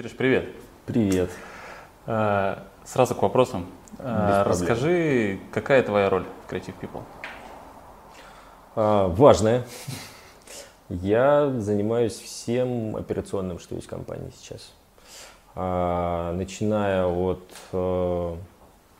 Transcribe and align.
Сереж, 0.00 0.16
привет. 0.16 0.48
Привет. 0.86 1.28
А, 2.06 2.62
сразу 2.86 3.14
к 3.14 3.20
вопросам. 3.20 3.66
А, 3.98 4.44
расскажи, 4.44 5.38
какая 5.52 5.82
твоя 5.82 6.08
роль 6.08 6.24
в 6.24 6.50
Creative 6.50 6.72
People? 6.80 7.02
А, 8.76 9.08
важная. 9.08 9.66
Я 10.88 11.52
занимаюсь 11.58 12.14
всем 12.14 12.96
операционным, 12.96 13.58
что 13.58 13.74
есть 13.74 13.88
в 13.88 13.90
компании 13.90 14.32
сейчас. 14.40 14.72
Начиная 15.54 17.04
от 17.04 17.44
э, 17.72 18.36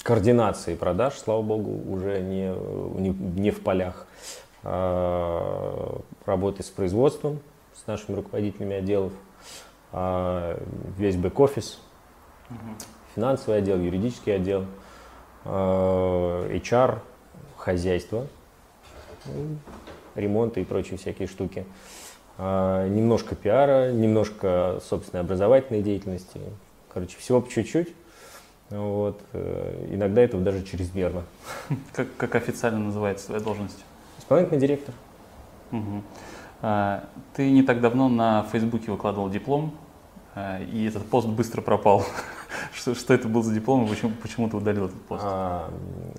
координации 0.02 0.74
продаж, 0.74 1.14
слава 1.14 1.40
богу, 1.40 1.80
уже 1.90 2.20
не, 2.20 2.54
не, 3.00 3.08
не 3.08 3.50
в 3.50 3.62
полях, 3.62 4.06
работы 4.62 6.62
с 6.62 6.68
производством, 6.68 7.40
с 7.74 7.86
нашими 7.86 8.16
руководителями 8.16 8.76
отделов, 8.76 9.14
а, 9.14 9.29
весь 9.92 11.16
бэк-офис, 11.16 11.80
угу. 12.48 12.58
финансовый 13.14 13.58
отдел, 13.58 13.78
юридический 13.78 14.36
отдел, 14.36 14.66
а, 15.44 16.48
HR, 16.48 17.00
хозяйство, 17.56 18.26
ну, 19.26 19.56
ремонты 20.14 20.60
и 20.60 20.64
прочие 20.64 20.98
всякие 20.98 21.28
штуки. 21.28 21.64
А, 22.38 22.88
немножко 22.88 23.34
пиара, 23.34 23.92
немножко 23.92 24.80
собственной 24.82 25.22
образовательной 25.22 25.82
деятельности. 25.82 26.40
Короче, 26.92 27.18
всего 27.18 27.40
по 27.40 27.50
чуть-чуть. 27.50 27.94
Вот. 28.70 29.20
Э, 29.32 29.88
иногда 29.90 30.22
этого 30.22 30.42
даже 30.42 30.64
чрезмерно. 30.64 31.24
Как, 31.92 32.06
как 32.16 32.36
официально 32.36 32.78
называется 32.78 33.26
твоя 33.26 33.42
должность? 33.42 33.84
Исполнительный 34.18 34.60
директор. 34.60 34.94
Угу. 35.72 36.02
А, 36.62 37.04
ты 37.34 37.50
не 37.50 37.62
так 37.62 37.80
давно 37.80 38.08
на 38.08 38.42
Фейсбуке 38.52 38.90
выкладывал 38.90 39.30
диплом, 39.30 39.72
а, 40.34 40.60
и 40.60 40.86
этот 40.86 41.06
пост 41.06 41.26
быстро 41.26 41.62
пропал. 41.62 42.04
что, 42.74 42.94
что 42.94 43.14
это 43.14 43.28
был 43.28 43.42
за 43.42 43.54
диплом 43.54 43.84
и 43.84 43.88
почему, 43.88 44.12
почему 44.22 44.48
ты 44.48 44.56
удалил 44.56 44.86
этот 44.86 45.00
пост? 45.02 45.22
А, 45.24 45.70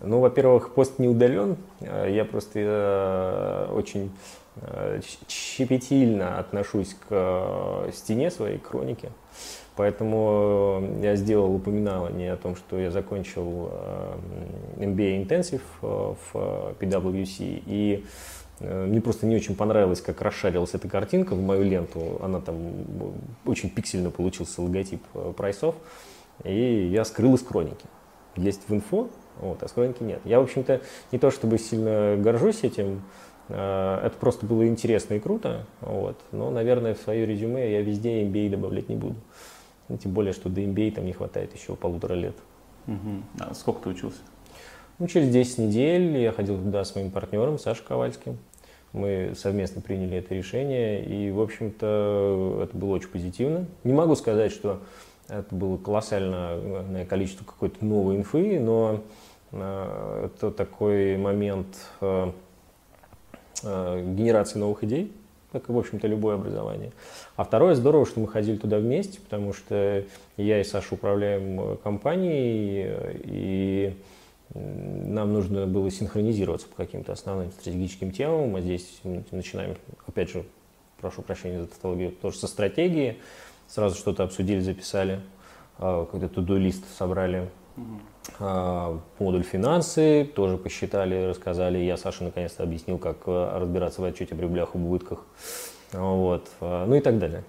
ну, 0.01 0.19
во-первых, 0.19 0.73
пост 0.73 0.97
не 0.99 1.07
удален. 1.07 1.57
Я 1.79 2.25
просто 2.25 2.59
э, 2.59 3.67
очень 3.73 4.11
э, 4.57 5.01
щепетильно 5.27 6.39
отношусь 6.39 6.95
к 6.95 7.07
э, 7.09 7.91
стене 7.93 8.31
своей 8.31 8.59
хроники. 8.59 9.09
Поэтому 9.75 10.99
я 11.01 11.15
сделал 11.15 11.55
упоминание 11.55 12.33
о 12.33 12.37
том, 12.37 12.55
что 12.55 12.77
я 12.77 12.91
закончил 12.91 13.71
MBA 14.77 15.25
Intensive 15.25 15.61
в 15.81 16.75
PwC 16.77 17.63
и 17.65 18.03
Э, 18.03 18.40
мне 18.61 19.01
просто 19.01 19.25
не 19.25 19.35
очень 19.35 19.55
понравилось, 19.55 20.01
как 20.01 20.21
расшарилась 20.21 20.73
эта 20.73 20.87
картинка 20.87 21.33
в 21.33 21.41
мою 21.41 21.63
ленту. 21.63 22.19
Она 22.21 22.39
там 22.39 22.55
очень 23.45 23.69
пиксельно 23.69 24.11
получился 24.11 24.61
логотип 24.61 25.01
э, 25.13 25.33
прайсов. 25.35 25.75
И 26.43 26.89
я 26.91 27.05
скрыл 27.05 27.35
из 27.35 27.45
хроники. 27.45 27.85
Есть 28.35 28.61
в 28.67 28.73
инфо, 28.73 29.09
вот, 29.39 29.61
а 29.63 29.67
с 29.67 29.71
хроники 29.71 30.03
нет. 30.03 30.21
Я, 30.25 30.39
в 30.39 30.43
общем-то, 30.43 30.81
не 31.11 31.19
то 31.19 31.31
чтобы 31.31 31.57
сильно 31.57 32.15
горжусь 32.17 32.63
этим, 32.63 33.01
э, 33.49 33.99
это 34.03 34.15
просто 34.19 34.45
было 34.45 34.67
интересно 34.67 35.15
и 35.15 35.19
круто, 35.19 35.65
вот. 35.81 36.17
но, 36.31 36.49
наверное, 36.49 36.93
в 36.93 36.99
свое 36.99 37.25
резюме 37.25 37.71
я 37.71 37.81
везде 37.81 38.23
MBA 38.23 38.49
добавлять 38.49 38.89
не 38.89 38.95
буду. 38.95 39.15
Ну, 39.89 39.97
тем 39.97 40.13
более, 40.13 40.33
что 40.33 40.49
до 40.49 40.61
MBA 40.61 40.91
там 40.93 41.05
не 41.05 41.13
хватает 41.13 41.53
еще 41.53 41.75
полутора 41.75 42.13
лет. 42.13 42.35
Угу. 42.87 43.41
А 43.41 43.53
сколько 43.53 43.81
ты 43.83 43.89
учился? 43.89 44.19
Ну, 44.99 45.07
через 45.07 45.29
10 45.29 45.57
недель 45.57 46.17
я 46.17 46.31
ходил 46.31 46.57
туда 46.57 46.83
с 46.85 46.95
моим 46.95 47.11
партнером 47.11 47.59
Сашей 47.59 47.83
Ковальским. 47.85 48.37
Мы 48.93 49.33
совместно 49.37 49.81
приняли 49.81 50.17
это 50.17 50.35
решение, 50.35 51.03
и, 51.05 51.31
в 51.31 51.39
общем-то, 51.39 52.61
это 52.63 52.77
было 52.77 52.95
очень 52.95 53.09
позитивно. 53.09 53.65
Не 53.83 53.93
могу 53.93 54.15
сказать, 54.15 54.51
что 54.51 54.81
это 55.29 55.55
было 55.55 55.77
колоссальное 55.77 57.05
количество 57.05 57.45
какой-то 57.45 57.85
новой 57.85 58.17
инфы, 58.17 58.59
но 58.59 59.01
э, 59.53 60.25
это 60.25 60.51
такой 60.51 61.15
момент 61.15 61.67
э, 62.01 62.31
э, 63.63 64.13
генерации 64.13 64.59
новых 64.59 64.83
идей, 64.83 65.13
как 65.53 65.69
и, 65.69 65.71
в 65.71 65.77
общем-то, 65.77 66.05
любое 66.07 66.35
образование. 66.35 66.91
А 67.37 67.45
второе, 67.45 67.75
здорово, 67.75 68.05
что 68.05 68.19
мы 68.19 68.27
ходили 68.27 68.57
туда 68.57 68.79
вместе, 68.79 69.21
потому 69.21 69.53
что 69.53 70.03
я 70.35 70.59
и 70.59 70.65
Саша 70.65 70.95
управляем 70.95 71.77
компанией, 71.77 72.91
и 73.23 73.93
нам 74.53 75.33
нужно 75.33 75.65
было 75.65 75.89
синхронизироваться 75.89 76.67
по 76.67 76.75
каким-то 76.75 77.13
основным 77.13 77.51
стратегическим 77.51 78.11
темам. 78.11 78.49
Мы 78.49 78.61
здесь 78.61 78.99
начинаем, 79.31 79.77
опять 80.05 80.29
же, 80.29 80.45
прошу 80.99 81.21
прощения 81.21 81.61
за 81.61 81.67
тавтологию, 81.67 82.11
тоже 82.11 82.37
со 82.37 82.47
стратегии. 82.47 83.17
Сразу 83.67 83.95
что-то 83.95 84.23
обсудили, 84.23 84.59
записали, 84.59 85.21
а, 85.77 86.05
какой-то 86.05 86.27
туду-лист 86.27 86.83
собрали. 86.97 87.49
Угу. 87.77 89.01
Модуль 89.19 89.43
финансы 89.43 90.29
тоже 90.35 90.57
посчитали, 90.57 91.25
рассказали. 91.25 91.79
Я 91.79 91.95
Саше 91.95 92.25
наконец-то 92.25 92.63
объяснил, 92.63 92.97
как 92.97 93.17
а, 93.27 93.57
разбираться 93.59 94.01
в 94.01 94.03
отчете 94.03 94.35
о 94.35 94.37
прибылях 94.37 94.75
и 94.75 94.77
убытках. 94.77 95.25
Вот. 95.93 96.49
Ну 96.61 96.95
и 96.95 96.99
так 97.01 97.19
далее. 97.19 97.43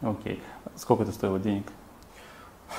Окей. 0.00 0.40
Сколько 0.76 1.02
это 1.02 1.12
стоило 1.12 1.38
денег? 1.38 1.64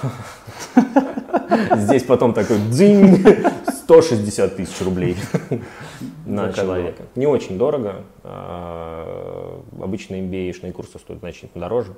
Здесь 1.76 2.04
потом 2.04 2.34
такой 2.34 2.60
дзинь, 2.60 3.24
160 3.68 4.56
тысяч 4.58 4.82
рублей 4.82 5.16
на 6.26 6.52
человека. 6.54 7.04
Не 7.16 7.28
очень 7.28 7.58
дорого. 7.58 8.04
А, 8.24 9.62
обычно 9.82 10.16
MBA-шные 10.16 10.72
курсы 10.72 11.00
стоят 11.00 11.22
значительно 11.22 11.62
дороже. 11.62 11.94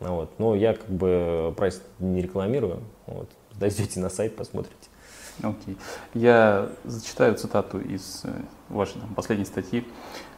Вот. 0.00 0.30
Но 0.38 0.54
я 0.54 0.74
как 0.74 0.88
бы 0.88 1.54
прайс 1.56 1.82
не 1.98 2.20
рекламирую. 2.20 2.80
Вот. 3.06 3.28
Дойдете 3.58 4.00
на 4.00 4.10
сайт, 4.10 4.36
посмотрите. 4.36 4.76
Окей. 5.42 5.74
Okay. 5.74 5.76
Я 6.14 6.68
зачитаю 6.84 7.34
цитату 7.36 7.80
из 7.80 8.22
э, 8.24 8.30
вашей 8.68 9.00
там, 9.00 9.14
последней 9.14 9.44
статьи. 9.44 9.84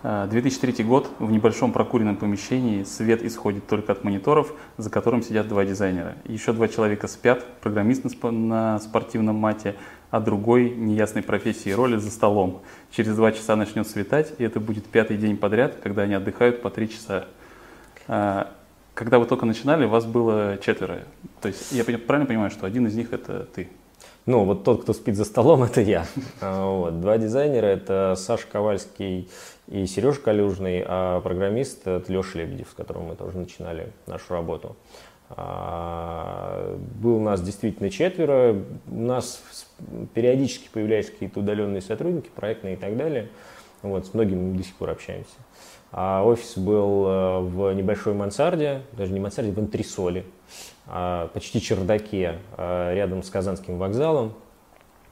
2003 0.03 0.75
«А, 0.79 0.83
год. 0.83 1.09
В 1.19 1.31
небольшом 1.31 1.73
прокуренном 1.73 2.17
помещении 2.17 2.83
свет 2.85 3.23
исходит 3.23 3.67
только 3.67 3.93
от 3.93 4.05
мониторов, 4.05 4.53
за 4.77 4.91
которым 4.91 5.23
сидят 5.23 5.49
два 5.49 5.65
дизайнера. 5.65 6.17
Еще 6.27 6.53
два 6.53 6.69
человека 6.69 7.09
спят, 7.09 7.45
программист 7.61 8.05
на 8.23 8.79
спортивном 8.79 9.37
мате, 9.37 9.77
а 10.11 10.21
другой 10.21 10.71
неясной 10.71 11.23
профессии 11.23 11.71
и 11.71 11.75
роли 11.75 11.97
за 11.97 12.11
столом. 12.11 12.63
Через 12.91 13.17
два 13.17 13.33
часа 13.33 13.57
начнет 13.57 13.89
светать, 13.89 14.35
и 14.39 14.45
это 14.45 14.61
будет 14.61 14.85
пятый 14.85 15.17
день 15.17 15.39
подряд, 15.39 15.77
когда 15.83 16.03
они 16.03 16.15
отдыхают 16.15 16.61
по 16.61 16.69
три 16.69 16.91
часа. 16.91 17.25
А, 18.07 18.53
когда 18.93 19.19
вы 19.19 19.25
только 19.25 19.47
начинали, 19.47 19.87
вас 19.87 20.05
было 20.05 20.59
четверо. 20.59 21.01
То 21.41 21.49
есть 21.49 21.73
я 21.73 21.83
правильно 21.85 22.27
понимаю, 22.27 22.51
что 22.51 22.67
один 22.67 22.87
из 22.87 22.95
них 22.95 23.13
это 23.13 23.49
ты? 23.55 23.71
Ну, 24.27 24.45
вот 24.45 24.65
тот, 24.65 24.83
кто 24.83 24.95
спит 24.95 25.17
за 25.17 25.25
столом, 25.25 25.63
это 25.65 25.81
я. 25.81 26.07
А, 26.41 26.67
вот. 26.67 27.01
Два 27.01 27.19
дизайнера, 27.19 27.67
это 27.67 28.15
Саша 28.17 28.47
Ковальский 28.51 29.29
и 29.69 29.87
Сережа 29.87 30.21
Калюжный, 30.21 30.83
а 30.87 31.21
программист 31.21 31.87
это 31.87 32.11
Леша 32.11 32.39
Лебедев, 32.39 32.69
с 32.71 32.75
которым 32.75 33.05
мы 33.05 33.17
тоже 33.17 33.39
начинали 33.39 33.93
нашу 34.07 34.33
работу. 34.33 34.77
А, 35.31 36.79
был 37.03 37.17
у 37.17 37.21
нас 37.21 37.43
действительно 37.43 37.91
четверо, 37.91 38.57
у 38.87 39.01
нас 39.01 39.43
периодически 40.15 40.69
появлялись 40.73 41.11
какие-то 41.11 41.41
удаленные 41.41 41.83
сотрудники, 41.83 42.31
проектные 42.35 42.75
и 42.75 42.77
так 42.77 42.97
далее. 42.97 43.29
Вот, 43.83 44.07
с 44.07 44.15
многими 44.15 44.41
мы 44.41 44.57
до 44.57 44.65
сих 44.65 44.75
пор 44.77 44.91
общаемся. 44.91 45.35
А 45.93 46.25
офис 46.25 46.57
был 46.57 47.07
э, 47.07 47.41
в 47.41 47.73
небольшой 47.75 48.15
мансарде, 48.15 48.83
даже 48.93 49.13
не 49.13 49.21
мансарде, 49.21 49.53
в 49.53 49.59
антресоле, 49.59 50.25
почти 50.87 51.61
чердаке, 51.61 52.39
а, 52.57 52.93
рядом 52.95 53.23
с 53.23 53.31
Казанским 53.31 53.79
вокзалом. 53.79 54.35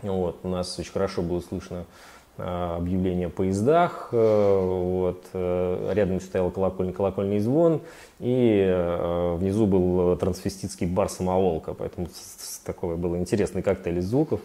Вот, 0.03 0.41
у 0.43 0.49
нас 0.49 0.78
очень 0.78 0.93
хорошо 0.93 1.22
было 1.22 1.41
слышно 1.41 1.87
а, 2.37 2.77
объявление 2.77 3.28
о 3.28 3.31
поездах, 3.31 4.09
э, 4.12 4.60
вот, 4.60 5.25
э, 5.33 5.93
рядом 5.94 6.21
стоял 6.21 6.50
колокольный, 6.50 6.93
колокольный 6.93 7.38
звон, 7.38 7.81
и 8.19 9.37
внизу 9.38 9.66
был 9.66 10.16
трансвеститский 10.16 10.87
бар 10.87 11.09
«Самоволка», 11.09 11.74
поэтому 11.74 12.09
такой 12.65 12.97
был 12.97 13.16
интересный 13.16 13.63
коктейль 13.63 13.98
из 13.98 14.07
звуков. 14.07 14.41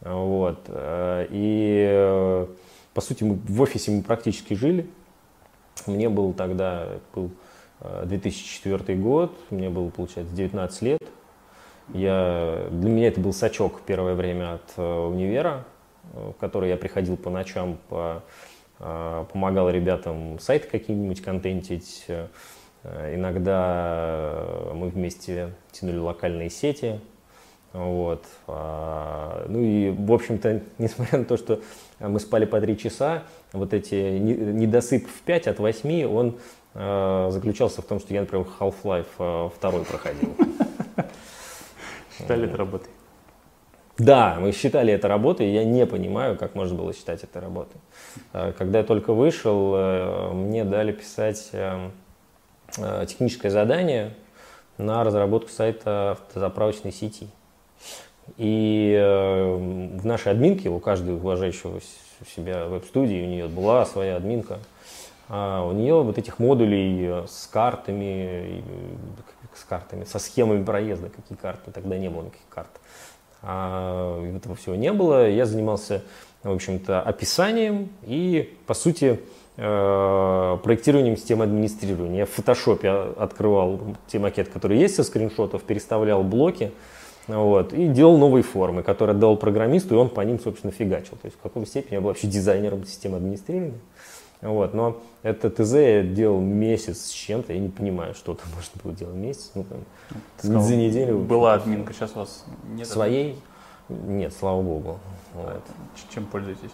Вот. 0.00 0.58
И, 0.68 2.46
по 2.92 3.00
сути, 3.00 3.24
мы 3.24 3.38
в 3.42 3.62
офисе 3.62 3.90
мы 3.90 4.02
практически 4.02 4.54
жили, 4.54 4.86
мне 5.86 6.08
было 6.08 6.32
тогда 6.34 6.88
был 7.14 7.30
2004 7.80 8.84
э, 8.86 8.94
год, 8.96 9.36
мне 9.50 9.70
было, 9.70 9.88
получается, 9.90 10.34
19 10.34 10.82
лет. 10.82 11.02
Я, 11.92 12.66
для 12.70 12.90
меня 12.90 13.08
это 13.08 13.20
был 13.20 13.32
сачок 13.32 13.82
первое 13.86 14.14
время 14.14 14.54
от 14.54 14.72
э, 14.76 14.82
универа, 14.82 15.64
э, 16.12 16.32
в 16.34 16.40
который 16.40 16.70
я 16.70 16.76
приходил 16.76 17.16
по 17.16 17.30
ночам, 17.30 17.78
по, 17.88 18.22
помогал 18.78 19.70
ребятам 19.70 20.38
сайты 20.40 20.68
какие-нибудь 20.68 21.22
контентить. 21.22 22.06
Иногда 22.82 24.44
мы 24.74 24.88
вместе 24.88 25.50
тянули 25.70 25.98
локальные 25.98 26.50
сети. 26.50 27.00
Вот. 27.74 28.24
А, 28.46 29.46
ну 29.48 29.60
и, 29.60 29.90
в 29.90 30.12
общем-то, 30.12 30.62
несмотря 30.78 31.18
на 31.18 31.24
то, 31.24 31.36
что 31.36 31.60
мы 31.98 32.20
спали 32.20 32.44
по 32.44 32.60
три 32.60 32.78
часа, 32.78 33.24
вот 33.52 33.74
эти 33.74 33.94
недосып 33.94 35.06
в 35.06 35.22
5 35.22 35.48
от 35.48 35.58
8, 35.58 36.06
он 36.06 36.38
заключался 36.74 37.82
в 37.82 37.84
том, 37.84 38.00
что 38.00 38.12
я, 38.12 38.20
например, 38.20 38.46
Half-Life 38.58 39.50
второй 39.56 39.84
проходил. 39.84 40.34
Считали 42.18 42.48
это 42.48 42.56
работой? 42.56 42.90
Да, 43.96 44.38
мы 44.40 44.50
считали 44.50 44.92
это 44.92 45.06
работой, 45.06 45.52
я 45.52 45.64
не 45.64 45.86
понимаю, 45.86 46.36
как 46.36 46.56
можно 46.56 46.76
было 46.76 46.92
считать 46.92 47.22
это 47.22 47.40
работой. 47.40 47.80
Когда 48.32 48.78
я 48.78 48.84
только 48.84 49.12
вышел, 49.12 50.32
мне 50.32 50.64
дали 50.64 50.90
писать 50.90 51.52
техническое 53.06 53.50
задание 53.50 54.14
на 54.78 55.04
разработку 55.04 55.50
сайта 55.50 56.12
автозаправочной 56.12 56.92
сети. 56.92 57.28
И 58.38 58.94
э, 58.98 59.54
в 59.54 60.06
нашей 60.06 60.32
админке, 60.32 60.70
у 60.70 60.78
каждого 60.80 61.16
уважающего 61.16 61.80
себя 62.34 62.66
веб-студии, 62.66 63.22
у 63.22 63.26
нее 63.26 63.48
была 63.48 63.84
своя 63.84 64.16
админка, 64.16 64.60
а 65.28 65.66
у 65.66 65.72
нее 65.72 66.02
вот 66.02 66.18
этих 66.18 66.38
модулей 66.38 67.06
э, 67.06 67.24
с 67.26 67.46
картами, 67.46 68.62
с 69.54 69.64
картами, 69.64 70.04
со 70.04 70.18
схемами 70.18 70.62
проезда, 70.62 71.08
какие 71.08 71.38
карты, 71.38 71.70
тогда 71.70 71.96
не 71.96 72.10
было 72.10 72.22
никаких 72.22 72.48
карт. 72.48 72.70
А 73.42 74.22
этого 74.36 74.54
всего 74.54 74.74
не 74.74 74.92
было. 74.92 75.28
Я 75.28 75.46
занимался, 75.46 76.02
в 76.42 76.50
общем-то, 76.50 77.02
описанием 77.02 77.90
и, 78.02 78.56
по 78.66 78.74
сути, 78.74 79.20
э, 79.56 80.58
проектированием 80.62 81.16
системы 81.16 81.44
администрирования. 81.44 82.20
Я 82.20 82.26
в 82.26 82.30
фотошопе 82.30 82.90
открывал 82.90 83.80
те 84.06 84.18
макеты, 84.18 84.50
которые 84.50 84.80
есть 84.80 84.94
со 84.94 85.04
скриншотов, 85.04 85.62
переставлял 85.62 86.22
блоки, 86.22 86.72
вот, 87.26 87.72
и 87.72 87.88
делал 87.88 88.18
новые 88.18 88.42
формы, 88.42 88.82
которые 88.82 89.14
отдал 89.14 89.36
программисту, 89.36 89.94
и 89.94 89.98
он 89.98 90.10
по 90.10 90.20
ним, 90.20 90.38
собственно, 90.38 90.72
фигачил. 90.72 91.16
То 91.16 91.26
есть 91.26 91.36
в 91.38 91.40
какой 91.40 91.66
степени 91.66 91.94
я 91.94 92.00
был 92.00 92.08
вообще 92.08 92.26
дизайнером 92.26 92.84
системы 92.84 93.16
администрирования. 93.16 93.78
Вот, 94.44 94.74
но 94.74 95.00
это 95.22 95.48
ТЗ 95.48 95.72
я 95.72 96.02
делал 96.02 96.38
месяц 96.38 97.06
с 97.06 97.10
чем-то, 97.10 97.54
я 97.54 97.58
не 97.58 97.70
понимаю, 97.70 98.14
что 98.14 98.34
там 98.34 98.46
можно 98.54 98.80
было 98.82 98.92
делать 98.92 99.16
месяц. 99.16 99.50
Ну, 99.54 99.64
там, 99.64 99.78
сказал, 100.36 100.62
за 100.62 100.76
неделю. 100.76 101.18
Была 101.18 101.54
админка, 101.54 101.94
сейчас 101.94 102.12
у 102.14 102.20
вас 102.20 102.44
нет? 102.68 102.86
Своей? 102.86 103.38
Нет, 103.88 104.34
слава 104.38 104.60
богу. 104.60 104.98
Вот. 105.32 105.62
Чем 106.12 106.26
пользуетесь? 106.26 106.70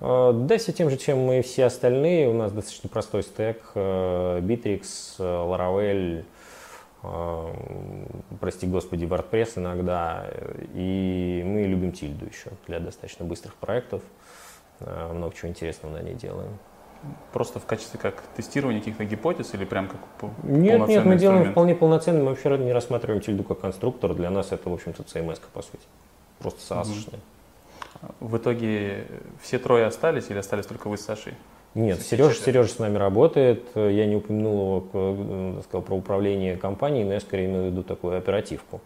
А, 0.00 0.32
да, 0.32 0.58
все 0.58 0.72
тем 0.72 0.90
же, 0.90 0.98
чем 0.98 1.20
мы 1.20 1.40
все 1.40 1.64
остальные. 1.64 2.28
У 2.28 2.34
нас 2.34 2.52
достаточно 2.52 2.90
простой 2.90 3.22
стек. 3.22 3.62
Э, 3.74 4.40
Bittrex, 4.40 5.14
э, 5.18 5.22
Laravel, 5.22 6.24
э, 7.02 7.54
прости 8.40 8.66
господи, 8.66 9.06
WordPress 9.06 9.52
иногда. 9.56 10.26
И 10.74 11.42
мы 11.46 11.62
любим 11.62 11.92
тильду 11.92 12.26
еще 12.26 12.50
для 12.66 12.78
достаточно 12.78 13.24
быстрых 13.24 13.54
проектов. 13.54 14.02
Много 14.80 15.34
чего 15.34 15.48
интересного 15.48 15.92
на 15.92 16.02
ней 16.02 16.14
делаем. 16.14 16.58
Просто 17.32 17.58
в 17.58 17.66
качестве 17.66 17.98
как 17.98 18.22
тестирования 18.36 18.80
каких-то 18.80 19.04
гипотез 19.04 19.54
или 19.54 19.64
прям 19.64 19.88
как 19.88 20.00
Нет, 20.44 20.86
нет, 20.86 21.04
мы 21.04 21.16
делаем 21.16 21.50
вполне 21.50 21.74
полноценный, 21.74 22.22
мы 22.22 22.30
вообще 22.30 22.56
не 22.58 22.72
рассматриваем 22.72 23.20
тильду 23.20 23.42
как 23.42 23.60
конструктор. 23.60 24.14
Для 24.14 24.30
нас 24.30 24.52
это, 24.52 24.70
в 24.70 24.72
общем-то, 24.72 25.02
CMS, 25.02 25.40
по 25.52 25.62
сути. 25.62 25.84
Просто 26.38 26.74
SaaS-шная. 26.74 27.20
В 28.20 28.36
итоге 28.36 29.06
все 29.42 29.58
трое 29.58 29.86
остались 29.86 30.30
или 30.30 30.38
остались 30.38 30.66
только 30.66 30.88
вы 30.88 30.98
с 30.98 31.02
Сашей? 31.02 31.34
Нет, 31.74 32.02
Сережа, 32.02 32.34
Сережа 32.34 32.68
с 32.68 32.78
нами 32.78 32.98
работает. 32.98 33.64
Я 33.74 34.06
не 34.06 34.16
упомянул 34.16 34.86
его, 34.92 35.62
сказал, 35.62 35.82
про 35.82 35.94
управление 35.94 36.56
компанией, 36.56 37.04
но 37.04 37.14
я 37.14 37.20
скорее 37.20 37.46
имею 37.46 37.64
в 37.64 37.66
виду 37.66 37.82
такую 37.82 38.16
оперативку. 38.16 38.80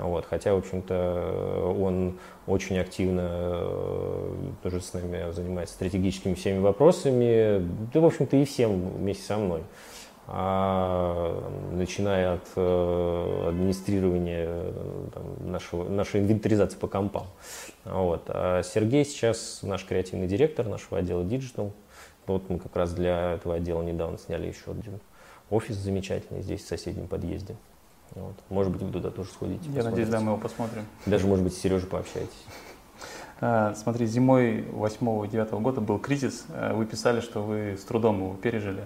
Вот, 0.00 0.26
хотя, 0.28 0.54
в 0.54 0.58
общем-то, 0.58 1.74
он 1.78 2.18
очень 2.46 2.78
активно 2.78 3.28
э, 3.30 4.34
тоже 4.62 4.80
с 4.80 4.94
нами 4.94 5.30
занимается 5.32 5.74
стратегическими 5.74 6.34
всеми 6.34 6.58
вопросами, 6.58 7.62
да, 7.92 8.00
в 8.00 8.06
общем-то, 8.06 8.36
и 8.36 8.44
всем 8.44 8.90
вместе 8.90 9.24
со 9.24 9.36
мной. 9.36 9.62
А, 10.26 11.50
начиная 11.72 12.34
от 12.34 12.48
э, 12.54 13.44
администрирования 13.48 14.46
э, 14.48 15.06
там, 15.12 15.50
нашего, 15.50 15.88
нашей 15.88 16.20
инвентаризации 16.20 16.78
по 16.78 16.86
компам. 16.86 17.26
Вот. 17.84 18.24
А 18.28 18.62
Сергей 18.62 19.04
сейчас 19.04 19.60
наш 19.62 19.84
креативный 19.84 20.28
директор 20.28 20.66
нашего 20.66 20.98
отдела 20.98 21.22
Digital. 21.22 21.72
Вот 22.26 22.48
мы 22.48 22.60
как 22.60 22.76
раз 22.76 22.92
для 22.92 23.32
этого 23.32 23.56
отдела 23.56 23.82
недавно 23.82 24.18
сняли 24.18 24.46
еще 24.46 24.70
один 24.70 25.00
офис 25.50 25.76
замечательный 25.76 26.42
здесь 26.42 26.62
в 26.62 26.68
соседнем 26.68 27.08
подъезде. 27.08 27.56
Вот. 28.14 28.34
Может 28.48 28.72
быть, 28.72 28.82
вы 28.82 28.92
туда 28.92 29.10
тоже 29.10 29.30
сходите. 29.30 29.68
Я 29.70 29.84
надеюсь, 29.84 30.08
да, 30.08 30.20
мы 30.20 30.32
его 30.32 30.36
посмотрим. 30.36 30.84
Даже, 31.06 31.26
может 31.26 31.44
быть, 31.44 31.54
с 31.54 31.58
Сережей 31.58 31.88
пообщаетесь. 31.88 32.30
А, 33.42 33.74
смотри, 33.74 34.04
зимой 34.04 34.66
8-9 34.70 35.60
года 35.62 35.80
был 35.80 35.98
кризис. 35.98 36.44
А, 36.50 36.74
вы 36.74 36.84
писали, 36.84 37.22
что 37.22 37.40
вы 37.40 37.78
с 37.80 37.84
трудом 37.84 38.18
его 38.18 38.34
пережили. 38.34 38.84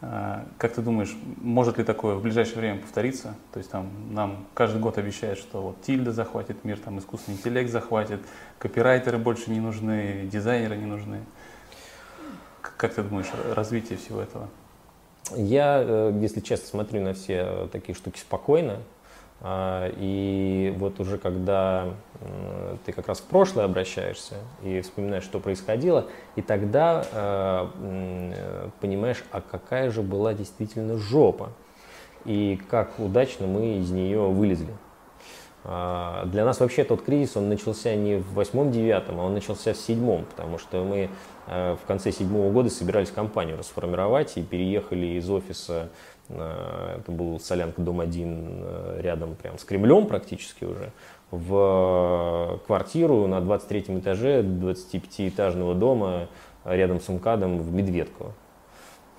А, 0.00 0.44
как 0.58 0.74
ты 0.74 0.82
думаешь, 0.82 1.16
может 1.36 1.78
ли 1.78 1.84
такое 1.84 2.16
в 2.16 2.22
ближайшее 2.22 2.58
время 2.58 2.80
повториться? 2.80 3.34
То 3.52 3.58
есть 3.58 3.70
там 3.70 3.88
нам 4.10 4.46
каждый 4.54 4.80
год 4.80 4.98
обещают, 4.98 5.38
что 5.38 5.62
вот 5.62 5.82
тильда 5.82 6.12
захватит 6.12 6.64
мир, 6.64 6.78
там 6.78 6.98
искусственный 6.98 7.36
интеллект 7.36 7.70
захватит, 7.70 8.20
копирайтеры 8.58 9.18
больше 9.18 9.50
не 9.50 9.60
нужны, 9.60 10.28
дизайнеры 10.30 10.76
не 10.76 10.86
нужны. 10.86 11.20
Как 12.60 12.94
ты 12.94 13.02
думаешь, 13.02 13.28
развитие 13.54 13.98
всего 13.98 14.20
этого? 14.20 14.48
Я, 15.36 15.82
э, 15.84 16.18
если 16.20 16.40
честно, 16.40 16.66
смотрю 16.66 17.02
на 17.02 17.14
все 17.14 17.68
такие 17.72 17.94
штуки 17.94 18.18
спокойно. 18.18 18.78
А, 19.40 19.92
и 19.96 20.74
вот 20.78 20.98
уже 20.98 21.16
когда 21.16 21.94
ты 22.84 22.92
как 22.92 23.06
раз 23.06 23.20
в 23.20 23.24
прошлое 23.24 23.66
обращаешься 23.66 24.34
и 24.64 24.80
вспоминаешь, 24.80 25.22
что 25.22 25.38
происходило, 25.38 26.06
и 26.34 26.42
тогда 26.42 27.04
э, 27.12 27.68
э, 27.82 28.68
понимаешь, 28.80 29.22
а 29.30 29.40
какая 29.40 29.90
же 29.90 30.02
была 30.02 30.34
действительно 30.34 30.96
жопа, 30.96 31.50
и 32.24 32.60
как 32.68 32.98
удачно 32.98 33.46
мы 33.46 33.78
из 33.78 33.90
нее 33.90 34.26
вылезли. 34.26 34.74
А, 35.64 36.24
для 36.26 36.44
нас 36.44 36.60
вообще 36.60 36.84
тот 36.84 37.02
кризис, 37.02 37.36
он 37.36 37.48
начался 37.48 37.94
не 37.94 38.16
в 38.16 38.32
восьмом-девятом, 38.34 39.20
а 39.20 39.24
он 39.24 39.34
начался 39.34 39.74
в 39.74 39.76
седьмом, 39.76 40.24
потому 40.24 40.58
что 40.58 40.84
мы 40.84 41.10
э, 41.46 41.76
в 41.82 41.86
конце 41.86 42.12
седьмого 42.12 42.50
года 42.52 42.70
собирались 42.70 43.10
компанию 43.10 43.58
расформировать 43.58 44.36
и 44.36 44.42
переехали 44.42 45.18
из 45.18 45.28
офиса, 45.28 45.90
э, 46.28 46.98
это 47.00 47.12
был 47.12 47.40
Солянка, 47.40 47.82
дом 47.82 48.00
один, 48.00 48.62
э, 48.62 49.00
рядом 49.02 49.34
прям 49.34 49.58
с 49.58 49.64
Кремлем 49.64 50.06
практически 50.06 50.64
уже, 50.64 50.92
в 51.30 52.60
квартиру 52.66 53.26
на 53.26 53.40
23 53.40 53.98
этаже 53.98 54.42
25-этажного 54.42 55.74
дома 55.74 56.28
рядом 56.64 57.00
с 57.00 57.08
МКАДом 57.08 57.58
в 57.60 57.72
Медведково. 57.72 58.32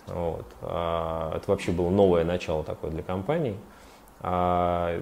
Вот. 0.07 0.45
А, 0.61 1.35
это 1.35 1.51
вообще 1.51 1.71
было 1.71 1.89
новое 1.89 2.23
начало 2.23 2.63
такое 2.63 2.91
для 2.91 3.03
компании. 3.03 3.55
А, 4.21 5.01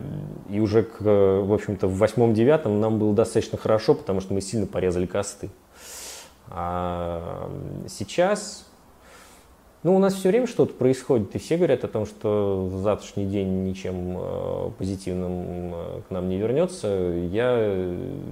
и 0.50 0.60
уже, 0.60 0.84
к, 0.84 1.02
в 1.02 1.54
общем-то, 1.54 1.88
в 1.88 1.98
восьмом-девятом 1.98 2.80
нам 2.80 3.00
было 3.00 3.14
достаточно 3.14 3.58
хорошо, 3.58 3.96
потому 3.96 4.22
что 4.22 4.34
мы 4.34 4.42
сильно 4.42 4.68
порезали 4.68 5.06
косты. 5.06 5.50
А 6.50 7.50
сейчас, 7.88 8.66
ну, 9.84 9.96
у 9.96 10.00
нас 10.00 10.14
все 10.14 10.30
время 10.30 10.48
что-то 10.48 10.74
происходит, 10.74 11.36
и 11.36 11.40
все 11.40 11.58
говорят 11.58 11.84
о 11.84 11.88
том, 11.88 12.06
что 12.06 12.70
завтрашний 12.82 13.26
день 13.26 13.64
ничем 13.64 14.18
э, 14.18 14.72
позитивным 14.78 15.74
э, 15.74 16.02
к 16.08 16.12
нам 16.12 16.30
не 16.30 16.38
вернется. 16.38 16.88
Я, 16.88 17.58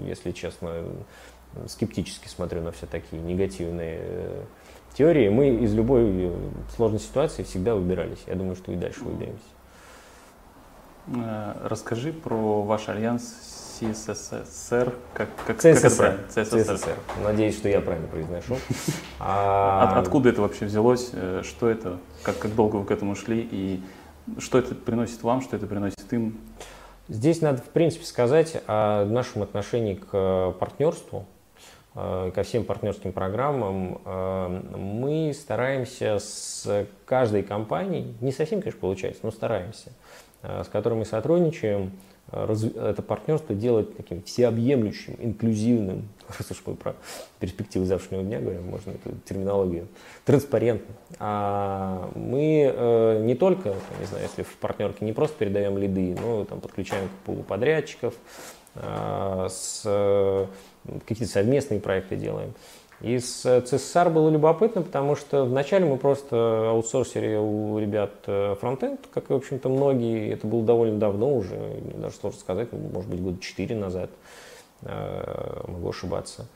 если 0.07 0.31
честно, 0.31 0.83
скептически 1.67 2.27
смотрю 2.27 2.61
на 2.61 2.71
все 2.71 2.85
такие 2.85 3.21
негативные 3.21 3.97
э, 4.01 4.43
теории. 4.95 5.29
Мы 5.29 5.49
из 5.49 5.73
любой 5.73 6.31
сложной 6.75 6.99
ситуации 6.99 7.43
всегда 7.43 7.75
выбирались. 7.75 8.23
Я 8.27 8.35
думаю, 8.35 8.55
что 8.55 8.71
и 8.71 8.75
дальше 8.75 9.03
выберемся. 9.03 9.54
Э, 11.07 11.53
расскажи 11.63 12.11
про 12.11 12.63
ваш 12.63 12.89
альянс 12.89 13.77
СССР. 13.79 14.93
Как, 15.13 15.29
как, 15.45 15.57
ЦССР. 15.57 16.19
Как 16.33 16.45
ЦССР. 16.45 16.95
Надеюсь, 17.23 17.57
что 17.57 17.69
я 17.69 17.81
правильно 17.81 18.07
произношу. 18.07 18.57
А... 19.19 19.91
От, 19.91 19.97
откуда 20.05 20.29
это 20.29 20.41
вообще 20.41 20.65
взялось? 20.65 21.11
Э, 21.13 21.41
что 21.43 21.69
это? 21.69 21.99
Как, 22.23 22.39
как 22.39 22.55
долго 22.55 22.77
вы 22.77 22.85
к 22.85 22.91
этому 22.91 23.15
шли? 23.15 23.47
И 23.51 23.83
что 24.39 24.57
это 24.57 24.73
приносит 24.73 25.21
вам? 25.21 25.41
Что 25.41 25.57
это 25.57 25.67
приносит 25.67 26.11
им? 26.11 26.39
Здесь 27.07 27.41
надо, 27.41 27.61
в 27.61 27.69
принципе, 27.69 28.05
сказать 28.05 28.63
о 28.65 29.05
нашем 29.05 29.43
отношении 29.43 29.93
к 29.93 30.55
партнерству, 30.59 31.27
э, 31.93 32.31
ко 32.33 32.43
всем 32.43 32.63
партнерским 32.63 33.11
программам. 33.11 34.01
Мы 34.75 35.35
стараемся 35.39 36.17
с 36.17 36.87
каждой 37.05 37.43
компанией, 37.43 38.15
не 38.21 38.31
совсем, 38.31 38.61
конечно, 38.61 38.79
получается, 38.79 39.19
но 39.21 39.29
стараемся– 39.29 39.91
Э, 40.01 40.24
с 40.63 40.67
которыми 40.67 40.99
мы 40.99 41.05
сотрудничаем, 41.05 41.91
э, 42.31 42.55
это 42.75 43.01
партнерство 43.01 43.55
делать 43.55 43.95
таким 43.97 44.21
всеобъемлющим, 44.23 45.15
инклюзивным, 45.19 46.07
раз 46.37 46.51
уж 46.51 46.61
мы 46.65 46.75
про 46.75 46.95
перспективы 47.39 47.85
завтрашнего 47.85 48.23
дня 48.23 48.39
говорим, 48.39 48.63
можно 48.63 48.91
эту 48.91 49.11
терминологию, 49.25 49.87
транспарентным. 50.25 50.95
А 51.19 52.09
мы 52.15 52.71
э, 52.73 53.23
не 53.23 53.35
только, 53.35 53.75
не 53.99 54.05
знаю, 54.05 54.23
если 54.23 54.43
в 54.43 54.55
партнерке 54.57 55.05
не 55.05 55.13
просто 55.13 55.37
передаем 55.37 55.77
лиды, 55.77 56.15
но 56.19 56.45
там 56.45 56.61
подключаем 56.61 57.07
к 57.07 57.25
пулу 57.25 57.43
подрядчиков, 57.43 58.13
какие-то 58.75 60.49
совместные 61.31 61.79
проекты 61.79 62.17
делаем. 62.17 62.53
И 63.01 63.19
с 63.19 63.45
CSR 63.45 64.09
было 64.09 64.29
любопытно, 64.29 64.81
потому 64.81 65.15
что 65.15 65.43
вначале 65.43 65.85
мы 65.85 65.97
просто 65.97 66.69
аутсорсили 66.69 67.35
у 67.35 67.77
ребят 67.77 68.11
э, 68.25 68.55
фронтенд, 68.59 69.01
как 69.13 69.29
и, 69.29 69.33
в 69.33 69.35
общем-то, 69.35 69.67
многие. 69.67 70.31
Это 70.31 70.47
было 70.47 70.63
довольно 70.63 70.97
давно 70.97 71.35
уже, 71.35 71.81
даже 71.95 72.15
сложно 72.15 72.39
сказать, 72.39 72.69
может 72.71 73.09
быть, 73.09 73.21
года 73.21 73.41
4 73.41 73.75
назад, 73.75 74.09
э, 74.83 75.61
могу 75.67 75.89
ошибаться. 75.89 76.47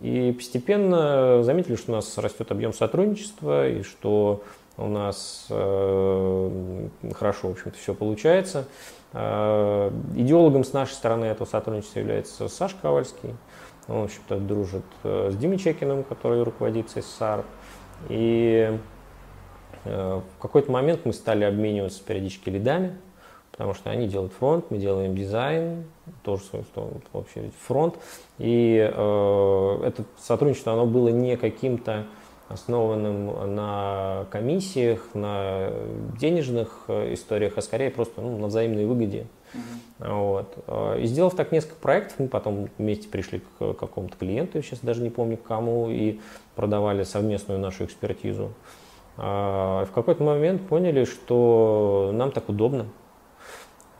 И 0.00 0.32
постепенно 0.32 1.42
заметили, 1.42 1.74
что 1.74 1.92
у 1.92 1.94
нас 1.96 2.18
растет 2.18 2.52
объем 2.52 2.72
сотрудничества, 2.72 3.68
и 3.68 3.82
что 3.82 4.42
у 4.76 4.86
нас 4.86 5.46
э, 5.50 6.88
хорошо, 7.14 7.48
в 7.48 7.52
общем-то, 7.52 7.76
все 7.76 7.94
получается. 7.94 8.66
Э, 9.12 9.90
идеологом 10.14 10.62
с 10.62 10.72
нашей 10.72 10.92
стороны 10.92 11.24
этого 11.24 11.48
сотрудничества 11.48 11.98
является 11.98 12.48
Саша 12.48 12.76
Ковальский. 12.80 13.34
Он, 13.88 14.02
в 14.02 14.04
общем-то, 14.04 14.36
дружит 14.38 14.84
э, 15.02 15.30
с 15.32 15.36
Димой 15.36 15.58
Чекиным, 15.58 16.04
который 16.04 16.42
руководит 16.42 16.90
СССР. 16.90 17.44
И 18.08 18.78
э, 19.84 20.20
в 20.36 20.42
какой-то 20.42 20.70
момент 20.70 21.00
мы 21.04 21.12
стали 21.12 21.44
обмениваться 21.44 22.02
периодически 22.04 22.50
лидами, 22.50 22.96
потому 23.50 23.72
что 23.74 23.90
они 23.90 24.06
делают 24.06 24.32
фронт, 24.34 24.66
мы 24.70 24.78
делаем 24.78 25.16
дизайн, 25.16 25.84
тоже 26.22 26.42
сторону, 26.44 27.00
вообще 27.12 27.50
фронт. 27.66 27.96
И 28.36 28.76
э, 28.78 29.80
это 29.84 30.04
сотрудничество, 30.18 30.74
оно 30.74 30.86
было 30.86 31.08
не 31.08 31.36
каким-то 31.36 32.04
основанным 32.48 33.54
на 33.54 34.26
комиссиях, 34.30 35.14
на 35.14 35.70
денежных 36.18 36.84
э, 36.88 37.14
историях, 37.14 37.54
а 37.56 37.62
скорее 37.62 37.90
просто 37.90 38.20
ну, 38.20 38.38
на 38.38 38.46
взаимной 38.48 38.86
выгоде. 38.86 39.26
Uh-huh. 39.54 40.44
Вот. 40.66 40.98
И 40.98 41.06
сделав 41.06 41.34
так 41.34 41.52
несколько 41.52 41.76
проектов, 41.76 42.18
мы 42.18 42.28
потом 42.28 42.68
вместе 42.78 43.08
пришли 43.08 43.40
к 43.40 43.74
какому-то 43.74 44.16
клиенту, 44.16 44.58
я 44.58 44.62
сейчас 44.62 44.80
даже 44.80 45.02
не 45.02 45.10
помню 45.10 45.36
к 45.36 45.42
кому, 45.42 45.88
и 45.90 46.20
продавали 46.54 47.02
совместную 47.04 47.58
нашу 47.58 47.84
экспертизу. 47.84 48.52
А 49.16 49.84
в 49.84 49.90
какой-то 49.90 50.22
момент 50.22 50.66
поняли, 50.68 51.04
что 51.04 52.10
нам 52.14 52.30
так 52.30 52.48
удобно. 52.48 52.86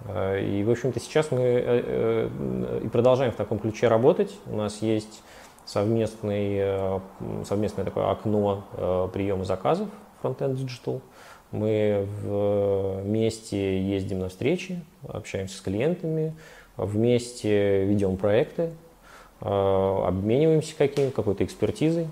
А, 0.06 0.38
и, 0.38 0.62
в 0.62 0.70
общем-то, 0.70 1.00
сейчас 1.00 1.30
мы 1.32 1.40
э, 1.40 1.62
э, 1.64 2.80
и 2.84 2.88
продолжаем 2.88 3.32
в 3.32 3.36
таком 3.36 3.58
ключе 3.58 3.88
работать. 3.88 4.38
У 4.46 4.56
нас 4.56 4.80
есть 4.80 5.22
совместный, 5.64 6.56
э, 6.58 7.00
совместное 7.44 7.84
такое 7.84 8.10
окно 8.10 9.10
приема 9.12 9.44
заказов 9.44 9.88
Frontend 10.22 10.54
Digital. 10.54 11.00
Мы 11.50 12.06
вместе 12.22 13.80
ездим 13.80 14.18
на 14.20 14.28
встречи, 14.28 14.80
общаемся 15.06 15.56
с 15.56 15.60
клиентами, 15.60 16.34
вместе 16.76 17.84
ведем 17.84 18.16
проекты, 18.16 18.70
обмениваемся 19.40 20.74
каким, 20.76 21.10
какой-то 21.10 21.44
экспертизой. 21.44 22.08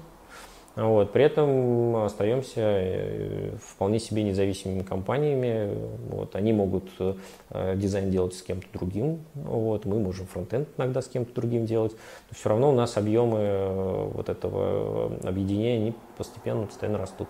Вот. 0.77 1.13
При 1.13 1.25
этом 1.25 1.97
остаемся 1.97 2.61
э, 2.61 3.51
вполне 3.63 3.99
себе 3.99 4.23
независимыми 4.23 4.83
компаниями. 4.83 5.75
Вот. 6.11 6.37
Они 6.37 6.53
могут 6.53 6.91
э, 6.99 7.75
дизайн 7.77 8.11
делать 8.11 8.35
с 8.35 8.43
кем-то 8.43 8.67
другим, 8.75 9.21
вот. 9.35 9.87
мы 9.87 9.99
можем 9.99 10.27
фронтенд 10.27 10.69
иногда 10.77 11.01
с 11.01 11.09
кем-то 11.09 11.35
другим 11.35 11.65
делать. 11.65 11.93
Но 11.93 12.37
все 12.39 12.51
равно 12.51 12.71
у 12.71 12.75
нас 12.75 12.99
объемы 12.99 13.39
э, 13.39 14.11
вот 14.13 14.29
этого 14.29 15.17
объединения 15.25 15.77
они 15.77 15.95
постепенно, 16.19 16.67
постоянно 16.67 16.99
растут. 16.99 17.29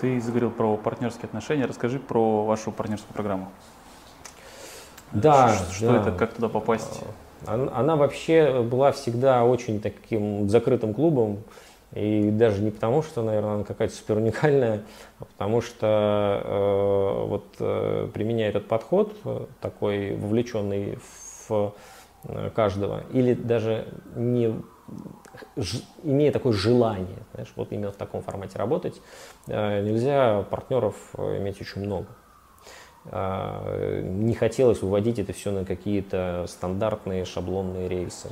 Ты 0.00 0.18
заговорил 0.20 0.50
про 0.50 0.76
партнерские 0.76 1.24
отношения. 1.26 1.66
Расскажи 1.66 1.98
про 1.98 2.44
вашу 2.44 2.72
партнерскую 2.72 3.12
программу. 3.12 3.50
Да. 5.12 5.54
Что, 5.54 5.72
что 5.74 5.92
да. 5.92 6.00
это, 6.00 6.12
как 6.12 6.32
туда 6.32 6.48
попасть? 6.48 7.02
Она, 7.46 7.70
она 7.74 7.96
вообще 7.96 8.62
была 8.62 8.92
всегда 8.92 9.44
очень 9.44 9.80
таким 9.80 10.48
закрытым 10.48 10.94
клубом. 10.94 11.42
И 11.92 12.30
даже 12.30 12.62
не 12.62 12.70
потому, 12.70 13.02
что, 13.02 13.22
наверное, 13.22 13.54
она 13.56 13.64
какая-то 13.64 13.94
супер 13.94 14.18
уникальная, 14.18 14.82
а 15.18 15.24
потому 15.24 15.60
что 15.60 16.40
э, 16.44 17.26
вот 17.26 17.46
э, 17.58 18.08
применяя 18.14 18.50
этот 18.50 18.68
подход, 18.68 19.16
э, 19.24 19.46
такой 19.60 20.14
вовлеченный 20.14 21.00
в 21.48 21.74
э, 22.24 22.50
каждого, 22.54 23.02
или 23.12 23.34
даже 23.34 23.88
не 24.14 24.54
имея 26.02 26.32
такое 26.32 26.52
желание, 26.52 27.18
знаешь, 27.34 27.52
вот 27.56 27.72
именно 27.72 27.92
в 27.92 27.96
таком 27.96 28.22
формате 28.22 28.58
работать, 28.58 29.00
э, 29.46 29.82
нельзя 29.82 30.42
партнеров 30.50 30.94
э, 31.14 31.38
иметь 31.38 31.60
очень 31.60 31.82
много. 31.82 32.08
Э, 33.06 34.02
не 34.04 34.34
хотелось 34.34 34.82
выводить 34.82 35.18
это 35.18 35.32
все 35.32 35.50
на 35.50 35.64
какие-то 35.64 36.46
стандартные 36.48 37.24
шаблонные 37.24 37.88
рейсы. 37.88 38.30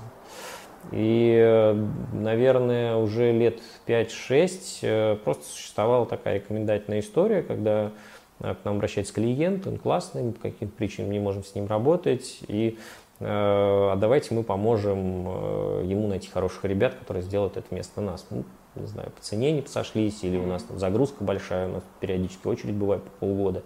И, 0.93 1.75
наверное, 2.13 2.97
уже 2.97 3.33
лет 3.33 3.61
5-6 3.87 4.79
э, 4.83 5.17
просто 5.17 5.45
существовала 5.45 6.07
такая 6.07 6.37
рекомендательная 6.37 7.01
история, 7.01 7.43
когда 7.43 7.91
к 8.39 8.59
нам 8.63 8.77
обращается 8.77 9.13
клиент, 9.13 9.67
он 9.67 9.79
классный, 9.79 10.23
мы 10.23 10.33
по 10.33 10.43
каким-то 10.43 10.77
причинам 10.77 11.11
не 11.11 11.19
можем 11.19 11.43
с 11.43 11.57
ним 11.57 11.67
работать, 11.67 12.39
и 12.47 12.79
а 13.21 13.97
давайте 13.97 14.35
мы 14.35 14.43
поможем 14.43 15.83
ему 15.89 16.07
найти 16.09 16.29
хороших 16.29 16.65
ребят, 16.65 16.95
которые 16.95 17.23
сделают 17.23 17.57
это 17.57 17.67
вместо 17.71 18.01
нас. 18.01 18.27
Ну, 18.31 18.45
не 18.77 18.87
знаю, 18.87 19.11
по 19.11 19.23
цене 19.23 19.53
не 19.53 19.65
сошлись, 19.67 20.23
или 20.23 20.37
у 20.37 20.47
нас 20.47 20.63
там 20.63 20.79
загрузка 20.79 21.25
большая, 21.25 21.69
у 21.69 21.73
нас 21.73 21.83
периодически 22.01 22.47
очередь 22.47 22.75
бывает 22.75 23.03
по 23.03 23.11
полгода 23.21 23.63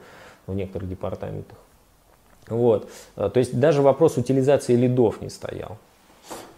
в 0.46 0.54
некоторых 0.54 0.88
департаментах. 0.88 1.58
Вот. 2.48 2.90
То 3.14 3.32
есть 3.34 3.58
даже 3.58 3.82
вопрос 3.82 4.16
утилизации 4.16 4.74
лидов 4.74 5.20
не 5.20 5.28
стоял. 5.28 5.78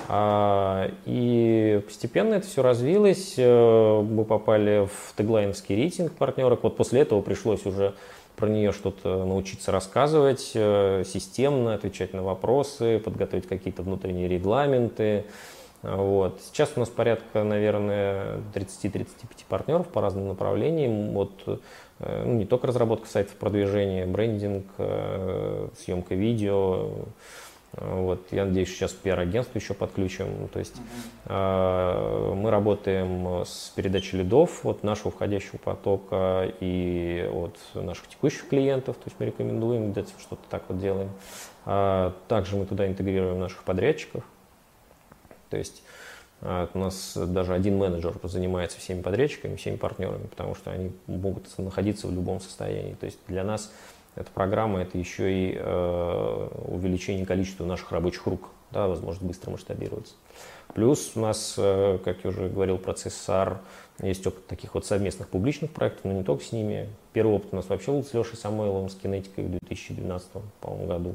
А, 0.06 0.90
и 1.06 1.82
постепенно 1.86 2.34
это 2.34 2.46
все 2.46 2.62
развилось. 2.62 3.34
Э, 3.38 4.02
мы 4.02 4.24
попали 4.24 4.86
в 4.86 5.16
теглайновский 5.16 5.74
рейтинг 5.76 6.12
партнерок. 6.12 6.62
Вот 6.62 6.76
после 6.76 7.00
этого 7.00 7.22
пришлось 7.22 7.64
уже 7.64 7.94
про 8.36 8.48
нее 8.48 8.72
что-то 8.72 9.24
научиться 9.24 9.72
рассказывать, 9.72 10.52
э, 10.54 11.04
системно 11.06 11.74
отвечать 11.74 12.12
на 12.12 12.22
вопросы, 12.22 12.98
подготовить 12.98 13.46
какие-то 13.46 13.82
внутренние 13.82 14.28
регламенты. 14.28 15.24
Вот. 15.82 16.40
Сейчас 16.40 16.72
у 16.76 16.80
нас 16.80 16.88
порядка, 16.88 17.44
наверное, 17.44 18.40
30-35 18.54 19.44
партнеров 19.48 19.88
по 19.88 20.00
разным 20.00 20.28
направлениям. 20.28 21.12
Вот, 21.12 21.32
э, 21.46 22.22
ну, 22.24 22.32
не 22.34 22.46
только 22.46 22.66
разработка 22.66 23.06
сайтов 23.06 23.34
продвижения, 23.36 24.06
брендинг, 24.06 24.66
съемка 25.78 26.14
видео, 26.14 26.90
вот, 27.76 28.26
я 28.30 28.44
надеюсь, 28.44 28.68
сейчас 28.68 28.92
пиар-агентство 28.92 29.58
еще 29.58 29.74
подключим. 29.74 30.48
То 30.52 30.58
есть 30.58 30.76
uh-huh. 31.26 32.34
мы 32.34 32.50
работаем 32.50 33.44
с 33.44 33.72
передачей 33.74 34.18
лидов 34.18 34.64
от 34.64 34.82
нашего 34.82 35.10
входящего 35.10 35.56
потока 35.56 36.52
и 36.60 37.28
от 37.32 37.58
наших 37.74 38.08
текущих 38.08 38.48
клиентов. 38.48 38.96
То 38.96 39.02
есть 39.06 39.16
мы 39.18 39.26
рекомендуем, 39.26 39.92
где-то 39.92 40.10
что-то 40.20 40.42
так 40.48 40.64
вот 40.68 40.78
делаем. 40.80 41.10
А, 41.66 42.14
также 42.28 42.56
мы 42.56 42.66
туда 42.66 42.86
интегрируем 42.86 43.38
наших 43.38 43.64
подрядчиков. 43.64 44.24
То 45.50 45.56
есть 45.56 45.82
а, 46.40 46.68
у 46.74 46.78
нас 46.78 47.16
даже 47.16 47.54
один 47.54 47.78
менеджер 47.78 48.14
занимается 48.22 48.78
всеми 48.78 49.02
подрядчиками, 49.02 49.56
всеми 49.56 49.76
партнерами, 49.76 50.26
потому 50.26 50.54
что 50.54 50.70
они 50.70 50.92
могут 51.06 51.46
находиться 51.58 52.06
в 52.06 52.12
любом 52.12 52.40
состоянии. 52.40 52.94
То 52.94 53.06
есть 53.06 53.18
для 53.28 53.44
нас 53.44 53.72
эта 54.16 54.30
программа– 54.30 54.80
это 54.82 54.96
еще 54.98 55.32
и 55.32 55.56
э, 55.58 56.48
увеличение 56.66 57.26
количества 57.26 57.64
наших 57.64 57.90
рабочих 57.92 58.26
рук, 58.26 58.48
да, 58.70 58.86
возможность 58.86 59.26
быстро 59.26 59.50
масштабироваться. 59.50 60.14
Плюс 60.72 61.12
у 61.14 61.20
нас, 61.20 61.54
э, 61.58 61.98
как 62.04 62.24
я 62.24 62.30
уже 62.30 62.48
говорил, 62.48 62.78
процесс 62.78 63.14
САР, 63.14 63.60
есть 64.00 64.26
опыт 64.26 64.46
таких 64.46 64.74
вот 64.74 64.86
совместных 64.86 65.28
публичных 65.28 65.70
проектов, 65.70 66.04
но 66.04 66.12
не 66.12 66.24
только 66.24 66.44
с 66.44 66.52
ними. 66.52 66.88
Первый 67.12 67.36
опыт 67.36 67.48
у 67.52 67.56
нас 67.56 67.68
вообще 67.68 67.92
был 67.92 68.04
с 68.04 68.12
Лешей 68.12 68.36
Самойловым, 68.36 68.88
с 68.88 68.94
кинетикой 68.94 69.44
в 69.44 69.50
2012 69.50 70.28
по 70.60 70.70
году. 70.70 71.14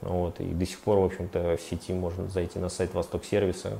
Вот, 0.00 0.40
и 0.40 0.44
до 0.44 0.64
сих 0.64 0.78
пор, 0.80 0.98
в 0.98 1.04
общем-то, 1.04 1.56
в 1.56 1.60
сети 1.60 1.92
можно 1.92 2.28
зайти 2.28 2.60
на 2.60 2.68
сайт 2.68 2.94
Восток 2.94 3.24
сервиса, 3.24 3.78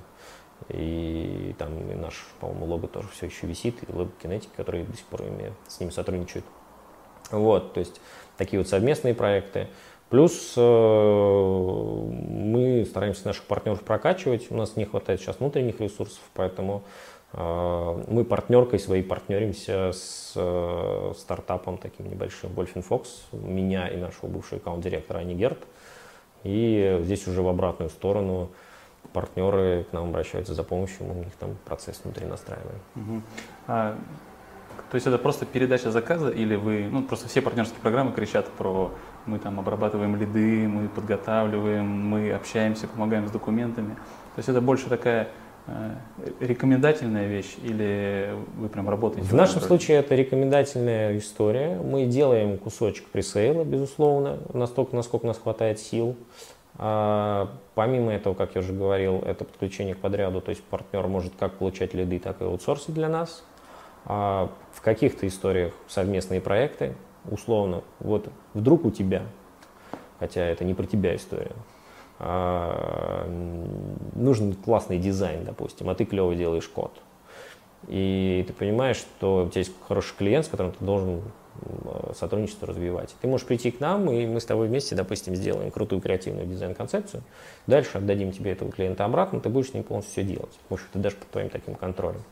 и 0.69 1.55
там 1.59 1.79
и 1.91 1.95
наш, 1.95 2.27
по-моему, 2.41 2.67
лого 2.67 2.89
тоже 2.89 3.09
все 3.09 3.27
еще 3.27 3.47
висит, 3.47 3.77
и 3.89 3.93
лого 3.93 4.11
кинетики, 4.21 4.51
которые 4.57 4.85
до 4.85 4.97
сих 4.97 5.07
пор 5.07 5.23
с 5.69 5.79
ними 5.79 5.91
сотрудничают. 5.91 6.45
Вот, 7.31 7.75
то 7.75 7.81
есть 7.81 8.01
такие 8.37 8.59
вот 8.59 8.69
совместные 8.69 9.15
проекты. 9.15 9.69
Плюс 10.11 10.55
э, 10.57 10.61
мы 10.61 12.87
стараемся 12.89 13.27
наших 13.27 13.45
партнеров 13.45 13.83
прокачивать. 13.83 14.51
У 14.51 14.57
нас 14.57 14.77
не 14.77 14.87
хватает 14.87 15.21
сейчас 15.21 15.39
внутренних 15.39 15.81
ресурсов, 15.81 16.23
поэтому 16.33 16.83
э, 17.35 18.05
мы 18.09 18.25
партнеркой 18.25 18.79
своей 18.79 19.03
партнеримся 19.03 19.93
с 19.93 20.33
э, 20.35 21.13
стартапом 21.19 21.77
таким 21.77 22.09
небольшим 22.09 22.53
Wolfin 22.53 22.83
Fox, 22.89 23.09
меня 23.33 23.89
и 23.89 23.99
нашего 23.99 24.29
бывшего 24.29 24.61
аккаунт-директора 24.61 25.19
Ани. 25.19 25.39
И 26.45 27.01
здесь 27.03 27.27
уже 27.27 27.43
в 27.43 27.49
обратную 27.49 27.91
сторону 27.91 28.49
партнеры 29.13 29.85
к 29.91 29.93
нам 29.93 30.09
обращаются 30.09 30.55
за 30.55 30.63
помощью, 30.63 31.07
мы 31.07 31.21
у 31.21 31.25
них 31.25 31.35
там 31.39 31.59
процесс 31.67 32.01
внутри 32.03 32.27
настраиваем. 32.27 32.81
Угу. 32.97 33.23
А 33.67 33.99
то 34.91 34.95
есть 34.95 35.07
это 35.07 35.19
просто 35.19 35.47
передача 35.47 35.91
заказа 35.91 36.31
или 36.31 36.57
вы, 36.57 36.89
ну 36.91 37.03
просто 37.03 37.29
все 37.29 37.43
партнерские 37.43 37.81
программы 37.81 38.13
кричат 38.13 38.47
про 38.49 38.93
мы 39.27 39.39
там 39.39 39.61
обрабатываем 39.61 40.17
лиды, 40.17 40.67
мы 40.67 40.89
подготавливаем, 40.89 41.87
мы 41.87 42.33
общаемся, 42.33 42.89
помогаем 42.89 43.29
с 43.29 43.31
документами. 43.31 43.95
То 44.35 44.39
есть 44.39 44.49
это 44.49 44.61
больше 44.61 44.89
такая 44.89 45.29
э, 45.67 45.95
рекомендательная 46.41 47.27
вещь 47.27 47.57
или 47.63 48.35
вы 48.57 48.69
прям 48.69 48.89
работаете? 48.89 49.29
В 49.29 49.35
нашем 49.35 49.61
случае 49.61 49.99
это 49.99 50.15
рекомендательная 50.15 51.19
история. 51.19 51.77
Мы 51.77 52.07
делаем 52.07 52.57
кусочек 52.59 53.07
пресейла, 53.09 53.65
безусловно, 53.65 54.39
настолько, 54.55 54.97
насколько 54.97 55.25
у 55.25 55.29
нас 55.29 55.39
хватает 55.39 55.79
сил. 55.79 56.17
А, 56.81 57.51
помимо 57.75 58.13
этого, 58.13 58.35
как 58.35 58.55
я 58.55 58.61
уже 58.61 58.73
говорил, 58.73 59.23
это 59.27 59.45
подключение 59.45 59.95
к 59.95 59.99
подряду, 59.99 60.41
то 60.41 60.51
есть 60.51 60.63
партнер 60.63 61.07
может 61.09 61.33
как 61.39 61.55
получать 61.55 61.93
лиды, 61.93 62.21
так 62.21 62.41
и 62.41 62.45
аутсорсить 62.45 62.95
для 62.95 63.09
нас. 63.09 63.45
А 64.11 64.51
в 64.73 64.81
каких-то 64.81 65.29
историях 65.29 65.75
совместные 65.87 66.41
проекты, 66.41 66.95
условно, 67.31 67.85
вот 68.01 68.31
вдруг 68.55 68.87
у 68.87 68.91
тебя, 68.91 69.23
хотя 70.19 70.41
это 70.47 70.65
не 70.65 70.73
про 70.73 70.87
тебя 70.87 71.15
история, 71.15 71.53
а, 72.19 73.29
нужен 74.15 74.55
классный 74.55 74.99
дизайн, 74.99 75.45
допустим, 75.45 75.91
а 75.91 75.95
ты 75.95 76.07
клево 76.07 76.35
делаешь 76.35 76.67
код. 76.69 76.99
И 77.87 78.45
ты 78.47 78.53
понимаешь, 78.55 78.97
что 78.97 79.45
у 79.45 79.49
тебя 79.51 79.61
есть 79.61 79.73
хороший 79.87 80.17
клиент, 80.17 80.47
с 80.47 80.49
которым 80.49 80.73
ты 80.73 80.83
должен 80.83 81.23
сотрудничество 82.15 82.67
развивать. 82.69 83.15
Ты 83.21 83.29
можешь 83.29 83.47
прийти 83.47 83.71
к 83.71 83.81
нам, 83.81 84.11
и 84.11 84.27
мы 84.27 84.41
с 84.41 84.45
тобой 84.45 84.69
вместе, 84.69 84.95
допустим, 84.95 85.35
сделаем 85.35 85.71
крутую 85.71 86.01
креативную 86.01 86.47
дизайн-концепцию. 86.47 87.23
Дальше 87.67 87.99
отдадим 87.99 88.33
тебе 88.33 88.53
этого 88.53 88.71
клиента 88.71 89.05
обратно, 89.05 89.41
ты 89.41 89.49
будешь 89.49 89.71
с 89.71 89.75
ним 89.75 89.83
полностью 89.83 90.13
все 90.13 90.23
делать. 90.23 90.59
Может, 90.71 90.87
это 90.91 90.99
даже 91.01 91.17
под 91.17 91.29
твоим 91.29 91.51
таким 91.51 91.75
контролем. 91.75 92.23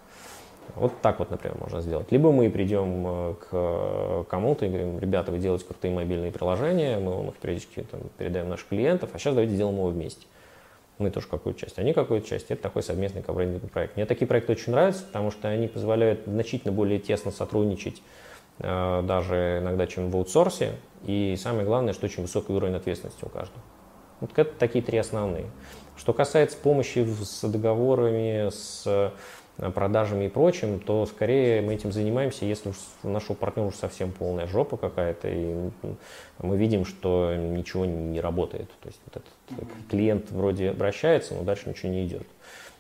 Вот 0.75 0.92
так 1.00 1.18
вот, 1.18 1.30
например, 1.30 1.56
можно 1.58 1.80
сделать. 1.80 2.11
Либо 2.11 2.32
мы 2.32 2.50
придем 2.50 3.04
э, 3.06 3.35
к 3.40 4.26
кому-то 4.28 4.66
и 4.66 4.68
говорим, 4.68 4.99
ребята, 4.99 5.32
вы 5.32 5.38
делаете 5.38 5.64
крутые 5.64 5.94
мобильные 5.94 6.32
приложения, 6.32 6.99
мы 6.99 7.12
вам 7.12 7.28
их 7.28 7.37
периодически 7.37 7.87
там, 7.90 8.00
передаем 8.18 8.49
наших 8.49 8.68
клиентов, 8.68 9.11
а 9.12 9.18
сейчас 9.18 9.35
давайте 9.35 9.54
сделаем 9.54 9.76
его 9.76 9.88
вместе. 9.88 10.26
Мы 10.99 11.11
тоже 11.11 11.28
какую-то 11.28 11.61
часть, 11.61 11.78
они 11.78 11.92
какую-то 11.92 12.26
часть. 12.26 12.50
Это 12.50 12.62
такой 12.62 12.82
совместный 12.82 13.23
коврендинговый 13.23 13.68
проект. 13.68 13.96
Мне 13.96 14.06
такие 14.06 14.26
проекты 14.26 14.52
очень 14.52 14.73
нравятся, 14.73 15.04
потому 15.04 15.30
что 15.30 15.49
они 15.49 15.68
позволяют 15.68 16.20
значительно 16.26 16.73
более 16.73 16.99
тесно 16.99 17.30
сотрудничать 17.30 18.02
Э, 18.58 19.02
даже 19.02 19.58
иногда, 19.61 19.87
чем 19.87 20.11
в 20.11 20.16
аутсорсе. 20.16 20.73
И 21.04 21.37
самое 21.38 21.66
главное, 21.66 21.92
что 21.92 22.06
очень 22.06 22.23
высокий 22.23 22.52
уровень 22.52 22.75
ответственности 22.75 23.25
у 23.25 23.28
каждого. 23.28 23.61
Вот 24.20 24.30
это 24.37 24.52
такие 24.58 24.82
три 24.82 24.99
основные. 24.99 25.46
Что 25.96 26.12
касается 26.12 26.56
помощи 26.56 27.06
с 27.23 27.46
договорами, 27.46 28.49
с 28.50 28.85
э, 28.87 29.11
продажами 29.56 30.25
и 30.25 30.28
прочим, 30.28 30.80
то 30.80 31.06
скорее 31.06 31.62
мы 31.62 31.75
этим 31.75 31.92
занимаемся, 31.92 32.44
если 32.44 32.72
у 33.02 33.08
нашего 33.08 33.34
партнера 33.34 33.68
уже 33.68 33.76
совсем 33.76 34.12
полная 34.12 34.46
жопа 34.46 34.76
какая-то, 34.76 35.28
и 35.28 35.70
мы 36.40 36.56
видим, 36.56 36.84
что 36.84 37.34
ничего 37.34 37.86
не 37.86 38.20
работает. 38.20 38.68
То 38.82 38.88
есть 38.88 39.00
вот 39.06 39.22
этот 39.22 39.88
клиент 39.88 40.30
вроде 40.30 40.70
обращается, 40.70 41.34
но 41.34 41.42
дальше 41.42 41.68
ничего 41.68 41.90
не 41.90 42.06
идет. 42.06 42.26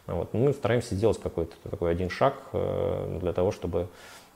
Вот. 0.06 0.32
Мы 0.34 0.52
стараемся 0.52 0.94
сделать 0.94 1.20
какой-то 1.20 1.56
такой 1.68 1.90
один 1.90 2.10
шаг 2.10 2.34
э, 2.52 3.18
для 3.20 3.32
того, 3.32 3.50
чтобы 3.50 3.88
Э, 3.88 3.88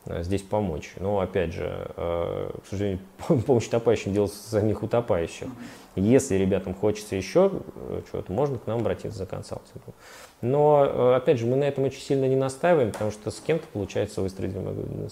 здесь 0.06 0.42
помочь. 0.42 0.92
Но 0.98 1.20
опять 1.20 1.52
же, 1.52 1.90
э, 1.96 2.50
к 2.64 2.68
сожалению, 2.68 3.00
помощь 3.46 3.68
утопающим 3.68 4.12
делать 4.12 4.32
самих 4.32 4.82
утопающих. 4.82 5.48
Если 5.96 6.36
ребятам 6.36 6.74
хочется 6.74 7.16
еще 7.16 7.50
э, 7.74 8.02
чего-то, 8.10 8.32
можно 8.32 8.58
к 8.58 8.66
нам 8.66 8.80
обратиться 8.80 9.18
за 9.18 9.26
консалтингом. 9.26 9.94
Но, 10.40 11.14
опять 11.14 11.38
же, 11.38 11.46
мы 11.46 11.56
на 11.56 11.64
этом 11.64 11.84
очень 11.84 12.00
сильно 12.00 12.24
не 12.24 12.36
настаиваем, 12.36 12.92
потому 12.92 13.10
что 13.10 13.30
с 13.30 13.40
кем-то 13.40 13.66
получается 13.74 14.22
выстроить 14.22 14.54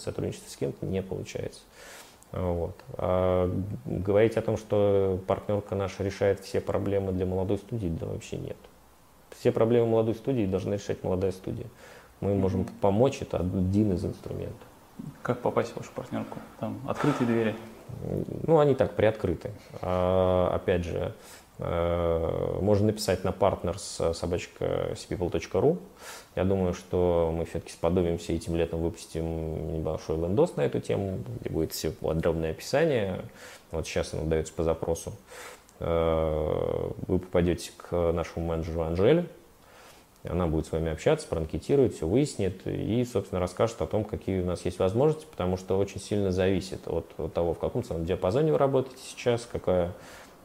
сотрудничество, 0.01 0.51
с 0.51 0.57
кем-то 0.57 0.87
не 0.87 1.03
получается. 1.03 1.61
Вот. 2.33 2.75
А 2.97 3.51
говорить 3.85 4.37
о 4.37 4.43
том, 4.43 4.57
что 4.57 5.21
партнерка 5.27 5.75
наша 5.75 6.03
решает 6.03 6.41
все 6.41 6.61
проблемы 6.61 7.13
для 7.13 7.27
молодой 7.27 7.59
студии, 7.59 7.89
да 7.89 8.07
вообще 8.07 8.37
нет. 8.37 8.57
Все 9.39 9.53
проблемы 9.53 9.89
молодой 9.89 10.15
студии 10.15 10.47
должна 10.47 10.75
решать 10.75 11.03
молодая 11.03 11.33
студия. 11.33 11.67
Мы 12.21 12.35
можем 12.35 12.65
помочь, 12.81 13.19
это 13.21 13.39
один 13.39 13.93
из 13.93 14.05
инструментов. 14.05 14.68
Как 15.23 15.41
попасть 15.41 15.73
в 15.73 15.77
вашу 15.77 15.91
партнерку? 15.93 16.39
Там 16.61 16.81
открытые 16.87 17.27
двери? 17.27 17.57
Ну, 18.47 18.59
они 18.59 18.75
так 18.75 18.95
приоткрыты. 18.95 19.51
А, 19.83 20.53
опять 20.55 20.85
же, 20.85 21.15
э, 21.59 22.59
можно 22.61 22.87
написать 22.87 23.25
на 23.25 23.29
partners 23.29 24.15
собачка 24.15 24.95
Я 26.37 26.45
думаю, 26.45 26.75
что 26.75 27.33
мы 27.35 27.45
все-таки 27.45 27.73
сподобимся 27.73 28.33
этим 28.33 28.57
летом 28.57 28.81
выпустим 28.81 29.73
небольшой 29.73 30.19
вендос 30.19 30.57
на 30.57 30.63
эту 30.63 30.81
тему, 30.81 31.21
где 31.41 31.51
будет 31.51 31.73
все 31.73 31.91
подробное 31.91 32.51
описание. 32.51 33.23
Вот 33.71 33.87
сейчас 33.87 34.15
оно 34.15 34.25
дается 34.25 34.53
по 34.53 34.63
запросу. 34.63 35.13
Э, 35.81 36.91
вы 37.07 37.19
попадете 37.19 37.73
к 37.77 38.13
нашему 38.13 38.47
менеджеру 38.47 38.83
Анжеле, 38.83 39.27
она 40.25 40.47
будет 40.47 40.67
с 40.67 40.73
вами 40.73 40.91
общаться, 40.91 41.27
проанкетирует, 41.29 41.95
все 41.95 42.07
выяснит 42.07 42.67
и, 42.67 43.05
собственно, 43.05 43.41
расскажет 43.41 43.81
о 43.83 43.87
том, 43.87 44.05
какие 44.05 44.41
у 44.41 44.47
нас 44.47 44.65
есть 44.65 44.79
возможности, 44.79 45.27
потому 45.31 45.57
что 45.57 45.79
очень 45.79 46.01
сильно 46.01 46.33
зависит 46.33 46.89
от, 46.89 47.07
того, 47.33 47.55
в 47.55 47.59
каком 47.59 47.85
ценовом 47.85 48.05
диапазоне 48.05 48.53
вы 48.53 48.59
работаете 48.59 49.01
сейчас, 49.07 49.49
какая, 49.51 49.93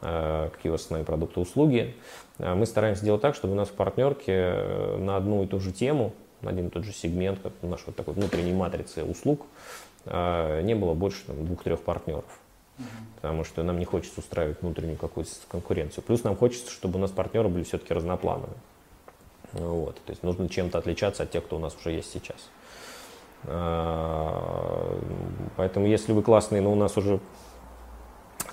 э, 0.02 0.50
какие 0.54 0.70
у 0.70 0.74
вас 0.74 0.82
основные 0.82 1.06
продукты, 1.06 1.40
услуги. 1.40 1.96
Э, 2.38 2.54
мы 2.54 2.66
стараемся 2.66 3.02
сделать 3.02 3.22
так, 3.22 3.36
чтобы 3.36 3.54
у 3.54 3.58
нас 3.58 3.70
в 3.70 3.74
партнерке 3.74 4.32
э, 4.32 4.98
на 4.98 5.18
одну 5.18 5.44
и 5.44 5.48
ту 5.48 5.60
же 5.60 5.72
тему, 5.72 6.14
на 6.42 6.52
один 6.52 6.68
и 6.68 6.70
тот 6.70 6.84
же 6.84 6.94
сегмент, 6.94 7.40
как 7.42 7.54
у 7.62 7.68
нашей 7.68 7.88
вот 7.88 7.96
такой 7.96 8.14
внутренней 8.14 8.54
матрицы 8.54 9.04
услуг, 9.04 9.46
не 10.06 10.76
было 10.76 10.94
больше 10.94 11.24
двух-трех 11.28 11.80
партнеров. 11.80 12.26
Потому 13.16 13.46
что 13.46 13.64
нам 13.64 13.80
не 13.80 13.86
хочется 13.86 14.20
устраивать 14.20 14.62
внутреннюю 14.62 14.98
какую-то 14.98 15.32
конкуренцию. 15.48 16.04
Плюс 16.04 16.26
нам 16.26 16.36
хочется, 16.36 16.70
чтобы 16.70 16.98
у 16.98 17.02
нас 17.02 17.12
партнеры 17.12 17.48
были 17.48 17.64
все-таки 17.64 17.94
разноплановые. 17.94 18.58
Вот. 19.54 19.96
То 20.06 20.12
есть 20.12 20.24
нужно 20.24 20.50
чем-то 20.50 20.78
отличаться 20.78 21.24
от 21.24 21.32
тех, 21.32 21.44
кто 21.46 21.58
у 21.58 21.60
нас 21.60 21.76
уже 21.80 21.92
есть 21.92 22.12
сейчас. 22.12 22.50
А, 23.46 25.00
поэтому 25.58 25.86
если 25.86 26.12
вы 26.12 26.24
классные, 26.24 26.62
но 26.62 26.72
у 26.72 26.76
нас 26.76 26.98
уже 26.98 27.20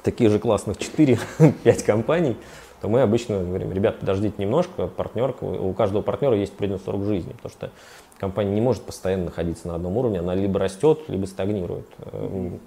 таких 0.03 0.31
же 0.31 0.39
классных 0.39 0.77
4-5 0.77 1.85
компаний, 1.87 2.37
то 2.81 2.89
мы 2.89 3.03
обычно 3.03 3.43
говорим, 3.43 3.73
ребят, 3.73 4.01
подождите 4.01 4.37
немножко, 4.39 4.87
партнер, 4.87 5.35
у 5.43 5.73
каждого 5.75 6.03
партнера 6.03 6.35
есть 6.37 6.57
предельный 6.57 6.81
срок 6.81 7.05
жизни, 7.05 7.33
потому 7.33 7.51
что 7.51 7.71
компания 8.19 8.53
не 8.53 8.63
может 8.63 8.83
постоянно 8.83 9.27
находиться 9.27 9.69
на 9.69 9.75
одном 9.75 9.97
уровне, 9.99 10.21
она 10.21 10.35
либо 10.35 10.59
растет, 10.59 11.01
либо 11.09 11.27
стагнирует. 11.27 11.87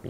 И 0.04 0.10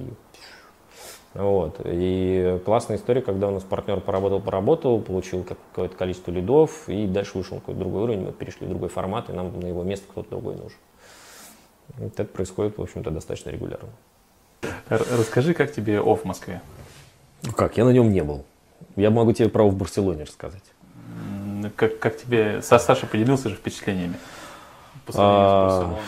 вот. 1.34 1.82
И 1.86 2.60
классная 2.64 2.98
история, 2.98 3.22
когда 3.22 3.48
у 3.48 3.52
нас 3.52 3.64
партнер 3.64 4.00
поработал, 4.00 4.40
поработал, 4.40 5.00
получил 5.02 5.44
какое-то 5.44 5.96
количество 5.96 6.32
лидов, 6.32 6.88
и 6.88 7.08
дальше 7.08 7.38
вышел 7.38 7.56
на 7.56 7.62
какой-то 7.62 7.80
другой 7.80 8.04
уровень, 8.04 8.26
мы 8.26 8.32
перешли 8.32 8.68
в 8.68 8.70
другой 8.70 8.90
формат, 8.90 9.30
и 9.30 9.34
нам 9.34 9.60
на 9.60 9.66
его 9.66 9.84
место 9.84 10.06
кто-то 10.10 10.30
другой 10.30 10.56
нужен. 10.56 10.78
И 11.98 12.04
это 12.06 12.24
происходит, 12.24 12.78
в 12.78 12.82
общем-то, 12.82 13.10
достаточно 13.12 13.50
регулярно. 13.50 13.90
Расскажи, 14.90 15.54
как 15.54 15.72
тебе 15.74 16.00
ОФ 16.00 16.22
в 16.22 16.26
Москве? 16.26 16.62
Как? 17.56 17.78
Я 17.78 17.86
на 17.86 17.90
нем 17.90 18.12
не 18.12 18.24
был. 18.24 18.46
Я 18.96 19.10
могу 19.10 19.34
тебе 19.34 19.50
про 19.50 19.66
ОФ 19.66 19.74
в 19.74 19.78
Барселоне 19.78 20.24
рассказать. 20.24 20.64
Как, 21.76 22.00
как 22.00 22.18
тебе... 22.18 22.62
Со 22.62 22.78
Сашей 22.78 23.08
поделился 23.10 23.50
же 23.50 23.56
впечатлениями? 23.56 24.16
По 25.06 25.14
а... 25.18 26.00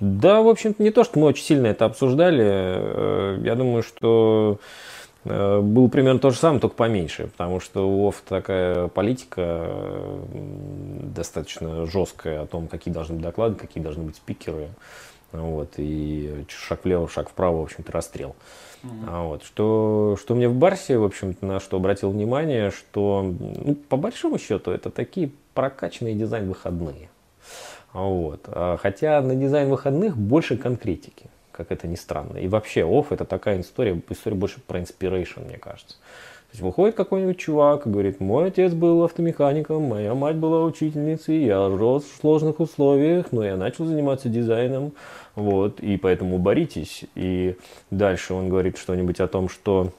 Да, 0.00 0.42
в 0.42 0.48
общем-то, 0.48 0.82
не 0.82 0.90
то, 0.90 1.04
что 1.04 1.18
мы 1.18 1.26
очень 1.26 1.44
сильно 1.44 1.66
это 1.66 1.84
обсуждали. 1.84 2.44
Э, 2.44 3.40
я 3.42 3.54
думаю, 3.54 3.82
что 3.82 4.58
э, 5.24 5.60
был 5.60 5.88
примерно 5.88 6.20
то 6.20 6.30
же 6.30 6.36
самое, 6.36 6.60
только 6.60 6.76
поменьше, 6.76 7.28
потому 7.28 7.60
что 7.60 7.88
у 7.88 8.08
ОФ 8.08 8.22
такая 8.28 8.88
политика 8.88 9.70
достаточно 11.02 11.86
жесткая 11.86 12.42
о 12.42 12.46
том, 12.46 12.68
какие 12.68 12.92
должны 12.92 13.16
быть 13.16 13.24
доклады, 13.24 13.56
какие 13.56 13.82
должны 13.82 14.04
быть 14.04 14.16
спикеры. 14.16 14.68
Вот, 15.32 15.74
и 15.76 16.46
шаг 16.48 16.84
влево, 16.84 17.06
шаг 17.06 17.28
вправо, 17.28 17.58
в 17.58 17.62
общем-то, 17.64 17.92
расстрел. 17.92 18.34
Mm-hmm. 18.82 19.28
Вот, 19.28 19.44
что, 19.44 20.16
что 20.18 20.34
мне 20.34 20.48
в 20.48 20.54
Барсе, 20.54 20.96
в 20.96 21.04
общем-то, 21.04 21.44
на 21.44 21.60
что 21.60 21.76
обратил 21.76 22.10
внимание, 22.10 22.70
что, 22.70 23.22
ну, 23.22 23.74
по 23.74 23.98
большому 23.98 24.38
счету, 24.38 24.70
это 24.70 24.90
такие 24.90 25.30
прокачанные 25.52 26.14
дизайн-выходные. 26.14 27.10
Вот. 27.92 28.42
А, 28.46 28.76
хотя 28.76 29.20
на 29.20 29.34
дизайн 29.34 29.68
выходных 29.68 30.16
больше 30.16 30.56
конкретики, 30.56 31.26
как 31.52 31.72
это 31.72 31.86
ни 31.86 31.96
странно. 31.96 32.38
И 32.38 32.48
вообще 32.48 32.84
офф 32.84 33.12
это 33.12 33.24
такая 33.24 33.60
история, 33.60 34.00
история 34.10 34.36
больше 34.36 34.60
про 34.66 34.78
inspiration, 34.78 35.46
мне 35.46 35.58
кажется. 35.58 35.96
То 36.48 36.52
есть 36.52 36.62
выходит 36.62 36.94
какой-нибудь 36.94 37.36
чувак 37.36 37.86
и 37.86 37.90
говорит, 37.90 38.20
мой 38.20 38.46
отец 38.46 38.72
был 38.72 39.04
автомехаником, 39.04 39.82
моя 39.82 40.14
мать 40.14 40.36
была 40.36 40.64
учительницей, 40.64 41.44
я 41.44 41.68
рос 41.68 42.04
в 42.04 42.20
сложных 42.20 42.60
условиях, 42.60 43.32
но 43.32 43.44
я 43.44 43.58
начал 43.58 43.84
заниматься 43.84 44.30
дизайном, 44.30 44.92
вот, 45.34 45.80
и 45.80 45.98
поэтому 45.98 46.38
боритесь. 46.38 47.04
И 47.14 47.56
дальше 47.90 48.32
он 48.32 48.48
говорит 48.48 48.78
что-нибудь 48.78 49.20
о 49.20 49.28
том, 49.28 49.50
что 49.50 49.92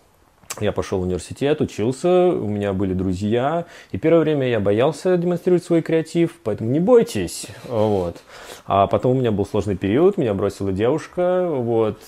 я 0.59 0.71
пошел 0.71 0.99
в 0.99 1.03
университет, 1.03 1.61
учился, 1.61 2.27
у 2.27 2.47
меня 2.47 2.73
были 2.73 2.93
друзья, 2.93 3.65
и 3.91 3.97
первое 3.97 4.21
время 4.21 4.47
я 4.47 4.59
боялся 4.59 5.15
демонстрировать 5.17 5.63
свой 5.63 5.81
креатив, 5.81 6.39
поэтому 6.43 6.69
не 6.71 6.79
бойтесь, 6.79 7.47
вот. 7.67 8.17
А 8.65 8.87
потом 8.87 9.17
у 9.17 9.19
меня 9.19 9.31
был 9.31 9.45
сложный 9.45 9.77
период, 9.77 10.17
меня 10.17 10.33
бросила 10.33 10.71
девушка, 10.71 11.47
вот. 11.49 11.99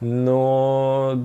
Но 0.00 1.18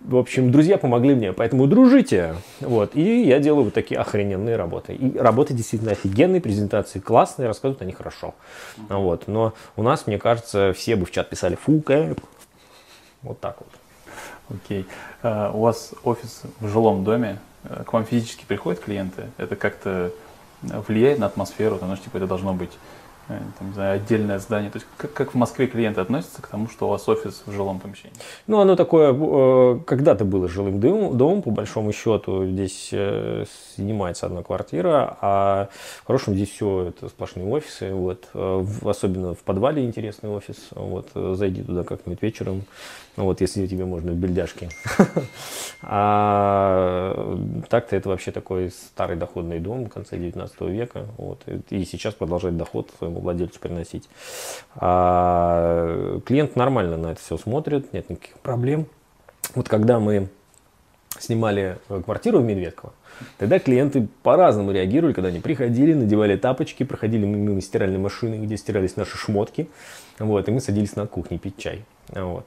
в 0.00 0.16
общем, 0.16 0.52
друзья 0.52 0.78
помогли 0.78 1.14
мне, 1.14 1.32
поэтому 1.32 1.66
дружите. 1.66 2.36
Вот. 2.60 2.94
И 2.94 3.22
я 3.22 3.40
делаю 3.40 3.64
вот 3.64 3.74
такие 3.74 3.98
охрененные 3.98 4.56
работы. 4.56 4.94
И 4.94 5.18
работы 5.18 5.52
действительно 5.52 5.92
офигенные, 5.92 6.40
презентации 6.40 7.00
классные, 7.00 7.48
рассказывают 7.48 7.82
они 7.82 7.92
хорошо. 7.92 8.34
Вот. 8.88 9.26
Но 9.26 9.54
у 9.74 9.82
нас, 9.82 10.06
мне 10.06 10.18
кажется, 10.18 10.72
все 10.74 10.96
бы 10.96 11.06
в 11.06 11.10
чат 11.10 11.28
писали 11.28 11.56
фу, 11.56 11.80
кэп. 11.80 12.20
Вот 13.22 13.40
так 13.40 13.56
вот. 13.58 13.68
Окей. 14.48 14.86
А, 15.22 15.50
у 15.52 15.60
вас 15.60 15.92
офис 16.04 16.42
в 16.60 16.68
жилом 16.68 17.04
доме. 17.04 17.38
Э, 17.64 17.84
к 17.84 17.92
вам 17.92 18.04
физически 18.04 18.44
приходят 18.44 18.80
клиенты? 18.80 19.30
Это 19.36 19.56
как-то 19.56 20.12
влияет 20.62 21.18
на 21.18 21.26
атмосферу? 21.26 21.76
Потому 21.76 21.96
что 21.96 22.04
типа, 22.04 22.18
это 22.18 22.26
должно 22.26 22.54
быть 22.54 22.72
там, 23.28 23.68
не 23.68 23.74
знаю, 23.74 23.96
отдельное 23.96 24.38
здание. 24.38 24.70
То 24.70 24.76
есть 24.76 24.86
как, 24.96 25.12
как 25.12 25.34
в 25.34 25.36
Москве 25.36 25.66
клиенты 25.66 26.00
относятся 26.00 26.42
к 26.42 26.48
тому, 26.48 26.68
что 26.68 26.86
у 26.86 26.90
вас 26.90 27.08
офис 27.08 27.42
в 27.46 27.52
жилом 27.52 27.80
помещении? 27.80 28.16
Ну, 28.46 28.60
оно 28.60 28.76
такое, 28.76 29.12
э, 29.12 29.80
когда-то 29.84 30.24
было 30.24 30.48
жилым 30.48 30.80
домом, 30.80 31.42
по 31.42 31.50
большому 31.50 31.92
счету. 31.92 32.46
Здесь 32.46 32.90
э, 32.92 33.44
снимается 33.74 34.26
одна 34.26 34.42
квартира, 34.42 35.16
а 35.20 35.68
в 36.02 36.06
хорошем 36.06 36.34
здесь 36.34 36.50
все 36.50 36.88
это 36.88 37.08
сплошные 37.08 37.46
офисы. 37.46 37.92
Вот. 37.92 38.28
Особенно 38.84 39.34
в 39.34 39.40
подвале 39.40 39.84
интересный 39.84 40.30
офис. 40.30 40.56
Вот. 40.70 41.08
Зайди 41.14 41.62
туда 41.62 41.84
как-нибудь 41.84 42.22
вечером, 42.22 42.64
вот, 43.16 43.40
если 43.40 43.66
тебе 43.66 43.84
можно 43.84 44.12
в 44.12 44.16
бельдяшке. 44.16 44.68
А 45.88 47.36
так-то 47.68 47.96
это 47.96 48.08
вообще 48.08 48.32
такой 48.32 48.70
старый 48.70 49.16
доходный 49.16 49.60
дом 49.60 49.86
конца 49.86 50.16
19 50.16 50.60
века. 50.62 51.06
Вот. 51.16 51.42
И 51.70 51.84
сейчас 51.84 52.14
продолжает 52.14 52.56
доход 52.56 52.90
своему 52.98 53.15
своему 53.16 53.20
владельцу 53.20 53.60
приносить. 53.60 54.08
А 54.76 56.20
клиент 56.24 56.56
нормально 56.56 56.96
на 56.96 57.12
это 57.12 57.20
все 57.20 57.36
смотрит, 57.36 57.92
нет 57.92 58.08
никаких 58.10 58.38
проблем. 58.40 58.86
Вот 59.54 59.68
когда 59.68 59.98
мы 59.98 60.28
снимали 61.18 61.78
квартиру 62.04 62.40
в 62.40 62.44
Медведково, 62.44 62.92
Тогда 63.38 63.58
клиенты 63.58 64.08
по-разному 64.22 64.72
реагировали, 64.72 65.14
когда 65.14 65.28
они 65.28 65.40
приходили, 65.40 65.94
надевали 65.94 66.36
тапочки, 66.36 66.82
проходили 66.84 67.24
мимо 67.24 67.62
стиральной 67.62 67.98
машины, 67.98 68.34
где 68.34 68.58
стирались 68.58 68.96
наши 68.96 69.16
шмотки, 69.16 69.70
вот, 70.18 70.46
и 70.46 70.50
мы 70.50 70.60
садились 70.60 70.96
на 70.96 71.06
кухне 71.06 71.38
пить 71.38 71.56
чай. 71.56 71.82
Вот. 72.10 72.44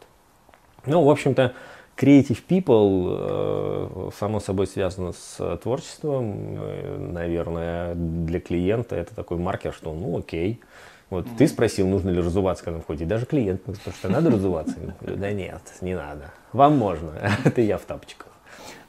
Ну, 0.86 1.04
в 1.04 1.10
общем-то, 1.10 1.54
Creative 2.00 2.42
People, 2.48 3.18
э, 3.20 4.10
само 4.18 4.40
собой, 4.40 4.68
связано 4.68 5.12
с 5.12 5.58
творчеством. 5.58 6.56
Э, 6.58 6.98
наверное, 6.98 7.94
для 7.94 8.40
клиента 8.40 8.96
это 8.96 9.14
такой 9.14 9.38
маркер, 9.38 9.74
что 9.74 9.94
ну 9.94 10.18
окей. 10.18 10.62
Вот 11.10 11.26
mm-hmm. 11.26 11.38
ты 11.38 11.48
спросил, 11.48 11.88
нужно 11.88 12.12
ли 12.12 12.22
разуваться, 12.22 12.64
когда 12.64 12.80
входит. 12.80 13.08
Даже 13.08 13.26
клиент, 13.26 13.64
потому 13.64 13.96
что 13.98 14.10
надо 14.10 14.30
разуваться. 14.32 14.76
да 15.02 15.32
нет, 15.32 15.62
не 15.82 15.96
надо. 15.96 16.32
Вам 16.54 16.78
можно. 16.78 17.12
это 17.44 17.62
я 17.62 17.78
в 17.78 17.82
тапочках. 17.82 18.29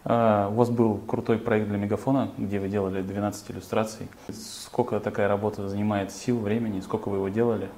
А, 0.02 0.48
у 0.48 0.54
вас 0.54 0.70
был 0.70 0.98
крутой 1.06 1.36
проект 1.36 1.68
для 1.68 1.76
Мегафона, 1.76 2.30
где 2.38 2.58
вы 2.58 2.68
делали 2.68 3.02
12 3.02 3.50
иллюстраций. 3.50 4.08
Сколько 4.32 4.98
такая 4.98 5.28
работа 5.28 5.68
занимает 5.68 6.10
сил, 6.10 6.38
времени, 6.38 6.80
сколько 6.80 7.10
вы 7.10 7.18
его 7.18 7.28
делали? 7.28 7.68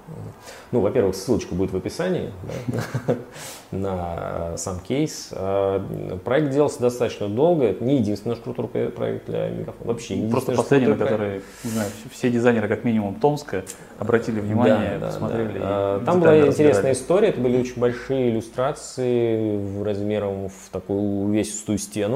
Ну, 0.71 0.81
во-первых, 0.81 1.17
ссылочка 1.17 1.55
будет 1.55 1.73
в 1.73 1.77
описании 1.77 2.31
да, 2.69 3.15
на 3.73 4.53
э, 4.53 4.57
сам 4.57 4.79
кейс. 4.79 5.31
А, 5.33 5.85
проект 6.25 6.51
делался 6.51 6.81
достаточно 6.81 7.29
долго. 7.29 7.65
Это 7.65 7.83
не 7.83 7.97
единственный 7.97 8.35
наш 8.35 8.39
крутой 8.39 8.91
проект 8.91 9.27
для 9.27 9.49
Мегафона. 9.49 9.85
Вообще 9.85 10.17
не 10.17 10.31
Просто 10.31 10.53
последний, 10.53 10.89
на 10.89 10.97
который 10.97 11.43
не 11.65 11.71
знаю, 11.71 11.91
все 12.13 12.31
дизайнеры, 12.31 12.69
как 12.69 12.85
минимум 12.85 13.17
Томска, 13.17 13.65
обратили 13.99 14.39
внимание, 14.39 14.99
да, 15.01 15.07
посмотрели. 15.09 15.59
Да, 15.59 15.99
да. 15.99 16.05
Там 16.05 16.21
была 16.21 16.47
интересная 16.47 16.93
история. 16.93 17.29
Это 17.31 17.41
были 17.41 17.59
очень 17.59 17.81
большие 17.81 18.31
иллюстрации 18.31 19.83
размером 19.83 20.51
в 20.51 20.71
такую 20.71 21.25
увесистую 21.25 21.79
стену 21.79 22.12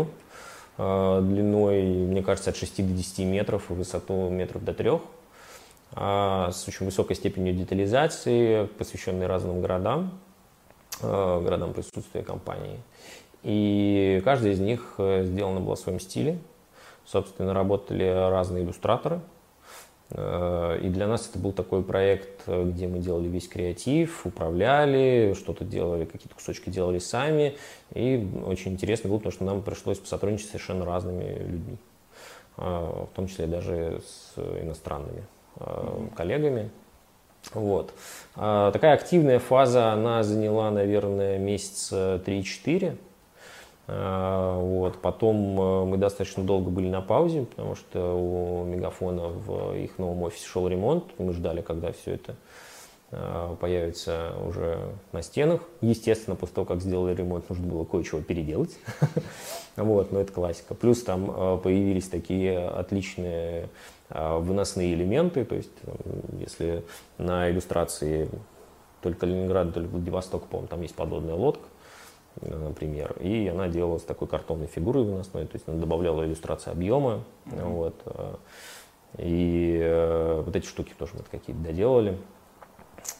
длиной, 0.76 1.82
мне 1.82 2.22
кажется, 2.22 2.50
от 2.50 2.56
6 2.56 2.86
до 2.86 2.92
10 2.92 3.20
метров 3.20 3.70
высоту 3.70 4.28
метров 4.28 4.64
до 4.64 4.74
3 4.74 4.90
а, 5.92 6.50
с 6.52 6.68
очень 6.68 6.86
высокой 6.86 7.16
степенью 7.16 7.54
детализации, 7.54 8.66
посвященной 8.66 9.26
разным 9.26 9.62
городам, 9.62 10.18
э, 11.00 11.40
городам 11.42 11.72
присутствия 11.72 12.22
компании. 12.22 12.80
И 13.42 14.20
каждая 14.24 14.52
из 14.52 14.60
них 14.60 14.94
э, 14.98 15.24
сделана 15.24 15.60
была 15.60 15.76
в 15.76 15.78
своем 15.78 16.00
стиле. 16.00 16.38
Собственно, 17.06 17.54
работали 17.54 18.04
разные 18.04 18.64
иллюстраторы– 18.64 19.20
Э, 19.30 19.36
и 20.12 20.88
для 20.88 21.09
нас 21.09 21.29
это 21.29 21.38
был 21.40 21.53
такой 21.53 21.83
проект, 21.83 22.47
где 22.47 22.87
мы 22.87 23.01
делали 23.01 23.27
весь 23.27 23.49
креатив, 23.49 24.25
управляли, 24.25 25.35
что-то 25.37 25.64
делали, 25.64 26.05
какие-то 26.05 26.37
кусочки 26.37 26.71
делали 26.71 27.01
сами. 27.01 27.57
И 27.92 28.29
очень 28.47 28.73
интересно 28.73 29.09
было, 29.11 29.19
потому 29.19 29.33
что 29.33 29.45
нам 29.45 29.62
пришлось 29.62 29.99
посотрудничать 29.99 30.47
с 30.47 30.51
совершенно 30.51 30.85
разными 30.85 31.38
людьми, 31.38 31.77
э, 32.57 32.62
в 32.62 33.16
том 33.16 33.27
числе 33.27 33.47
даже 33.49 34.01
с 34.07 34.38
иностранными 34.38 35.25
э, 35.57 36.09
коллегами. 36.14 36.71
Вот. 37.55 37.95
Такая 38.35 38.95
активная 38.95 39.38
фаза, 39.38 39.92
она 39.92 40.25
заняла, 40.25 40.73
наверное, 40.73 41.38
месяца 41.38 42.21
3-4. 42.27 42.97
А, 43.88 44.59
вот. 44.59 45.01
Потом 45.01 45.61
э, 45.61 45.85
мы 45.85 45.96
достаточно 45.96 46.42
долго 46.42 46.70
были 46.70 46.88
на 46.88 47.01
паузе, 47.01 47.44
потому 47.44 47.77
что 47.77 48.14
у 48.14 48.64
Мегафона 48.64 49.29
в 49.29 49.75
их 49.77 49.99
новом 49.99 50.25
офисе 50.25 50.46
шел 50.46 50.66
ремонт. 50.66 51.05
Мы 51.18 51.33
ждали, 51.33 51.61
когда 51.61 51.92
все 51.92 52.14
это 52.14 52.35
э, 53.12 53.57
появится 53.61 54.33
уже 54.44 54.81
на 55.12 55.22
стенах. 55.22 55.61
Естественно, 55.83 56.35
после 56.35 56.57
того, 56.57 56.64
как 56.64 56.81
сделали 56.81 57.14
ремонт, 57.14 57.49
нужно 57.49 57.66
было 57.66 57.85
кое-чего 57.85 58.20
переделать. 58.20 58.77
Вот, 59.77 60.11
но 60.11 60.20
это 60.20 60.33
классика. 60.33 60.75
Плюс 60.75 61.03
там 61.03 61.31
э, 61.31 61.59
появились 61.62 62.09
такие 62.09 62.66
отличные 62.66 63.68
выносные 64.09 64.94
элементы. 64.94 65.44
То 65.44 65.57
есть, 65.57 65.72
если 66.38 66.83
на 67.18 67.51
иллюстрации 67.51 68.31
только 69.03 69.27
Ленинград, 69.27 69.75
только 69.75 69.90
Владивосток, 69.90 70.46
по-моему, 70.46 70.68
там 70.68 70.81
есть 70.81 70.94
подводная 70.94 71.35
лодка, 71.35 71.66
например, 72.40 73.16
и 73.20 73.49
она 73.49 73.68
делала 73.68 73.99
с 73.99 74.03
такой 74.03 74.29
картонной 74.29 74.66
фигурой 74.66 75.05
выносной, 75.05 75.46
то 75.46 75.55
есть 75.55 75.68
она 75.68 75.79
добавляла 75.79 76.25
иллюстрации 76.25 76.70
объема, 76.70 77.25
mm-hmm. 77.46 77.64
вот, 77.64 77.94
э, 78.07 78.35
и 79.18 79.79
э, 79.83 80.42
вот 80.44 80.55
эти 80.55 80.66
штуки 80.66 80.92
тоже 80.96 81.12
мы 81.14 81.22
какие-то 81.31 81.62
доделали. 81.62 82.18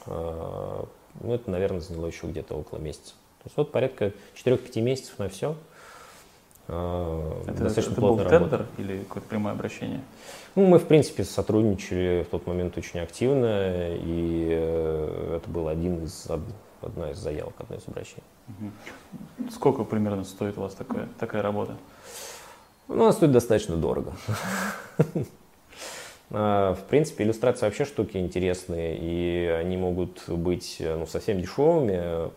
Э, 0.05 0.83
ну, 1.21 1.33
это, 1.33 1.49
наверное, 1.49 1.79
заняло 1.79 2.07
еще 2.07 2.27
где-то 2.27 2.55
около 2.55 2.79
месяца. 2.79 3.13
То 3.39 3.45
есть 3.45 3.57
вот 3.57 3.71
порядка 3.71 4.11
4-5 4.35 4.81
месяцев 4.81 5.17
на 5.19 5.29
все. 5.29 5.55
Это, 6.67 7.43
Достаточно 7.47 7.93
это 7.93 8.01
был 8.01 8.17
тендер 8.17 8.65
или 8.77 8.99
какое-то 9.03 9.29
прямое 9.29 9.53
обращение? 9.53 10.01
Ну, 10.55 10.65
мы, 10.65 10.79
в 10.79 10.85
принципе, 10.85 11.23
сотрудничали 11.23 12.23
в 12.23 12.29
тот 12.29 12.45
момент 12.45 12.77
очень 12.77 12.99
активно, 12.99 13.95
и 13.95 14.49
это 15.37 15.49
был 15.49 15.69
один 15.69 16.03
из, 16.03 16.27
одна 16.81 17.11
из 17.11 17.17
заявок, 17.17 17.53
одно 17.59 17.75
из 17.75 17.87
обращений. 17.87 18.23
Сколько 19.51 19.83
примерно 19.83 20.23
стоит 20.23 20.57
у 20.57 20.61
вас 20.61 20.73
такая, 20.73 21.07
такая 21.19 21.41
работа? 21.41 21.77
Ну, 22.87 23.03
она 23.03 23.11
стоит 23.11 23.31
достаточно 23.31 23.75
дорого. 23.75 24.13
А, 26.29 26.73
в 26.75 26.83
принципе, 26.89 27.23
иллюстрации 27.23 27.65
вообще 27.65 27.85
штуки 27.85 28.17
интересные, 28.17 28.97
и 28.99 29.45
они 29.47 29.77
могут 29.77 30.27
быть 30.27 30.75
ну, 30.81 31.07
совсем 31.07 31.39
дешевыми. 31.39 32.29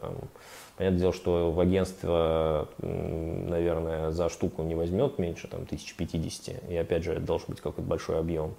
Понятное 0.76 1.00
дело, 1.00 1.12
что 1.12 1.50
в 1.50 1.60
агентство, 1.60 2.68
наверное, 2.78 4.12
за 4.12 4.28
штуку 4.28 4.62
не 4.62 4.74
возьмет 4.74 5.18
меньше 5.18 5.48
там, 5.48 5.62
1050, 5.62 6.70
и 6.70 6.76
опять 6.76 7.04
же, 7.04 7.12
это 7.12 7.20
должен 7.20 7.48
быть 7.48 7.60
какой-то 7.60 7.82
большой 7.82 8.18
объем. 8.18 8.54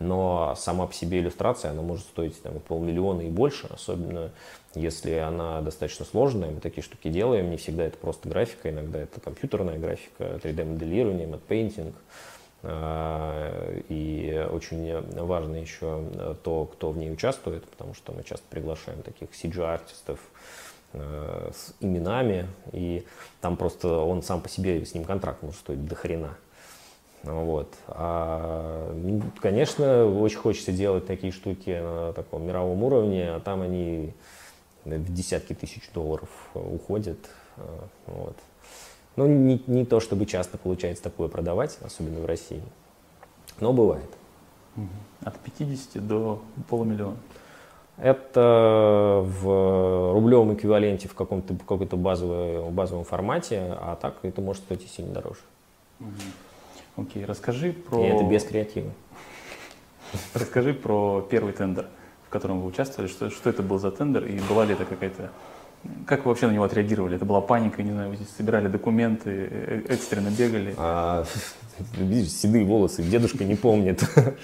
Но 0.00 0.54
сама 0.56 0.86
по 0.86 0.92
себе 0.92 1.20
иллюстрация, 1.20 1.70
она 1.70 1.82
может 1.82 2.04
стоить 2.06 2.42
там, 2.42 2.58
полмиллиона 2.60 3.22
и 3.22 3.28
больше, 3.28 3.68
особенно 3.72 4.32
если 4.74 5.14
она 5.14 5.60
достаточно 5.60 6.04
сложная, 6.04 6.50
мы 6.50 6.60
такие 6.60 6.82
штуки 6.82 7.08
делаем, 7.08 7.50
не 7.50 7.56
всегда 7.56 7.84
это 7.84 7.96
просто 7.96 8.28
графика, 8.28 8.70
иногда 8.70 8.98
это 8.98 9.20
компьютерная 9.20 9.78
графика, 9.78 10.40
3D-моделирование, 10.42 11.28
мэтт-пейнтинг. 11.28 11.94
И 13.88 14.48
очень 14.50 15.00
важно 15.22 15.56
еще 15.56 16.02
то, 16.42 16.64
кто 16.64 16.90
в 16.90 16.96
ней 16.96 17.12
участвует, 17.12 17.64
потому 17.66 17.94
что 17.94 18.12
мы 18.12 18.24
часто 18.24 18.44
приглашаем 18.48 19.02
таких 19.02 19.28
CG-артистов 19.32 20.18
э, 20.94 21.50
с 21.54 21.74
именами, 21.80 22.48
и 22.72 23.04
там 23.42 23.58
просто 23.58 23.98
он 23.98 24.22
сам 24.22 24.40
по 24.40 24.48
себе, 24.48 24.82
с 24.82 24.94
ним 24.94 25.04
контракт 25.04 25.42
может 25.42 25.60
стоить 25.60 25.84
до 25.84 25.94
хрена. 25.94 26.38
Вот. 27.24 27.74
А, 27.88 28.92
ну, 28.94 29.22
конечно, 29.40 30.06
очень 30.06 30.38
хочется 30.38 30.72
делать 30.72 31.06
такие 31.06 31.32
штуки 31.32 31.80
на 31.80 32.12
таком 32.12 32.46
мировом 32.46 32.82
уровне, 32.82 33.30
а 33.30 33.40
там 33.40 33.62
они 33.62 34.12
в 34.84 35.12
десятки 35.12 35.54
тысяч 35.54 35.90
долларов 35.94 36.28
уходят. 36.54 37.18
А, 37.56 37.88
вот. 38.06 38.36
Ну, 39.16 39.26
не, 39.26 39.62
не 39.66 39.84
то 39.86 40.00
чтобы 40.00 40.26
часто 40.26 40.58
получается 40.58 41.02
такое 41.04 41.28
продавать, 41.28 41.78
особенно 41.82 42.20
в 42.20 42.26
России, 42.26 42.62
но 43.60 43.72
бывает. 43.72 44.10
От 45.22 45.38
50 45.38 46.06
до 46.06 46.42
полумиллиона. 46.68 47.16
Это 47.96 49.22
в 49.24 50.12
рублевом 50.12 50.54
эквиваленте 50.54 51.08
в 51.08 51.14
каком-то 51.14 51.54
какой-то 51.54 51.96
базовом, 51.96 52.74
базовом 52.74 53.04
формате, 53.04 53.76
а 53.80 53.96
так 54.00 54.16
это 54.22 54.40
может 54.40 54.64
стоить 54.64 54.84
и 54.84 54.88
сильно 54.88 55.14
дороже. 55.14 55.38
Окей, 56.96 57.24
расскажи 57.24 57.72
про... 57.72 58.00
И 58.00 58.06
это 58.06 58.24
без 58.24 58.44
креатива. 58.44 58.90
Расскажи 60.32 60.74
про 60.74 61.26
первый 61.28 61.52
тендер, 61.52 61.86
в 62.26 62.28
котором 62.28 62.60
вы 62.60 62.68
участвовали, 62.68 63.10
что, 63.10 63.30
что 63.30 63.50
это 63.50 63.62
был 63.62 63.78
за 63.78 63.90
тендер 63.90 64.24
и 64.26 64.38
была 64.48 64.64
ли 64.64 64.74
это 64.74 64.84
какая-то 64.84 65.30
как 66.06 66.24
вы 66.24 66.30
вообще 66.30 66.46
на 66.46 66.52
него 66.52 66.64
отреагировали? 66.64 67.16
Это 67.16 67.24
была 67.24 67.40
паника, 67.40 67.82
не 67.82 67.92
знаю, 67.92 68.10
вы 68.10 68.16
здесь 68.16 68.30
собирали 68.36 68.68
документы, 68.68 69.48
э, 69.50 69.82
экстренно 69.88 70.30
бегали? 70.30 70.74
А, 70.76 71.24
видишь, 71.96 72.32
седые 72.32 72.64
волосы, 72.64 73.02
дедушка 73.02 73.44
не 73.44 73.54
помнит. 73.54 74.02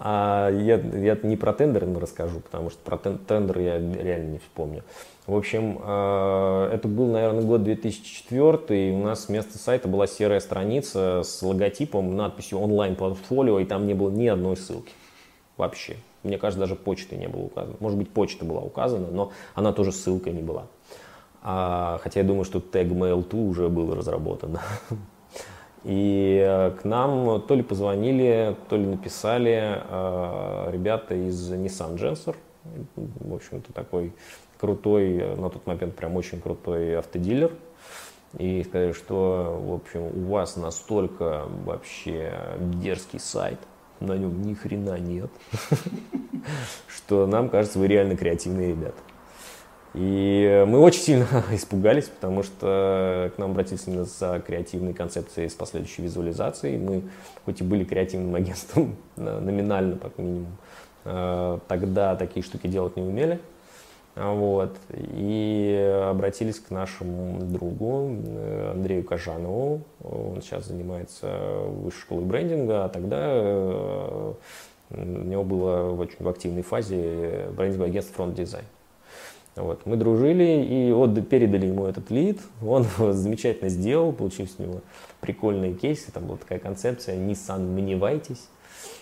А 0.00 0.50
я, 0.50 0.76
я 0.76 1.18
не 1.22 1.36
про 1.36 1.52
тендер 1.52 1.86
расскажу, 2.00 2.40
потому 2.40 2.70
что 2.70 2.78
про 2.82 2.96
тендер 2.96 3.58
я 3.58 3.78
реально 3.78 4.32
не 4.32 4.38
вспомню. 4.38 4.82
В 5.26 5.36
общем, 5.36 5.78
а, 5.82 6.72
это 6.72 6.88
был, 6.88 7.06
наверное, 7.06 7.42
год 7.42 7.62
2004, 7.64 8.88
и 8.88 8.92
у 8.92 9.02
нас 9.02 9.28
вместо 9.28 9.58
сайта 9.58 9.88
была 9.88 10.06
серая 10.06 10.40
страница 10.40 11.22
с 11.22 11.42
логотипом, 11.42 12.16
надписью 12.16 12.58
онлайн-портфолио, 12.60 13.60
и 13.60 13.64
там 13.64 13.86
не 13.86 13.94
было 13.94 14.10
ни 14.10 14.26
одной 14.26 14.56
ссылки 14.56 14.92
вообще. 15.58 15.96
Мне 16.22 16.38
кажется, 16.38 16.60
даже 16.60 16.74
почты 16.74 17.16
не 17.16 17.28
было 17.28 17.42
указано. 17.42 17.76
Может 17.80 17.98
быть, 17.98 18.10
почта 18.10 18.44
была 18.44 18.60
указана, 18.60 19.08
но 19.10 19.32
она 19.54 19.72
тоже 19.72 19.92
ссылкой 19.92 20.32
не 20.32 20.42
была. 20.42 20.66
А, 21.42 21.98
хотя 22.02 22.20
я 22.20 22.26
думаю, 22.26 22.44
что 22.44 22.60
тег 22.60 22.88
Mail2 22.88 23.48
уже 23.48 23.68
был 23.68 23.94
разработан. 23.94 24.58
И 25.84 26.44
э, 26.44 26.72
к 26.72 26.84
нам 26.84 27.40
то 27.42 27.54
ли 27.54 27.62
позвонили, 27.62 28.56
то 28.68 28.76
ли 28.76 28.84
написали 28.84 29.80
э, 29.88 30.70
ребята 30.72 31.14
из 31.14 31.52
Nissan 31.52 31.96
Gensor. 31.96 32.34
В 32.96 33.34
общем-то, 33.34 33.72
такой 33.72 34.12
крутой, 34.58 35.36
на 35.36 35.48
тот 35.48 35.66
момент 35.66 35.94
прям 35.94 36.16
очень 36.16 36.40
крутой 36.40 36.98
автодилер. 36.98 37.52
И 38.36 38.62
сказали, 38.64 38.92
что, 38.92 39.58
в 39.64 39.72
общем, 39.72 40.02
у 40.02 40.30
вас 40.32 40.56
настолько 40.56 41.44
вообще 41.64 42.34
дерзкий 42.58 43.20
сайт, 43.20 43.58
на 44.00 44.16
нем 44.16 44.42
ни 44.42 44.54
хрена 44.54 44.98
нет, 44.98 45.30
что 46.88 47.26
нам 47.26 47.48
кажется, 47.48 47.78
вы 47.78 47.88
реально 47.88 48.16
креативные 48.16 48.68
ребята. 48.68 48.98
И 49.94 50.64
мы 50.68 50.80
очень 50.80 51.00
сильно 51.00 51.26
испугались, 51.50 52.04
потому 52.04 52.42
что 52.42 53.32
к 53.34 53.38
нам 53.38 53.52
обратились 53.52 53.84
именно 53.86 54.04
за 54.04 54.40
креативной 54.46 54.92
концепцией 54.92 55.48
с 55.48 55.54
последующей 55.54 56.02
визуализацией. 56.02 56.78
Мы, 56.78 57.02
хоть 57.44 57.60
и 57.60 57.64
были 57.64 57.84
креативным 57.84 58.34
агентством, 58.34 58.96
номинально, 59.16 59.96
как 59.98 60.18
минимум, 60.18 60.56
э, 61.04 61.58
тогда 61.66 62.16
такие 62.16 62.44
штуки 62.44 62.66
делать 62.66 62.96
не 62.96 63.02
умели. 63.02 63.40
Вот. 64.18 64.76
И 64.90 66.04
обратились 66.10 66.58
к 66.58 66.70
нашему 66.70 67.40
другу 67.40 68.16
э, 68.26 68.72
Андрею 68.74 69.04
Кожанову. 69.04 69.82
Он 70.02 70.42
сейчас 70.42 70.66
занимается 70.66 71.28
высшей 71.68 72.00
школой 72.00 72.24
брендинга, 72.24 72.84
а 72.84 72.88
тогда 72.88 73.16
э, 73.20 74.32
у 74.90 75.04
него 75.04 75.44
было 75.44 75.90
в 75.90 76.00
очень 76.00 76.28
активной 76.28 76.62
фазе 76.62 77.48
брендинговое 77.56 77.90
агентство 77.90 78.24
Front 78.24 78.34
Design. 78.34 78.64
Вот. 79.54 79.86
Мы 79.86 79.96
дружили 79.96 80.64
и 80.64 80.92
вот 80.92 81.28
передали 81.28 81.66
ему 81.66 81.86
этот 81.86 82.10
лид, 82.10 82.40
он 82.64 82.86
замечательно 83.12 83.68
сделал, 83.68 84.12
получились 84.12 84.54
у 84.58 84.62
него 84.62 84.80
прикольные 85.20 85.74
кейсы, 85.74 86.12
там 86.12 86.26
была 86.26 86.38
такая 86.38 86.58
концепция 86.58 87.16
Nissan 87.16 87.74
Minivайтесь, 87.74 88.48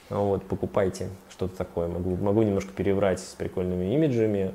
вот, 0.08 0.44
покупайте 0.44 1.08
что-то 1.30 1.56
такое, 1.56 1.88
могу, 1.88 2.16
могу 2.16 2.42
немножко 2.42 2.72
переврать 2.72 3.20
с 3.20 3.34
прикольными 3.34 3.92
имиджами, 3.94 4.52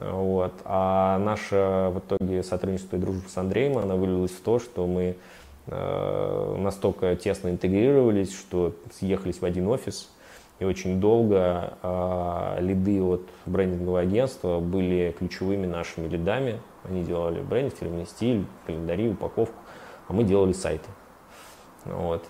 вот. 0.00 0.52
А 0.64 1.18
наше 1.18 1.90
в 1.92 1.98
итоге 1.98 2.42
сотрудничество 2.42 2.96
и 2.96 2.98
дружба 2.98 3.28
с 3.28 3.36
Андреем, 3.36 3.78
она 3.78 3.96
вылилась 3.96 4.30
в 4.30 4.40
то, 4.40 4.58
что 4.58 4.86
мы 4.86 5.16
э, 5.66 6.56
настолько 6.58 7.16
тесно 7.16 7.48
интегрировались, 7.48 8.32
что 8.32 8.74
съехались 8.92 9.40
в 9.40 9.44
один 9.44 9.66
офис, 9.68 10.08
и 10.58 10.64
очень 10.64 11.00
долго 11.00 11.74
э, 11.82 12.56
лиды 12.60 13.02
от 13.02 13.22
брендингового 13.46 14.00
агентства 14.00 14.60
были 14.60 15.14
ключевыми 15.18 15.66
нашими 15.66 16.08
лидами. 16.08 16.60
Они 16.84 17.04
делали 17.04 17.40
брендинг, 17.40 17.76
фирменный 17.76 18.06
стиль, 18.06 18.46
календари, 18.66 19.10
упаковку, 19.10 19.56
а 20.06 20.12
мы 20.12 20.24
делали 20.24 20.52
сайты. 20.52 20.88
Вот. 21.84 22.24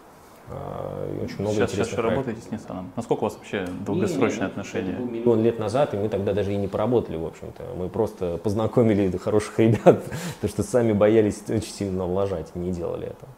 А, 0.50 1.22
очень 1.22 1.40
много 1.40 1.54
сейчас, 1.54 1.72
сейчас 1.72 1.92
работаете 1.94 2.40
с 2.40 2.46
Nissan? 2.46 2.86
Насколько 2.96 3.20
у 3.20 3.24
вас 3.24 3.34
вообще 3.34 3.66
долгосрочные 3.84 4.40
не, 4.40 4.46
отношения? 4.46 4.92
Это 4.92 5.00
был 5.00 5.10
миллион 5.10 5.42
лет 5.42 5.58
назад, 5.58 5.94
и 5.94 5.96
мы 5.96 6.08
тогда 6.08 6.32
даже 6.32 6.54
и 6.54 6.56
не 6.56 6.68
поработали, 6.68 7.16
в 7.16 7.26
общем-то. 7.26 7.62
Мы 7.76 7.88
просто 7.88 8.38
познакомили 8.38 9.14
хороших 9.18 9.58
ребят, 9.58 10.02
потому 10.40 10.48
что 10.48 10.62
сами 10.62 10.92
боялись 10.92 11.42
очень 11.48 11.72
сильно 11.72 12.06
влажать 12.06 12.50
и 12.54 12.58
не 12.58 12.72
делали 12.72 13.08
этого. 13.08 13.32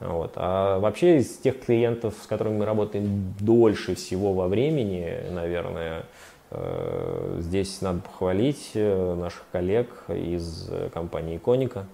Вот. 0.00 0.32
А 0.36 0.78
вообще 0.78 1.18
из 1.18 1.36
тех 1.36 1.60
клиентов, 1.60 2.14
с 2.22 2.26
которыми 2.26 2.58
мы 2.58 2.64
работаем 2.64 3.34
дольше 3.38 3.94
всего 3.94 4.32
во 4.32 4.48
времени, 4.48 5.16
наверное, 5.30 6.06
э, 6.50 7.36
здесь 7.40 7.80
надо 7.82 8.00
похвалить 8.00 8.70
э, 8.74 9.14
наших 9.14 9.44
коллег 9.52 9.88
из 10.08 10.70
компании 10.92 11.38
Коника. 11.38 11.86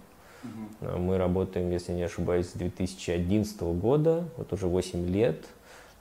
Угу. 0.80 0.98
Мы 0.98 1.18
работаем, 1.18 1.70
если 1.70 1.92
не 1.92 2.02
ошибаюсь, 2.02 2.48
с 2.48 2.52
2011 2.52 3.60
года, 3.62 4.24
вот 4.36 4.52
уже 4.52 4.66
8 4.66 5.06
лет. 5.08 5.44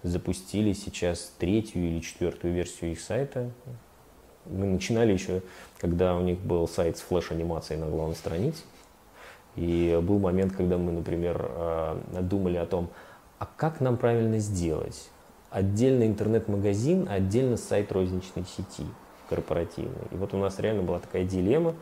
Запустили 0.04 0.74
сейчас 0.74 1.34
третью 1.40 1.88
или 1.88 2.00
четвертую 2.00 2.54
версию 2.54 2.92
их 2.92 3.00
сайта. 3.00 3.50
Мы 4.46 4.66
начинали 4.66 5.14
еще, 5.14 5.42
когда 5.80 6.16
у 6.16 6.22
них 6.22 6.40
был 6.40 6.68
сайт 6.68 6.98
с 6.98 7.02
флеш-анимацией 7.02 7.80
на 7.80 7.88
главной 7.88 8.16
странице. 8.16 8.62
И 9.56 10.00
был 10.04 10.20
момент, 10.20 10.56
когда 10.56 10.78
мы, 10.78 10.92
например, 10.92 11.50
э, 11.50 12.22
думали 12.22 12.58
о 12.58 12.66
том, 12.66 12.90
а 13.40 13.48
как 13.58 13.80
нам 13.80 13.98
правильно 13.98 14.40
сделать? 14.40 15.10
Отдельно 15.50 16.06
интернет-магазин, 16.06 17.08
отдельно 17.10 17.58
сайт 17.58 17.92
розничной 17.92 18.44
сети 18.46 18.86
корпоративный. 19.30 20.08
И 20.12 20.16
вот 20.16 20.34
у 20.34 20.38
нас 20.38 20.60
реально 20.60 20.84
была 20.84 21.00
такая 21.00 21.24
дилемма. 21.24 21.76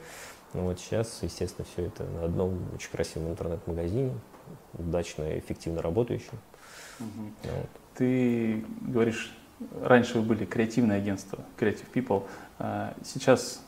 Ну 0.54 0.62
вот 0.63 0.80
сейчас, 0.80 1.20
естественно, 1.22 1.66
все 1.72 1.88
это 1.88 2.04
на 2.04 2.26
одном 2.26 2.60
очень 2.76 2.89
красивом 2.92 3.32
интернет-магазине, 3.32 4.12
удачно 4.74 5.24
и 5.24 5.39
эффективно 5.39 5.82
работающем. 5.82 6.38
Угу. 7.00 7.32
Вот. 7.44 7.70
Ты 7.96 8.66
говоришь, 8.82 9.36
раньше 9.82 10.20
вы 10.20 10.24
были 10.24 10.46
креативное 10.46 10.98
агентство, 10.98 11.39
Creative 11.58 11.86
People. 11.94 12.24
А 12.60 12.94
сейчас 13.04 13.62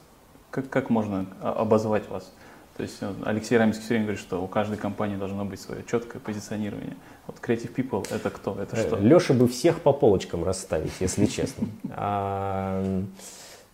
как, 0.51 0.69
как 0.69 0.89
можно 0.89 1.25
обозвать 1.41 2.07
вас? 2.09 2.31
То 2.77 2.83
есть 2.83 2.97
э, 3.01 3.13
Алексей 3.23 3.57
Раминский 3.57 3.83
все 3.83 3.93
время 3.93 4.05
говорит, 4.05 4.21
что 4.21 4.43
у 4.43 4.47
каждой 4.47 4.77
компании 4.77 5.15
должно 5.15 5.45
быть 5.45 5.61
свое 5.61 5.83
четкое 5.89 6.21
позиционирование. 6.21 6.95
Вот 7.25 7.37
Creative 7.41 7.73
People 7.73 8.05
это 8.13 8.29
кто? 8.29 8.57
Это 8.61 8.75
что? 8.75 8.97
Леша 8.97 9.33
бы 9.33 9.47
всех 9.47 9.81
по 9.81 9.93
полочкам 9.93 10.43
расставить, 10.43 10.93
если 10.99 11.25
честно. 11.25 11.67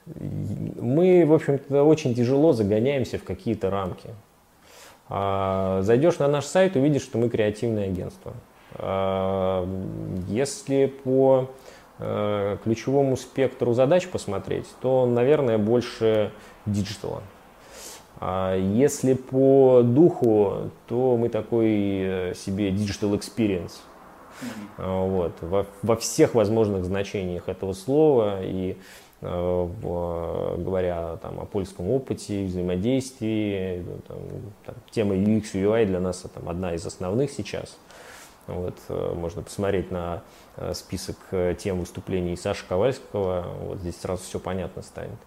Мы, 0.05 1.25
в 1.25 1.33
общем-то, 1.33 1.83
очень 1.83 2.15
тяжело 2.15 2.53
загоняемся 2.53 3.17
в 3.17 3.23
какие-то 3.23 3.69
рамки. 3.69 4.09
А, 5.09 5.81
зайдешь 5.83 6.19
на 6.19 6.27
наш 6.27 6.45
сайт, 6.45 6.75
увидишь, 6.75 7.03
что 7.03 7.17
мы 7.17 7.29
креативное 7.29 7.85
агентство. 7.85 8.33
А, 8.75 9.67
если 10.27 10.85
по 10.85 11.49
э, 11.99 12.57
ключевому 12.63 13.17
спектру 13.17 13.73
задач 13.73 14.07
посмотреть, 14.07 14.67
то, 14.81 15.05
наверное, 15.05 15.57
больше 15.57 16.31
диджитала. 16.65 17.21
А 18.19 18.55
если 18.55 19.13
по 19.13 19.81
духу, 19.83 20.71
то 20.87 21.17
мы 21.17 21.29
такой 21.29 21.69
э, 21.69 22.33
себе 22.35 22.69
digital 22.69 23.19
experience. 23.19 23.73
Mm-hmm. 24.41 25.09
Вот, 25.09 25.33
во, 25.41 25.65
во 25.81 25.95
всех 25.95 26.35
возможных 26.35 26.85
значениях 26.85 27.49
этого 27.49 27.73
слова. 27.73 28.39
И 28.43 28.77
Э, 29.23 29.67
говоря 30.57 31.17
там, 31.21 31.39
о 31.39 31.45
пользовательском 31.45 31.89
опыте, 31.89 32.45
взаимодействии. 32.45 33.83
Ну, 33.85 33.99
там, 34.07 34.17
там, 34.65 34.75
тема 34.89 35.15
UX 35.15 35.53
UI 35.53 35.85
для 35.85 35.99
нас 35.99 36.25
это 36.25 36.41
одна 36.49 36.73
из 36.73 36.85
основных 36.85 37.29
сейчас. 37.29 37.77
Вот, 38.47 38.75
э, 38.89 39.13
можно 39.15 39.43
посмотреть 39.43 39.91
на 39.91 40.23
э, 40.57 40.73
список 40.73 41.17
тем 41.59 41.79
выступлений 41.79 42.35
Саши 42.35 42.65
Ковальского, 42.67 43.45
вот 43.61 43.79
здесь 43.79 43.99
сразу 43.99 44.23
все 44.23 44.39
понятно 44.39 44.81
станет. 44.81 45.17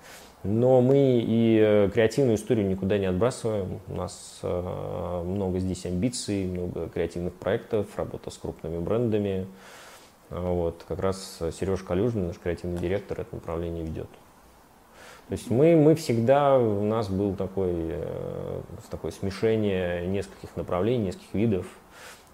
Но 0.42 0.80
мы 0.80 1.22
и 1.24 1.88
креативную 1.94 2.36
историю 2.36 2.68
никуда 2.68 2.98
не 2.98 3.06
отбрасываем. 3.06 3.80
У 3.88 3.94
нас 3.94 4.40
много 4.42 5.58
здесь 5.58 5.86
амбиций, 5.86 6.44
много 6.44 6.88
креативных 6.90 7.32
проектов, 7.32 7.86
работа 7.96 8.30
с 8.30 8.36
крупными 8.36 8.78
брендами. 8.78 9.46
Вот, 10.34 10.84
как 10.88 10.98
раз 10.98 11.38
Сереж 11.52 11.84
Калюжный, 11.84 12.26
наш 12.26 12.38
креативный 12.38 12.80
директор, 12.80 13.20
это 13.20 13.36
направление 13.36 13.84
ведет. 13.84 14.08
То 15.28 15.32
есть 15.32 15.48
мы, 15.48 15.76
мы 15.76 15.94
всегда, 15.94 16.58
у 16.58 16.82
нас 16.84 17.08
был 17.08 17.34
такой, 17.34 17.72
э, 17.72 18.60
такое 18.90 19.10
смешение 19.10 20.06
нескольких 20.06 20.54
направлений, 20.56 21.06
нескольких 21.06 21.32
видов. 21.32 21.66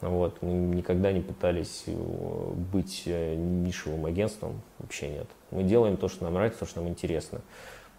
Вот. 0.00 0.40
Мы 0.40 0.52
никогда 0.74 1.12
не 1.12 1.20
пытались 1.20 1.84
э, 1.86 1.92
быть 1.92 3.02
э, 3.04 3.36
нишевым 3.36 4.06
агентством, 4.06 4.60
вообще 4.78 5.08
нет. 5.08 5.26
Мы 5.50 5.62
делаем 5.62 5.98
то, 5.98 6.08
что 6.08 6.24
нам 6.24 6.34
нравится, 6.34 6.60
то, 6.60 6.66
что 6.66 6.80
нам 6.80 6.88
интересно. 6.88 7.42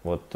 Вот 0.02 0.34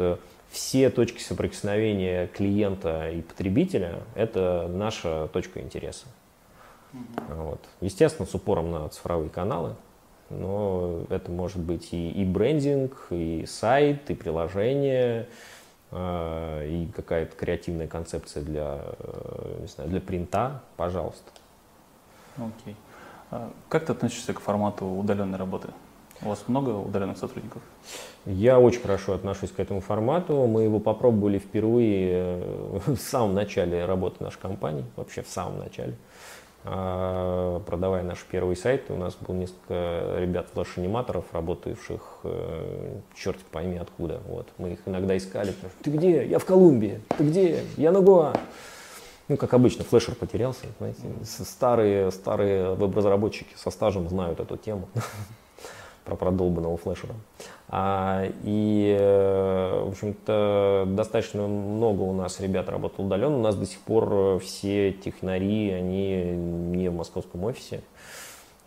все 0.49 0.89
точки 0.89 1.21
соприкосновения 1.21 2.27
клиента 2.27 3.11
и 3.11 3.21
потребителя– 3.21 3.99
это 4.15 4.71
наша 4.73 5.27
точка 5.33 5.59
интереса. 5.59 6.07
Вот. 7.29 7.59
Естественно, 7.81 8.27
с 8.27 8.33
упором 8.33 8.71
на 8.71 8.87
цифровые 8.89 9.29
каналы, 9.29 9.75
но 10.29 11.03
это 11.09 11.31
может 11.31 11.59
быть 11.59 11.93
и, 11.93 12.11
и 12.11 12.25
брендинг, 12.25 13.07
и 13.11 13.45
сайт, 13.47 14.09
и 14.09 14.13
приложение, 14.13 15.27
э, 15.91 16.67
и 16.69 16.91
какая-то 16.95 17.35
креативная 17.35 17.87
концепция 17.87 18.43
для, 18.43 18.81
э, 18.99 19.57
не 19.61 19.67
знаю, 19.67 19.89
для 19.89 20.01
принта, 20.01 20.61
пожалуйста. 20.75 21.31
Окей. 22.37 22.75
А 23.31 23.51
как 23.69 23.85
ты 23.85 23.91
относишься 23.93 24.33
к 24.33 24.39
формату 24.39 24.85
удаленной 24.85 25.37
работы? 25.37 25.69
У 26.21 26.29
вас 26.29 26.43
много 26.47 26.71
удаленных 26.71 27.17
сотрудников? 27.17 27.61
Я 28.25 28.59
очень 28.59 28.81
хорошо 28.81 29.13
отношусь 29.13 29.51
к 29.51 29.59
этому 29.59 29.81
формату. 29.81 30.47
Мы 30.47 30.63
его 30.63 30.79
попробовали 30.79 31.37
впервые 31.37 32.09
э, 32.11 32.79
в 32.87 32.97
самом 32.97 33.35
начале 33.35 33.85
работы 33.85 34.23
нашей 34.23 34.39
компании, 34.39 34.85
вообще 34.95 35.21
в 35.21 35.29
самом 35.29 35.59
начале. 35.59 35.95
А, 36.69 37.61
продавая 37.61 38.03
наш 38.03 38.25
первый 38.29 38.57
сайт, 38.57 38.91
у 38.91 38.97
нас 38.97 39.15
было 39.15 39.35
несколько 39.35 40.15
ребят 40.17 40.49
флеш-аниматоров, 40.53 41.23
работающих 41.31 42.01
э, 42.23 42.99
черт 43.15 43.37
пойми 43.51 43.77
откуда. 43.77 44.19
Вот. 44.27 44.49
Мы 44.57 44.73
их 44.73 44.79
иногда 44.85 45.15
искали. 45.15 45.53
Ты 45.81 45.91
где? 45.91 46.25
Я 46.25 46.39
в 46.39 46.45
Колумбии. 46.45 46.99
Ты 47.17 47.23
где? 47.23 47.63
Я 47.77 47.93
на 47.93 48.01
Гоа. 48.01 48.33
Ну, 49.29 49.37
как 49.37 49.53
обычно, 49.53 49.85
флешер 49.85 50.15
потерялся. 50.15 50.65
Знаете. 50.79 50.99
Старые, 51.23 52.11
старые 52.11 52.75
веб-разработчики 52.75 53.55
со 53.55 53.71
стажем 53.71 54.09
знают 54.09 54.41
эту 54.41 54.57
тему 54.57 54.89
про 56.03 56.17
продолбанного 56.17 56.75
флешера. 56.75 57.13
А, 57.69 58.25
и, 58.43 58.97
э, 58.97 59.83
в 59.85 59.89
общем-то, 59.89 60.85
достаточно 60.87 61.47
много 61.47 62.01
у 62.01 62.13
нас 62.13 62.39
ребят 62.39 62.69
работало 62.69 63.05
удаленно. 63.05 63.37
У 63.37 63.41
нас 63.41 63.55
до 63.55 63.65
сих 63.65 63.79
пор 63.81 64.39
все 64.39 64.93
технари, 64.93 65.71
они 65.71 66.23
не 66.31 66.89
в 66.89 66.95
московском 66.95 67.43
офисе. 67.43 67.81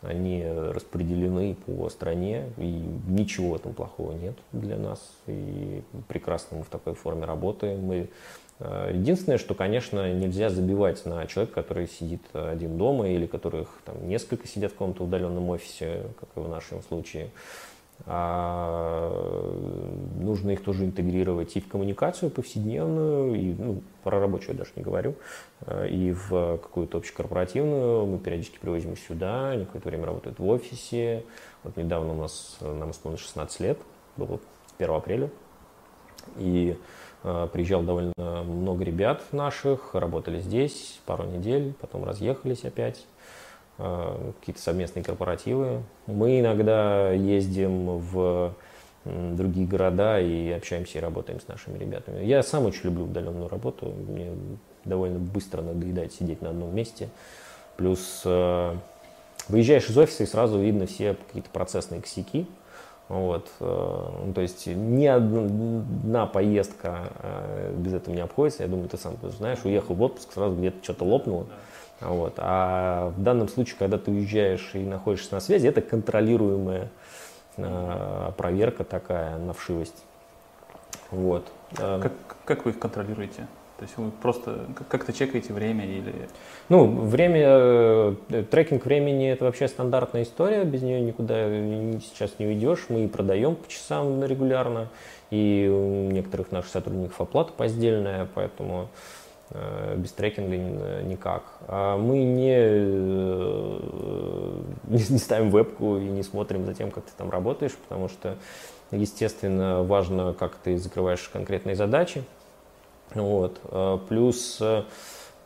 Они 0.02 0.42
распределены 0.46 1.54
по 1.66 1.90
стране, 1.90 2.46
и 2.56 2.82
ничего 3.06 3.56
этом 3.56 3.74
плохого 3.74 4.12
нет 4.12 4.34
для 4.52 4.76
нас. 4.78 5.00
И 5.26 5.82
прекрасно 6.08 6.58
мы 6.58 6.64
в 6.64 6.68
такой 6.68 6.94
форме 6.94 7.26
работаем. 7.26 7.84
Мы 7.84 8.08
Э, 8.60 8.90
единственное, 8.92 9.38
что, 9.38 9.54
конечно, 9.54 10.12
нельзя 10.12 10.50
забивать 10.50 11.04
на 11.06 11.26
человека, 11.26 11.54
который 11.54 11.88
сидит 11.88 12.22
один 12.32 12.76
дома 12.76 13.08
или 13.08 13.26
которых 13.26 13.68
там 13.84 14.06
несколько 14.06 14.46
сидят 14.46 14.72
в 14.72 14.74
каком-то 14.74 15.04
удаленном 15.04 15.48
офисе, 15.48 16.04
как 16.20 16.28
и 16.36 16.40
в 16.40 16.48
нашем 16.48 16.82
случае. 16.82 17.30
А 18.06 19.10
нужно 20.18 20.50
их 20.50 20.62
тоже 20.62 20.84
интегрировать 20.84 21.56
и 21.56 21.60
в 21.60 21.68
коммуникацию 21.68 22.30
повседневную, 22.30 23.34
и 23.34 23.54
ну, 23.54 23.82
про 24.02 24.20
рабочую 24.20 24.56
даже 24.56 24.70
не 24.76 24.82
говорю, 24.82 25.14
э, 25.66 25.88
и 25.88 26.12
в 26.12 26.58
какую-то 26.58 26.98
общекорпоративную. 26.98 28.06
Мы 28.06 28.18
периодически 28.18 28.58
привозим 28.58 28.92
их 28.92 28.98
сюда, 28.98 29.50
они 29.50 29.64
какое-то 29.64 29.88
время 29.88 30.06
работают 30.06 30.38
в 30.38 30.46
офисе. 30.46 31.24
Вот 31.62 31.76
недавно 31.76 32.12
у 32.12 32.16
нас, 32.16 32.58
нам 32.60 32.90
исполнилось 32.90 33.22
16 33.22 33.60
лет, 33.60 33.78
было 34.16 34.40
1 34.78 34.94
апреля. 34.94 35.30
И 36.36 36.76
Э, 37.22 37.48
приезжал 37.52 37.82
довольно 37.82 38.12
много 38.16 38.84
ребят 38.84 39.22
наших, 39.32 39.94
работали 39.94 40.40
здесь 40.40 41.00
пару 41.04 41.24
недель, 41.24 41.74
потом 41.80 42.04
разъехались 42.04 42.64
опять. 42.64 43.06
Э, 43.82 44.32
какие-то 44.38 44.60
совместные 44.60 45.02
корпоративы. 45.02 45.82
Мы 46.06 46.40
иногда 46.40 47.12
ездим 47.12 47.96
в 47.98 48.52
другие 49.06 49.66
города 49.66 50.20
и 50.20 50.50
общаемся 50.50 50.98
и 50.98 51.00
работаем 51.00 51.40
с 51.40 51.48
нашими 51.48 51.78
ребятами. 51.78 52.22
Я 52.22 52.42
сам 52.42 52.66
очень 52.66 52.84
люблю 52.84 53.04
удаленную 53.04 53.48
работу. 53.48 53.86
Мне 53.86 54.32
довольно 54.84 55.18
быстро 55.18 55.62
надоедает 55.62 56.12
сидеть 56.12 56.42
на 56.42 56.50
одном 56.50 56.74
месте. 56.74 57.08
Плюс 57.78 58.20
э, 58.26 58.74
выезжаешь 59.48 59.88
из 59.88 59.96
офиса 59.96 60.24
и 60.24 60.26
сразу 60.26 60.58
видно 60.58 60.84
все 60.84 61.14
какие-то 61.14 61.48
процессные 61.48 62.02
косяки, 62.02 62.46
вот, 63.08 63.48
э, 63.60 64.08
ну, 64.26 64.34
то 64.34 64.42
есть 64.42 64.66
ни 64.66 65.06
одна 65.06 66.26
поездка 66.26 67.10
без 67.78 67.94
этого 67.94 68.14
не 68.14 68.20
обходится. 68.20 68.62
Я 68.62 68.68
думаю, 68.68 68.90
ты 68.90 68.98
сам 68.98 69.16
знаешь, 69.38 69.60
уехал 69.64 69.94
в 69.94 70.02
отпуск, 70.02 70.32
сразу 70.34 70.54
где-то 70.54 70.84
что-то 70.84 71.04
лопнуло. 71.04 71.46
Вот. 72.00 72.34
А 72.38 73.12
в 73.16 73.22
данном 73.22 73.48
случае, 73.48 73.76
когда 73.78 73.98
ты 73.98 74.10
уезжаешь 74.10 74.70
и 74.74 74.78
находишься 74.78 75.34
на 75.34 75.40
связи, 75.40 75.66
это 75.66 75.80
контролируемая 75.82 76.88
э, 77.56 78.32
проверка 78.36 78.84
такая 78.84 79.38
на 79.38 79.52
вшивость. 79.52 80.02
Вот. 81.10 81.46
Как, 81.76 82.12
как 82.44 82.64
вы 82.64 82.72
их 82.72 82.78
контролируете? 82.78 83.46
То 83.80 83.84
есть 83.84 83.96
вы 83.96 84.10
просто 84.10 84.66
как-то 84.90 85.10
чекаете 85.10 85.54
время 85.54 85.86
или... 85.86 86.12
Ну, 86.68 86.86
время, 86.86 87.46
э, 87.48 88.14
трекинг 88.50 88.84
времени 88.84 89.30
это 89.30 89.46
вообще 89.46 89.68
стандартная 89.68 90.24
история, 90.24 90.64
без 90.64 90.82
нее 90.82 91.00
никуда 91.00 91.48
сейчас 92.00 92.38
не 92.38 92.46
уйдешь. 92.46 92.86
Мы 92.90 93.06
и 93.06 93.08
продаем 93.08 93.54
по 93.54 93.66
часам 93.70 94.22
регулярно, 94.22 94.88
и 95.30 95.66
у 95.72 96.10
некоторых 96.10 96.52
наших 96.52 96.70
сотрудников 96.70 97.18
оплата 97.22 97.54
поздельная, 97.56 98.28
поэтому 98.34 98.82
э, 98.82 99.19
без 99.96 100.12
трекинга 100.12 101.02
никак. 101.02 101.42
А 101.66 101.96
мы 101.96 102.22
не, 102.22 102.56
э, 102.56 103.80
не 104.88 105.18
ставим 105.18 105.50
вебку 105.50 105.96
и 105.98 106.04
не 106.04 106.22
смотрим 106.22 106.64
за 106.66 106.74
тем, 106.74 106.90
как 106.90 107.04
ты 107.04 107.12
там 107.16 107.30
работаешь, 107.30 107.72
потому 107.88 108.08
что, 108.08 108.36
естественно, 108.90 109.82
важно, 109.82 110.34
как 110.38 110.54
ты 110.56 110.78
закрываешь 110.78 111.28
конкретные 111.32 111.74
задачи. 111.74 112.24
Вот. 113.14 113.60
Э, 113.64 113.98
плюс, 114.08 114.58
э, 114.60 114.84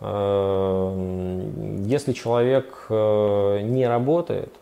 э, 0.00 1.50
если 1.86 2.12
человек 2.12 2.86
не 2.90 3.86
работает 3.86 4.52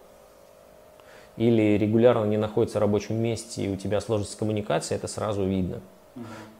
или 1.36 1.78
регулярно 1.78 2.26
не 2.26 2.36
находится 2.36 2.78
в 2.78 2.80
рабочем 2.82 3.20
месте, 3.20 3.64
и 3.64 3.68
у 3.72 3.76
тебя 3.76 4.00
сложится 4.00 4.36
коммуникация, 4.38 4.96
это 4.96 5.08
сразу 5.08 5.44
видно. 5.44 5.80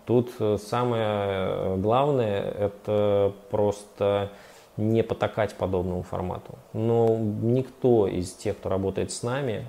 Тут 0.04 0.30
самое 0.60 1.76
главное– 1.76 2.42
это 2.58 3.32
просто 3.50 4.30
не 4.76 5.02
потакать 5.02 5.54
подобному 5.54 6.02
формату. 6.02 6.58
Но 6.72 7.16
никто 7.18 8.06
из 8.06 8.32
тех, 8.32 8.56
кто 8.56 8.68
работает 8.68 9.12
с 9.12 9.22
нами, 9.22 9.66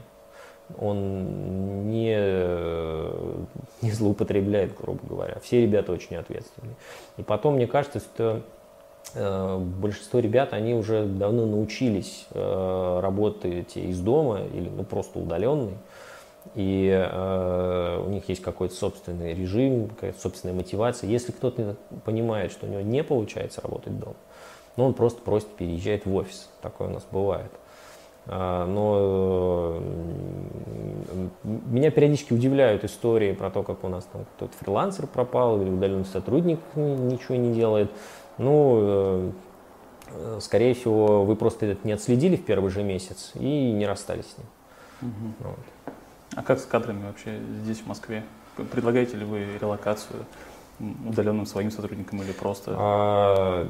он 0.79 1.89
не, 1.89 2.15
не 3.81 3.91
злоупотребляет, 3.91 4.75
грубо 4.75 4.99
говоря. 5.07 5.37
Все 5.43 5.61
ребята 5.61 5.91
очень 5.91 6.15
ответственные. 6.15 6.75
И 7.17 7.23
потом, 7.23 7.55
мне 7.55 7.67
кажется, 7.67 7.99
что 7.99 8.41
э, 9.13 9.57
большинство 9.57 10.19
ребят, 10.19 10.53
они 10.53 10.73
уже 10.73 11.05
давно 11.05 11.45
научились 11.45 12.25
э, 12.31 12.99
работать 13.01 13.75
из 13.75 13.99
дома 13.99 14.41
или 14.53 14.69
ну, 14.69 14.83
просто 14.83 15.19
удаленный. 15.19 15.77
И 16.55 16.89
э, 16.89 18.03
у 18.05 18.09
них 18.09 18.29
есть 18.29 18.41
какой-то 18.41 18.75
собственный 18.75 19.33
режим, 19.33 19.89
какая-то 19.89 20.19
собственная 20.19 20.55
мотивация. 20.55 21.09
Если 21.09 21.31
кто-то 21.31 21.77
понимает, 22.05 22.51
что 22.51 22.67
у 22.67 22.69
него 22.69 22.81
не 22.81 23.03
получается 23.03 23.61
работать 23.61 23.97
дома, 23.99 24.15
ну, 24.77 24.85
он 24.85 24.93
просто 24.93 25.21
просит 25.21 25.47
переезжать 25.49 26.05
в 26.05 26.13
офис. 26.13 26.49
Такое 26.61 26.89
у 26.89 26.91
нас 26.91 27.05
бывает. 27.11 27.51
А, 28.25 28.65
но 28.65 29.81
меня 31.43 31.91
периодически 31.91 32.33
удивляют 32.33 32.83
истории 32.83 33.33
про 33.33 33.49
то, 33.49 33.63
как 33.63 33.83
у 33.83 33.89
нас 33.89 34.05
там 34.11 34.25
кто-то 34.35 34.53
фрилансер 34.59 35.07
пропал 35.07 35.61
или 35.61 35.69
удаленный 35.69 36.05
сотрудник 36.05 36.59
ничего 36.75 37.35
не 37.35 37.53
делает. 37.53 37.91
Ну, 38.37 39.33
э, 40.09 40.39
скорее 40.39 40.73
всего, 40.73 41.25
вы 41.25 41.35
просто 41.35 41.65
это 41.65 41.85
не 41.85 41.93
отследили 41.93 42.35
в 42.35 42.45
первый 42.45 42.71
же 42.71 42.83
месяц 42.83 43.31
и 43.35 43.71
не 43.71 43.85
расстались 43.85 44.25
с 44.25 44.37
ним. 44.37 45.11
Угу. 45.11 45.49
Вот. 45.49 45.93
А 46.35 46.43
как 46.43 46.59
с 46.59 46.65
кадрами 46.65 47.05
вообще 47.05 47.39
здесь, 47.63 47.79
в 47.79 47.87
Москве? 47.87 48.23
Предлагаете 48.71 49.17
ли 49.17 49.25
вы 49.25 49.57
релокацию? 49.59 50.25
удаленным 50.79 51.45
своим 51.45 51.71
сотрудникам 51.71 52.21
или 52.21 52.31
просто? 52.31 52.75
А, 52.77 53.67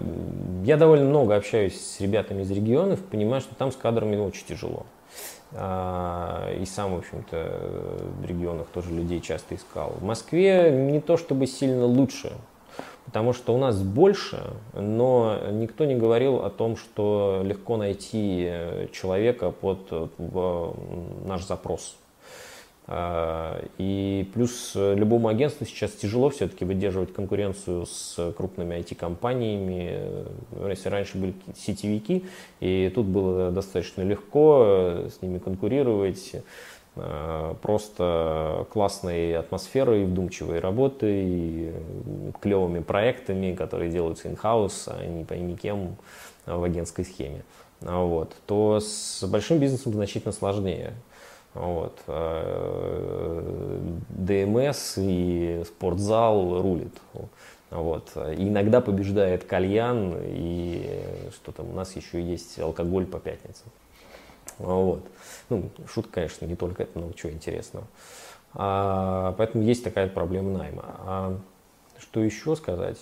я 0.63 0.77
довольно 0.77 1.05
много 1.05 1.35
общаюсь 1.35 1.79
с 1.79 1.99
ребятами 1.99 2.43
из 2.43 2.51
регионов, 2.51 3.01
понимаю, 3.01 3.41
что 3.41 3.55
там 3.55 3.71
с 3.71 3.75
кадрами 3.75 4.15
очень 4.15 4.45
тяжело. 4.45 4.85
А, 5.51 6.51
и 6.55 6.65
сам, 6.65 6.95
в 6.95 6.99
общем-то, 6.99 7.59
в 8.21 8.25
регионах 8.25 8.67
тоже 8.67 8.91
людей 8.91 9.19
часто 9.21 9.55
искал. 9.55 9.93
В 9.99 10.03
Москве 10.03 10.71
не 10.71 10.99
то 10.99 11.17
чтобы 11.17 11.45
сильно 11.45 11.85
лучше, 11.85 12.31
потому 13.05 13.33
что 13.33 13.53
у 13.53 13.57
нас 13.57 13.81
больше, 13.81 14.41
но 14.73 15.37
никто 15.51 15.85
не 15.85 15.95
говорил 15.95 16.37
о 16.37 16.49
том, 16.49 16.77
что 16.77 17.41
легко 17.43 17.77
найти 17.77 18.49
человека 18.91 19.51
под 19.51 19.91
наш 21.25 21.45
запрос. 21.45 21.95
А, 22.85 23.63
и 23.77 24.29
плюс 24.33 24.73
э, 24.75 24.95
любому 24.95 25.29
агентству 25.29 25.65
сейчас 25.65 25.91
тяжело 25.91 26.29
все-таки 26.29 26.65
выдерживать 26.65 27.13
конкуренцию 27.13 27.85
с 27.85 28.33
крупными 28.35 28.75
IT-компаниями. 28.75 29.89
Э, 29.93 30.67
если 30.69 30.89
раньше 30.89 31.17
были 31.17 31.33
сетевики, 31.55 32.25
и 32.59 32.91
тут 32.93 33.05
было 33.05 33.51
достаточно 33.51 34.01
легко 34.01 34.63
э, 34.65 35.09
с 35.17 35.21
ними 35.21 35.37
конкурировать, 35.39 36.33
просто 37.63 38.67
классной 38.71 39.35
атмосферой, 39.35 40.05
вдумчивой 40.05 40.59
работой, 40.59 41.71
клевыми 42.39 42.81
проектами, 42.81 43.55
которые 43.55 43.89
делаются 43.89 44.27
in-house, 44.29 44.93
а 44.95 45.03
не 45.03 45.23
пойми 45.23 45.55
кем 45.55 45.95
в 46.45 46.63
агентской 46.63 47.03
схеме. 47.03 47.43
Вот. 47.81 48.35
То 48.45 48.79
с 48.79 49.23
большим 49.23 49.57
бизнесом 49.57 49.93
значительно 49.93 50.33
сложнее. 50.33 50.93
Вот. 51.53 51.99
А, 52.07 53.81
ДМС 54.09 54.93
и 54.97 55.63
спортзал 55.65 56.61
рулит. 56.61 56.95
Вот. 57.69 58.11
Иногда 58.15 58.81
побеждает 58.81 59.45
кальян, 59.45 60.15
и 60.21 61.29
что 61.33 61.51
там, 61.51 61.69
у 61.69 61.73
нас 61.73 61.95
еще 61.95 62.21
есть 62.21 62.59
алкоголь 62.59 63.05
по 63.05 63.19
пятницам. 63.19 63.67
Вот. 64.59 65.03
Ну, 65.49 65.69
шутка, 65.91 66.13
конечно, 66.13 66.45
не 66.45 66.55
только 66.55 66.83
это, 66.83 66.99
но 66.99 67.11
чего 67.13 67.31
интересного. 67.31 67.87
А, 68.53 69.33
поэтому 69.37 69.63
есть 69.63 69.83
такая 69.83 70.07
проблема 70.07 70.57
найма. 70.57 70.83
А 70.99 71.37
что 71.97 72.21
еще 72.21 72.55
сказать? 72.55 72.99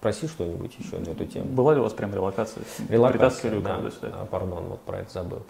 Спроси 0.00 0.28
что-нибудь 0.28 0.74
еще 0.78 0.96
на 0.96 1.10
эту 1.10 1.26
тему. 1.26 1.44
Была 1.44 1.74
ли 1.74 1.80
у 1.80 1.82
вас 1.82 1.92
прям 1.92 2.14
релокация? 2.14 2.62
Релокация, 2.88 3.60
да. 3.60 4.22
А, 4.22 4.24
пардон, 4.24 4.64
вот 4.64 4.80
про 4.80 5.00
это 5.00 5.12
забыл. 5.12 5.42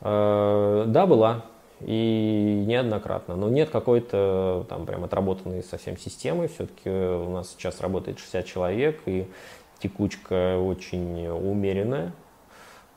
Э, 0.00 0.84
да, 0.86 1.06
была. 1.06 1.44
И 1.82 2.64
неоднократно. 2.66 3.36
Но 3.36 3.50
нет 3.50 3.68
какой-то 3.68 4.64
там 4.70 4.86
прям 4.86 5.04
отработанной 5.04 5.62
совсем 5.62 5.98
системы. 5.98 6.48
Все-таки 6.48 6.88
у 6.88 7.28
нас 7.28 7.50
сейчас 7.50 7.82
работает 7.82 8.18
60 8.18 8.46
человек, 8.46 9.02
и 9.04 9.28
текучка 9.78 10.56
очень 10.58 11.28
умеренная. 11.28 12.14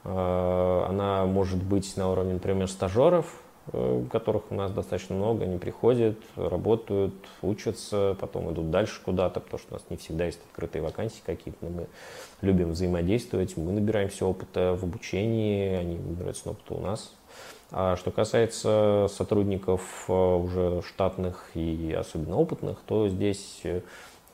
Э, 0.06 0.86
она 0.88 1.26
может 1.26 1.62
быть 1.62 1.98
на 1.98 2.10
уровне, 2.10 2.36
например, 2.36 2.70
стажеров, 2.70 3.41
которых 4.12 4.52
у 4.52 4.56
нас 4.56 4.72
достаточно 4.72 5.16
много, 5.16 5.44
они 5.44 5.60
приходят, 5.60 6.18
работают, 6.36 7.14
учатся, 7.42 8.18
потом 8.20 8.52
идут 8.52 8.72
дальше 8.72 9.00
куда-то, 9.04 9.40
потому 9.40 9.60
что 9.60 9.74
у 9.74 9.74
нас 9.76 9.86
не 9.90 9.98
всегда 9.98 10.26
есть 10.26 10.40
открытые 10.50 10.82
вакансии 10.82 11.22
какие-то, 11.26 11.66
мы 11.66 11.88
любим 12.42 12.72
взаимодействовать, 12.72 13.56
мы 13.58 13.72
набираемся 13.72 14.26
опыта 14.26 14.76
в 14.80 14.84
обучении, 14.84 15.76
они 15.76 15.98
набираются 15.98 16.50
опыта 16.50 16.74
у 16.74 16.82
нас. 16.82 17.14
А 17.72 17.96
что 17.96 18.12
касается 18.12 19.08
сотрудников 19.10 20.06
э, 20.10 20.12
уже 20.12 20.82
штатных 20.82 21.52
и 21.54 21.96
особенно 21.98 22.36
опытных, 22.36 22.80
то 22.86 23.08
здесь 23.08 23.62
э, 23.64 23.82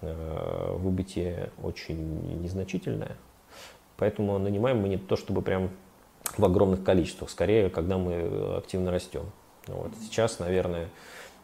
выбытие 0.01 1.51
очень 1.61 2.41
незначительное. 2.41 3.15
Поэтому 3.97 4.39
нанимаем 4.39 4.79
мы 4.79 4.89
не 4.89 4.97
то, 4.97 5.15
чтобы 5.15 5.41
прям 5.41 5.69
в 6.35 6.43
огромных 6.43 6.83
количествах, 6.83 7.29
скорее, 7.29 7.69
когда 7.69 7.97
мы 7.97 8.57
активно 8.57 8.91
растем. 8.91 9.23
Вот. 9.67 9.91
Сейчас, 10.01 10.39
наверное, 10.39 10.89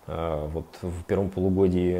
э, 0.07 0.49
вот 0.51 0.65
в 0.81 1.03
первом 1.03 1.29
полугодии 1.29 1.93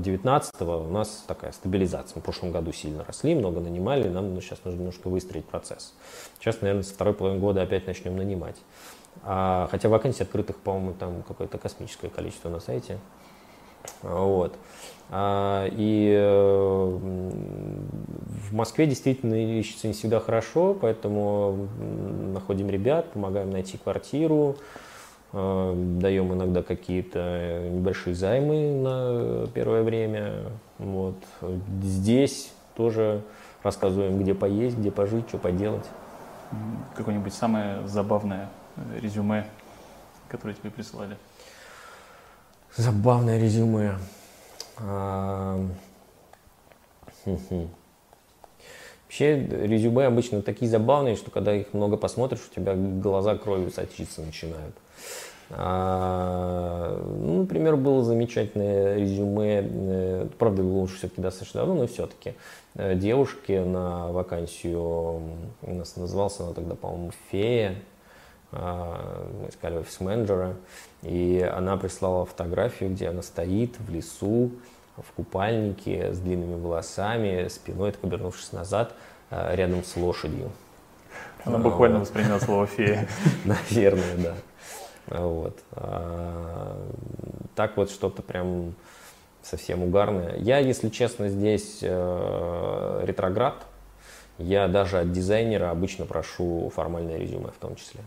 2019 0.00 0.54
э, 0.60 0.64
у 0.64 0.90
нас 0.90 1.24
такая 1.26 1.52
стабилизация. 1.52 2.16
Мы 2.16 2.22
в 2.22 2.24
прошлом 2.24 2.52
году 2.52 2.72
сильно 2.72 3.04
росли, 3.04 3.34
много 3.34 3.60
нанимали, 3.60 4.08
нам 4.08 4.34
ну, 4.34 4.40
сейчас 4.40 4.64
нужно 4.64 4.78
немножко 4.78 5.08
выстроить 5.08 5.44
процесс. 5.44 5.94
Сейчас, 6.38 6.60
наверное, 6.60 6.82
со 6.82 6.94
второй 6.94 7.14
половины 7.14 7.40
года 7.40 7.62
опять 7.62 7.86
начнем 7.86 8.16
нанимать. 8.16 8.56
А, 9.22 9.68
хотя 9.70 9.88
вакансий 9.88 10.22
открытых, 10.22 10.56
по-моему, 10.56 10.94
там 10.94 11.22
какое-то 11.22 11.58
космическое 11.58 12.08
количество 12.08 12.48
на 12.48 12.60
сайте. 12.60 12.98
Вот. 14.02 14.56
А, 15.12 15.66
и 15.72 16.14
э, 16.16 16.98
в 18.50 18.54
Москве 18.54 18.86
действительно 18.86 19.34
ищется 19.58 19.88
не 19.88 19.92
всегда 19.92 20.20
хорошо, 20.20 20.72
поэтому 20.74 21.68
находим 22.32 22.70
ребят, 22.70 23.10
помогаем 23.12 23.50
найти 23.50 23.76
квартиру, 23.76 24.56
э, 25.32 25.74
даем 26.00 26.32
иногда 26.32 26.62
какие-то 26.62 27.70
небольшие 27.72 28.14
займы 28.14 28.70
на 28.72 29.48
первое 29.48 29.82
время. 29.82 30.44
Вот. 30.78 31.16
Здесь 31.82 32.52
тоже 32.76 33.22
рассказываем, 33.64 34.20
где 34.22 34.34
поесть, 34.34 34.78
где 34.78 34.92
пожить, 34.92 35.28
что 35.28 35.38
поделать. 35.38 35.86
Какое-нибудь 36.94 37.34
самое 37.34 37.86
забавное 37.86 38.48
резюме, 39.00 39.46
которое 40.28 40.54
тебе 40.54 40.70
присылали? 40.70 41.16
Забавное 42.76 43.38
резюме. 43.38 43.98
Вообще 49.04 49.44
резюме 49.44 50.06
обычно 50.06 50.40
такие 50.40 50.70
забавные, 50.70 51.16
что 51.16 51.30
когда 51.30 51.52
их 51.54 51.74
много 51.74 51.96
посмотришь, 51.96 52.48
у 52.50 52.54
тебя 52.54 52.74
глаза 52.76 53.36
кровью 53.36 53.72
сочиться 53.72 54.22
начинают. 54.22 54.74
А, 55.52 56.96
ну, 57.18 57.40
например, 57.40 57.74
было 57.74 58.04
замечательное 58.04 58.98
резюме, 58.98 59.68
э, 59.68 60.28
правда, 60.38 60.62
было 60.62 60.78
уже 60.82 60.94
все-таки 60.94 61.20
достаточно 61.20 61.60
давно, 61.60 61.74
но 61.74 61.86
все-таки 61.88 62.34
э, 62.76 62.94
девушки 62.94 63.58
на 63.58 64.12
вакансию, 64.12 64.80
у 65.62 65.74
нас 65.74 65.96
назывался 65.96 66.44
она 66.44 66.52
тогда, 66.52 66.76
по-моему, 66.76 67.10
фея, 67.32 67.70
а, 67.70 67.89
мы 68.52 69.48
искали 69.48 69.76
офис-менеджера, 69.76 70.56
и 71.02 71.40
она 71.40 71.76
прислала 71.76 72.26
фотографию, 72.26 72.90
где 72.90 73.08
она 73.08 73.22
стоит 73.22 73.78
в 73.78 73.90
лесу, 73.90 74.50
в 74.96 75.12
купальнике, 75.12 76.12
с 76.12 76.18
длинными 76.18 76.60
волосами, 76.60 77.48
спиной, 77.48 77.92
так 77.92 78.04
обернувшись 78.04 78.52
назад, 78.52 78.94
а, 79.30 79.54
рядом 79.54 79.84
с 79.84 79.96
лошадью. 79.96 80.50
Она 81.44 81.58
буквально 81.58 82.00
восприняла 82.00 82.40
слово 82.40 82.66
«фея». 82.66 83.08
Наверное, 83.44 84.16
да. 84.16 84.34
Вот. 85.06 85.58
А, 85.72 86.76
так 87.54 87.76
вот 87.76 87.90
что-то 87.90 88.22
прям 88.22 88.74
совсем 89.42 89.82
угарное. 89.82 90.36
Я, 90.36 90.58
если 90.58 90.90
честно, 90.90 91.28
здесь 91.28 91.78
э, 91.80 93.04
ретроград. 93.06 93.54
Я 94.38 94.68
даже 94.68 94.98
от 94.98 95.12
дизайнера 95.12 95.70
обычно 95.70 96.04
прошу 96.04 96.70
формальное 96.74 97.16
резюме 97.18 97.48
в 97.48 97.58
том 97.58 97.74
числе. 97.76 98.00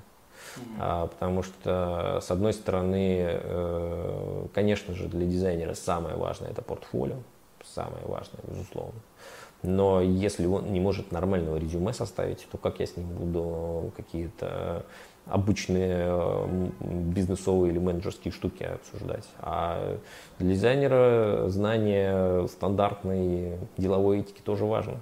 А, 0.79 1.07
потому 1.07 1.43
что, 1.43 2.19
с 2.21 2.31
одной 2.31 2.53
стороны, 2.53 3.19
э, 3.21 4.45
конечно 4.53 4.93
же, 4.93 5.07
для 5.07 5.25
дизайнера 5.25 5.73
самое 5.73 6.15
важное 6.15 6.49
это 6.49 6.61
портфолио, 6.61 7.17
самое 7.63 8.05
важное, 8.05 8.41
безусловно. 8.47 8.99
Но 9.63 10.01
если 10.01 10.45
он 10.45 10.73
не 10.73 10.81
может 10.81 11.11
нормального 11.11 11.57
резюме 11.57 11.93
составить, 11.93 12.45
то 12.51 12.57
как 12.57 12.79
я 12.79 12.85
с 12.85 12.97
ним 12.97 13.07
буду 13.07 13.91
какие-то 13.95 14.85
обычные 15.25 16.49
бизнесовые 16.81 17.71
или 17.71 17.79
менеджерские 17.79 18.33
штуки 18.33 18.63
обсуждать. 18.63 19.25
А 19.39 19.97
для 20.37 20.53
дизайнера 20.53 21.45
знание 21.47 22.47
стандартной 22.49 23.57
деловой 23.77 24.19
этики 24.19 24.41
тоже 24.41 24.65
важно. 24.65 24.99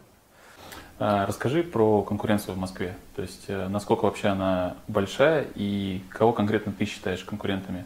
А, 1.03 1.25
расскажи 1.25 1.63
про 1.63 2.03
конкуренцию 2.03 2.53
в 2.53 2.59
Москве. 2.59 2.95
То 3.15 3.23
есть 3.23 3.45
э, 3.47 3.67
насколько 3.69 4.05
вообще 4.05 4.27
она 4.27 4.75
большая 4.87 5.47
и 5.55 6.03
кого 6.09 6.31
конкретно 6.31 6.71
ты 6.73 6.85
считаешь 6.85 7.23
конкурентами? 7.23 7.85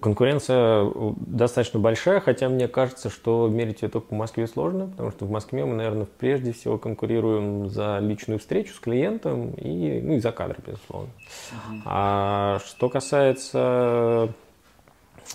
Конкуренция 0.00 0.90
достаточно 1.14 1.78
большая, 1.78 2.18
хотя 2.18 2.48
мне 2.48 2.66
кажется, 2.66 3.10
что 3.10 3.46
мерить 3.46 3.82
ее 3.82 3.88
только 3.88 4.12
в 4.12 4.16
Москве 4.16 4.48
сложно, 4.48 4.88
потому 4.88 5.12
что 5.12 5.24
в 5.24 5.30
Москве 5.30 5.64
мы, 5.64 5.76
наверное, 5.76 6.08
прежде 6.18 6.52
всего 6.52 6.78
конкурируем 6.78 7.70
за 7.70 8.00
личную 8.00 8.40
встречу 8.40 8.74
с 8.74 8.80
клиентом 8.80 9.52
и, 9.52 10.00
ну, 10.02 10.14
и 10.14 10.18
за 10.18 10.32
кадры, 10.32 10.58
безусловно. 10.66 11.10
Uh-huh. 11.52 11.82
А 11.84 12.58
что 12.66 12.88
касается 12.88 14.30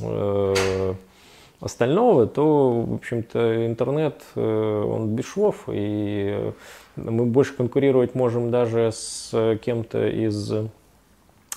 э, 0.02 0.94
остального, 1.62 2.28
то, 2.28 2.82
в 2.82 2.96
общем-то, 2.96 3.66
интернет, 3.68 4.22
э, 4.36 4.84
он 4.84 5.16
без 5.16 5.26
швов, 5.26 5.70
и 5.72 6.52
мы 6.96 7.26
больше 7.26 7.54
конкурировать 7.54 8.16
можем 8.16 8.52
даже 8.52 8.92
с 8.92 9.58
кем-то 9.62 10.08
из 10.08 10.52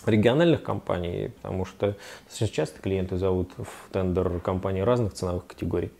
региональных 0.06 0.62
компаний, 0.62 1.30
потому 1.42 1.64
что 1.64 1.96
достаточно 2.28 2.54
часто 2.54 2.80
клиенты 2.80 3.16
зовут 3.16 3.50
в 3.56 3.92
тендер 3.92 4.40
компании 4.40 4.82
разных 4.82 5.14
ценовых 5.14 5.46
категорий. 5.46 5.90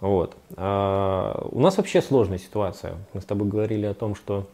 Вот. 0.00 0.36
А 0.56 1.46
у 1.52 1.60
нас 1.60 1.76
вообще 1.76 2.02
сложная 2.02 2.38
ситуация. 2.38 2.96
Мы 3.12 3.20
с 3.20 3.24
тобой 3.24 3.48
говорили 3.48 3.86
о 3.86 3.94
том, 3.94 4.14
что 4.14 4.46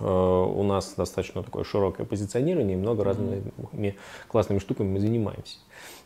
э, 0.00 0.04
у 0.04 0.62
нас 0.62 0.94
достаточно 0.96 1.42
такое 1.42 1.64
широкое 1.64 2.04
позиционирование 2.04 2.76
и 2.76 2.78
много 2.78 3.04
разными 3.04 3.96
классными 4.28 4.58
штуками 4.58 4.88
мы 4.88 5.00
занимаемся. 5.00 5.58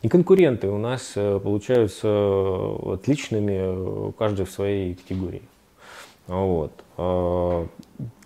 И 0.03 0.09
конкуренты 0.09 0.69
у 0.69 0.77
нас 0.77 1.13
э, 1.15 1.39
получаются 1.39 2.07
э, 2.07 2.93
отличными, 2.93 4.09
э, 4.09 4.11
каждый 4.17 4.45
в 4.45 4.51
своей 4.51 4.95
категории. 4.95 5.41
Вот. 6.27 6.71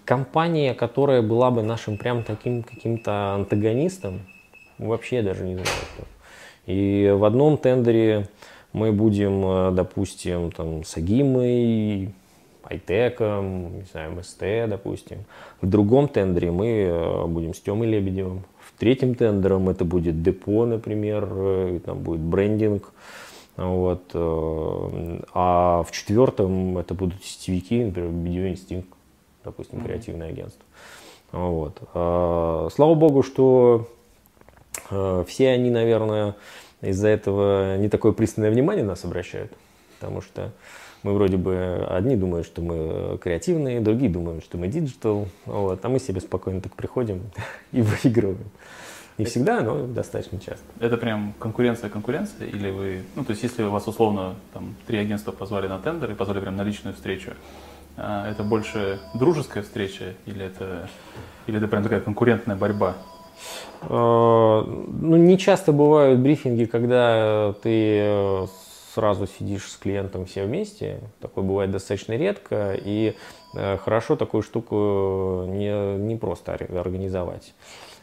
Компания, 0.06 0.74
которая 0.74 1.22
была 1.22 1.52
бы 1.52 1.62
нашим 1.62 1.98
прям 1.98 2.24
таким 2.24 2.64
каким-то 2.64 3.36
антагонистом, 3.36 4.22
Вообще 4.80 5.22
даже 5.22 5.44
не 5.44 5.54
знаю 5.54 5.68
кто. 5.94 6.08
И 6.66 7.14
в 7.16 7.24
одном 7.24 7.58
тендере 7.58 8.28
мы 8.74 8.92
будем, 8.92 9.76
допустим, 9.76 10.52
там, 10.52 10.84
с 10.84 10.98
Агимой, 10.98 12.12
Айтеком, 12.64 13.78
не 13.78 13.84
знаю, 13.84 14.14
МСТ, 14.14 14.68
допустим. 14.68 15.20
В 15.62 15.68
другом 15.70 16.08
тендере 16.08 16.50
мы 16.50 17.28
будем 17.28 17.54
с 17.54 17.60
Тёмой 17.60 17.88
Лебедевым. 17.90 18.44
В 18.82 18.84
третьем 18.84 19.14
тендером 19.14 19.70
это 19.70 19.86
будет 19.86 20.24
депо, 20.24 20.66
например, 20.66 21.30
э, 21.32 21.80
там 21.86 22.00
будет 22.00 22.22
брендинг. 22.22 22.92
Вот. 23.56 24.02
А 24.16 25.84
в 25.84 25.92
четвертом 25.92 26.80
это 26.80 26.96
будут 26.96 27.24
сетевики, 27.24 27.84
например, 27.84 28.10
Видеоинстинкт, 28.10 28.90
допустим, 29.46 29.78
mm-hmm. 29.78 29.86
креативное 29.86 30.30
агентство. 30.30 30.66
Вот. 31.32 31.78
Слава 31.94 32.96
богу, 32.96 33.22
что 33.22 33.88
все 34.90 35.50
они, 35.50 35.70
наверное, 35.70 36.34
из-за 36.82 37.10
этого 37.10 37.78
не 37.78 37.88
такое 37.88 38.14
пристальное 38.14 38.50
внимание 38.50 38.84
нас 38.84 39.06
обращают, 39.06 39.52
потому 40.00 40.22
что 40.22 40.54
мы 41.04 41.14
вроде 41.14 41.38
бы 41.38 41.86
одни 41.90 42.16
думают, 42.16 42.46
что 42.46 42.62
мы 42.62 43.18
креативные, 43.18 43.82
другие 43.82 44.12
думают, 44.12 44.44
что 44.44 44.58
мы 44.58 44.68
digital, 44.68 45.28
вот, 45.46 45.84
а 45.84 45.90
мы 45.90 46.00
себе 46.00 46.22
спокойно 46.22 46.62
так 46.62 46.74
приходим 46.76 47.22
и 47.72 47.82
выигрываем. 47.82 48.50
Не 49.18 49.26
всегда, 49.26 49.62
но 49.62 49.86
достаточно 49.86 50.40
часто. 50.40 50.64
Это 50.80 50.98
прям 50.98 51.34
конкуренция-конкуренция? 51.38 52.48
Или 52.48 52.72
вы, 52.72 53.02
ну, 53.16 53.24
то 53.24 53.32
есть 53.32 53.44
если 53.44 53.64
вас 53.64 53.88
условно 53.88 54.36
там 54.54 54.76
три 54.88 54.98
агентства 54.98 55.32
позвали 55.32 55.68
на 55.68 55.80
тендер 55.80 56.12
и 56.12 56.16
позвали 56.16 56.40
прям 56.40 56.56
на 56.56 56.64
личную 56.64 56.96
встречу, 56.96 57.32
а, 57.98 58.30
это 58.30 58.44
больше 58.44 59.00
дружеская 59.14 59.64
встреча 59.64 60.16
или 60.26 60.46
это, 60.46 60.90
или 61.46 61.58
это 61.58 61.68
прям 61.68 61.84
такая 61.84 62.00
конкурентная 62.00 62.56
борьба? 62.56 62.96
Э, 63.84 64.64
ну, 64.66 65.18
не 65.18 65.38
часто 65.38 65.72
бывают 65.72 66.20
брифинги, 66.20 66.66
когда 66.66 67.54
ты 67.62 68.00
э, 68.00 68.48
сразу 68.94 69.28
сидишь 69.28 69.70
с 69.70 69.78
клиентом 69.78 70.26
все 70.26 70.46
вместе. 70.46 71.00
Такое 71.20 71.44
бывает 71.44 71.72
достаточно 71.72 72.14
редко. 72.14 72.78
И 72.84 73.16
э, 73.56 73.78
хорошо 73.78 74.16
такую 74.16 74.44
штуку 74.44 75.46
не, 75.48 75.98
не 75.98 76.16
просто 76.16 76.54
организовать. 76.54 77.54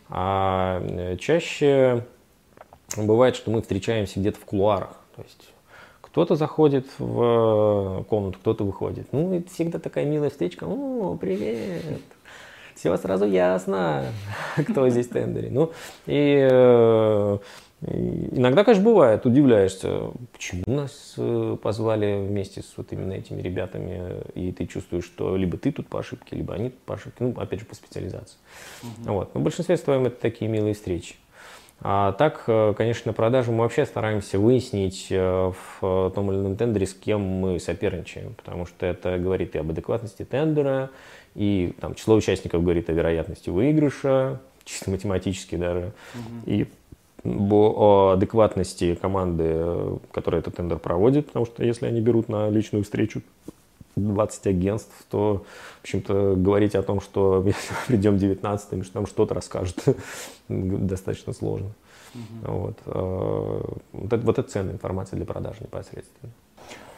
А 0.08 0.82
чаще 1.18 2.04
бывает, 2.96 3.36
что 3.36 3.50
мы 3.50 3.60
встречаемся 3.60 4.20
где-то 4.20 4.38
в 4.38 4.44
кулуарах. 4.44 4.96
То 5.16 5.22
есть 5.22 5.52
кто-то 6.00 6.36
заходит 6.36 6.86
в 6.98 8.04
комнату, 8.08 8.38
кто-то 8.38 8.64
выходит. 8.64 9.08
Ну, 9.12 9.34
это 9.34 9.50
всегда 9.50 9.78
такая 9.78 10.06
милая 10.06 10.30
встречка. 10.30 10.64
О, 10.64 11.16
привет! 11.20 12.02
Все 12.78 12.96
сразу 12.96 13.26
ясно, 13.26 14.06
кто 14.56 14.88
здесь 14.88 15.08
в 15.08 15.12
тендере. 15.12 15.48
Ну, 15.50 15.72
и 16.06 16.48
э, 16.50 17.38
Иногда, 17.80 18.64
конечно, 18.64 18.84
бывает, 18.84 19.24
удивляешься, 19.24 20.10
почему 20.32 20.64
нас 20.66 21.14
э, 21.16 21.56
позвали 21.62 22.26
вместе 22.26 22.60
с 22.60 22.74
вот 22.76 22.92
именно 22.92 23.12
этими 23.12 23.40
ребятами, 23.40 24.24
и 24.34 24.50
ты 24.50 24.66
чувствуешь, 24.66 25.04
что 25.04 25.36
либо 25.36 25.58
ты 25.58 25.70
тут 25.70 25.86
по 25.86 26.00
ошибке, 26.00 26.34
либо 26.34 26.54
они 26.54 26.70
тут 26.70 26.80
по 26.80 26.94
ошибке, 26.94 27.22
ну, 27.22 27.34
опять 27.40 27.60
же, 27.60 27.66
по 27.66 27.76
специализации. 27.76 28.36
Угу. 28.82 29.12
Вот. 29.12 29.34
Но 29.34 29.40
в 29.40 29.44
большинстве 29.44 29.76
своем 29.76 30.06
это 30.06 30.20
такие 30.20 30.50
милые 30.50 30.74
встречи. 30.74 31.14
А 31.80 32.10
так, 32.14 32.42
э, 32.48 32.74
конечно, 32.76 33.10
на 33.10 33.12
продаже 33.12 33.52
мы 33.52 33.58
вообще 33.58 33.86
стараемся 33.86 34.40
выяснить 34.40 35.06
в 35.10 36.12
том 36.12 36.32
или 36.32 36.38
ином 36.40 36.56
тендере, 36.56 36.84
с 36.84 36.94
кем 36.94 37.20
мы 37.20 37.60
соперничаем, 37.60 38.34
потому 38.34 38.66
что 38.66 38.86
это 38.86 39.18
говорит 39.18 39.54
и 39.54 39.58
об 39.58 39.70
адекватности 39.70 40.24
тендера, 40.24 40.90
и 41.38 41.72
там, 41.80 41.94
число 41.94 42.16
участников 42.16 42.64
говорит 42.64 42.90
о 42.90 42.92
вероятности 42.92 43.48
выигрыша, 43.48 44.40
чисто 44.64 44.90
математически 44.90 45.54
даже, 45.54 45.92
угу. 46.14 46.50
и 46.50 46.66
о 47.24 48.10
адекватности 48.14 48.96
команды, 48.96 50.00
которая 50.10 50.40
этот 50.40 50.56
тендер 50.56 50.78
проводит, 50.78 51.26
потому 51.26 51.46
что 51.46 51.64
если 51.64 51.86
они 51.86 52.00
берут 52.00 52.28
на 52.28 52.50
личную 52.50 52.82
встречу 52.82 53.22
20 53.94 54.46
агентств, 54.48 54.92
то, 55.10 55.44
в 55.78 55.82
общем-то, 55.82 56.34
говорить 56.36 56.74
о 56.74 56.82
том, 56.82 57.00
что 57.00 57.40
мы 57.44 57.54
придем 57.86 58.18
19 58.18 58.84
что 58.84 58.96
нам 58.96 59.06
что-то 59.06 59.34
расскажут, 59.34 59.80
достаточно 60.48 61.32
сложно. 61.32 61.70
Угу. 62.14 62.52
Вот. 62.52 62.78
А, 62.86 63.76
вот, 63.92 64.12
это, 64.12 64.26
вот 64.26 64.38
это 64.40 64.50
ценная 64.50 64.74
информация 64.74 65.16
для 65.16 65.26
продажи 65.26 65.58
непосредственно. 65.60 66.32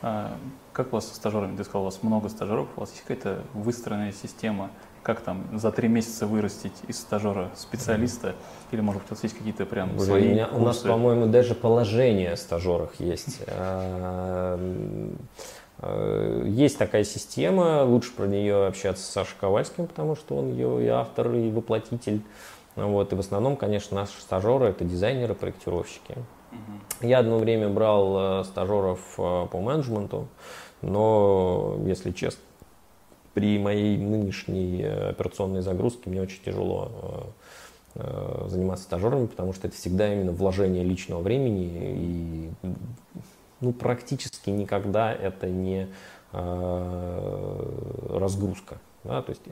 А, 0.03 0.37
как 0.73 0.93
у 0.93 0.97
вас 0.97 1.09
со 1.09 1.15
стажерами? 1.15 1.57
Ты 1.57 1.65
сказал, 1.65 1.83
у 1.83 1.85
вас 1.87 2.03
много 2.03 2.29
стажеров, 2.29 2.69
у 2.77 2.81
вас 2.81 2.91
есть 2.91 3.03
какая-то 3.03 3.43
выстроенная 3.55 4.13
система, 4.13 4.71
как 5.03 5.21
там 5.21 5.47
за 5.59 5.73
три 5.73 5.89
месяца 5.89 6.27
вырастить 6.27 6.75
из 6.89 6.99
стажера 6.99 7.51
специалиста? 7.55 8.35
Или, 8.71 8.81
может 8.81 9.03
быть, 9.03 9.13
у 9.13 9.15
вас 9.15 9.23
есть 9.23 9.37
какие-то 9.37 9.67
прям 9.67 9.97
Уже 9.97 10.07
свои 10.07 10.29
у, 10.29 10.31
меня, 10.33 10.49
у 10.49 10.61
нас, 10.61 10.79
по-моему, 10.79 11.27
даже 11.27 11.55
положение 11.55 12.33
о 12.33 12.37
стажерах 12.37 12.95
есть. 12.99 13.41
А, 13.49 14.59
а, 15.79 16.45
есть 16.45 16.79
такая 16.79 17.05
система, 17.05 17.85
лучше 17.85 18.13
про 18.13 18.27
нее 18.27 18.67
общаться 18.67 19.03
с 19.03 19.09
Сашей 19.09 19.37
Ковальским, 19.41 19.87
потому 19.87 20.15
что 20.15 20.37
он 20.37 20.53
ее 20.53 20.85
и 20.85 20.89
автор, 20.89 21.33
и 21.35 21.51
воплотитель. 21.51 22.23
Вот, 22.77 23.13
и 23.13 23.17
в 23.17 23.21
основном, 23.21 23.57
конечно, 23.57 23.97
наши 23.97 24.21
стажеры– 24.21 24.67
это 24.67 24.85
дизайнеры, 24.85 25.35
проектировщики. 25.35 26.17
Я 27.03 27.21
одно 27.21 27.39
время 27.39 27.69
брал 27.71 28.41
э, 28.41 28.45
стажеров 28.45 29.01
э, 29.17 29.47
по 29.51 29.59
менеджменту, 29.59 30.29
но, 30.83 31.79
если 31.87 32.11
честно, 32.11 32.43
при 33.33 33.59
моей 33.59 33.97
нынешней 33.97 34.83
э, 34.83 35.11
операционной 35.11 35.63
загрузке 35.63 36.11
мне 36.11 36.21
очень 36.21 36.43
тяжело 36.43 37.33
заниматься 38.47 38.85
стажерами, 38.85 39.27
потому 39.27 39.53
что 39.53 39.67
это 39.67 39.75
всегда 39.77 40.15
именно 40.15 40.31
вложение 40.31 40.85
личного 40.85 41.23
времени 41.23 41.73
и 41.75 42.49
ну, 43.61 43.73
практически 43.73 44.49
никогда 44.51 45.13
это 45.13 45.49
не 45.49 45.89
разгрузка. 48.09 48.79
Да? 49.03 49.23
То 49.23 49.31
есть 49.31 49.43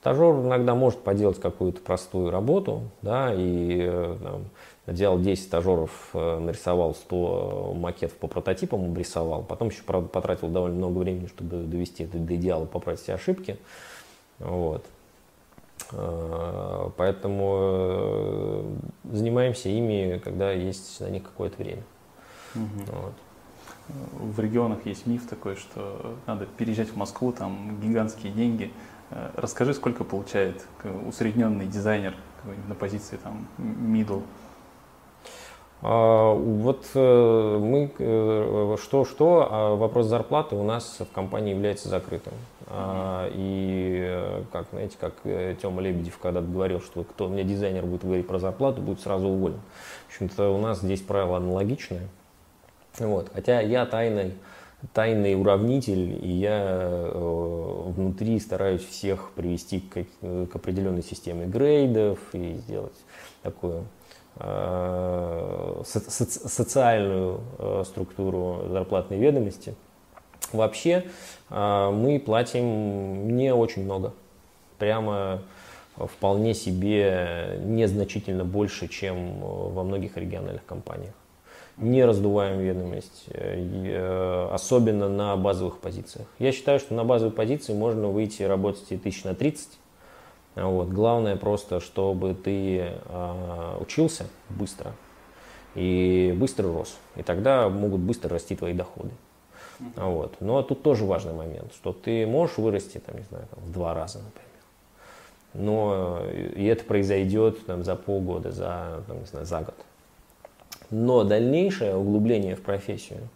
стажер 0.00 0.32
иногда 0.36 0.76
может 0.76 1.00
поделать 1.00 1.40
какую-то 1.40 1.80
простую 1.80 2.30
работу, 2.30 2.82
да, 3.02 3.32
и 3.34 4.14
там, 4.22 4.44
делал 4.92 5.18
10 5.18 5.44
стажеров, 5.44 6.10
э, 6.14 6.38
нарисовал 6.38 6.94
100 6.94 7.74
макетов 7.76 8.16
по 8.16 8.26
прототипам, 8.26 8.84
обрисовал. 8.86 9.42
Потом 9.42 9.68
еще, 9.68 9.82
правда, 9.82 10.08
потратил 10.08 10.48
довольно 10.48 10.76
много 10.76 10.98
времени, 10.98 11.26
чтобы 11.26 11.58
довести 11.58 12.04
это 12.04 12.18
до 12.18 12.34
идеала, 12.36 12.64
поправить 12.64 13.00
все 13.00 13.14
ошибки. 13.14 13.58
Вот. 14.38 14.84
Э, 15.92 16.90
поэтому 16.96 17.58
э, 17.60 18.64
занимаемся 19.12 19.68
ими, 19.68 20.20
когда 20.22 20.52
есть 20.52 21.00
на 21.00 21.10
них 21.10 21.24
какое-то 21.24 21.62
время. 21.62 21.82
Угу. 22.54 22.96
Вот. 23.02 23.12
В 24.34 24.40
регионах 24.40 24.84
есть 24.84 25.06
миф 25.06 25.26
такой, 25.26 25.56
что 25.56 26.16
надо 26.26 26.46
переезжать 26.46 26.88
в 26.88 26.96
Москву, 26.96 27.32
там 27.32 27.80
гигантские 27.80 28.32
деньги. 28.32 28.70
Расскажи, 29.34 29.72
сколько 29.72 30.04
получает 30.04 30.66
усредненный 31.06 31.66
дизайнер 31.66 32.14
на 32.68 32.74
позиции 32.74 33.16
там 33.16 33.48
middle 33.58 34.22
вот 35.80 36.86
э, 36.94 37.58
мы, 37.60 38.76
что-что, 38.78 39.42
э, 39.42 39.46
а 39.48 39.74
вопрос 39.76 40.06
зарплаты 40.06 40.56
у 40.56 40.64
нас 40.64 40.98
в 40.98 41.14
компании 41.14 41.50
является 41.54 41.88
закрытым. 41.88 42.32
Mm-hmm. 42.66 43.32
И 43.36 44.00
э, 44.08 44.42
как, 44.50 44.66
знаете, 44.72 44.96
как 44.98 45.14
Тёма 45.62 45.80
Лебедев 45.80 46.18
когда 46.18 46.40
говорил, 46.40 46.80
что 46.80 47.04
кто 47.04 47.28
мне 47.28 47.44
дизайнер 47.44 47.86
будет 47.86 48.02
говорить 48.02 48.26
про 48.26 48.40
зарплату, 48.40 48.82
будет 48.82 49.00
сразу 49.00 49.28
уволен. 49.28 49.60
В 50.08 50.14
общем-то, 50.14 50.50
у 50.50 50.58
нас 50.58 50.80
здесь 50.80 51.00
правило 51.00 51.36
аналогичное. 51.36 52.08
Вот. 52.98 53.30
Хотя 53.32 53.60
я 53.60 53.86
тайный, 53.86 54.34
тайный 54.92 55.40
уравнитель, 55.40 56.18
и 56.20 56.28
я 56.28 57.08
внутри 57.14 58.40
стараюсь 58.40 58.84
всех 58.84 59.30
привести 59.36 59.78
к, 59.78 60.04
к 60.48 60.56
определенной 60.56 61.04
системе 61.04 61.46
грейдов 61.46 62.18
и 62.32 62.54
сделать 62.54 62.96
такую 63.42 63.84
социальную 65.84 67.40
э, 67.58 67.82
структуру 67.84 68.66
зарплатной 68.70 69.18
ведомости. 69.18 69.74
Вообще 70.52 71.04
э, 71.50 71.90
мы 71.90 72.20
платим 72.20 73.36
не 73.36 73.52
очень 73.52 73.84
много. 73.84 74.12
Прямо 74.78 75.42
вполне 75.96 76.54
себе 76.54 77.58
незначительно 77.64 78.44
больше, 78.44 78.86
чем 78.86 79.40
во 79.40 79.82
многих 79.82 80.16
региональных 80.16 80.64
компаниях. 80.64 81.14
Не 81.76 82.04
раздуваем 82.04 82.60
ведомость, 82.60 83.26
особенно 84.52 85.08
на 85.08 85.36
базовых 85.36 85.78
позициях. 85.78 86.26
Я 86.38 86.52
считаю, 86.52 86.78
что 86.78 86.94
на 86.94 87.04
базовой 87.04 87.32
позиции 87.32 87.72
можно 87.72 88.08
выйти 88.08 88.44
работать 88.44 88.86
и 88.90 88.96
тысяч 88.96 89.24
на 89.24 89.34
30, 89.34 89.68
вот. 90.62 90.88
Главное 90.88 91.36
просто, 91.36 91.80
чтобы 91.80 92.34
ты 92.34 92.78
э, 93.04 93.76
учился 93.80 94.26
быстро 94.50 94.92
и 95.74 96.34
быстро 96.36 96.72
рос. 96.72 96.96
И 97.16 97.22
тогда 97.22 97.68
могут 97.68 98.00
быстро 98.00 98.30
расти 98.30 98.56
твои 98.56 98.72
доходы. 98.72 99.10
Вот. 99.96 100.34
Но 100.40 100.62
тут 100.62 100.82
тоже 100.82 101.04
важный 101.04 101.34
момент, 101.34 101.72
что 101.74 101.92
ты 101.92 102.26
можешь 102.26 102.58
вырасти 102.58 102.98
там, 102.98 103.16
не 103.16 103.24
знаю, 103.24 103.44
там, 103.54 103.62
в 103.64 103.72
два 103.72 103.94
раза, 103.94 104.18
например. 104.18 104.48
но 105.54 106.22
и 106.56 106.64
это 106.64 106.84
произойдет 106.84 107.64
там, 107.66 107.84
за 107.84 107.94
полгода, 107.94 108.50
за, 108.50 109.02
там, 109.06 109.20
не 109.20 109.26
знаю, 109.26 109.46
за 109.46 109.60
год. 109.60 109.76
Но 110.90 111.22
дальнейшее 111.24 111.94
углубление 111.94 112.56
в 112.56 112.62
профессию, 112.62 113.28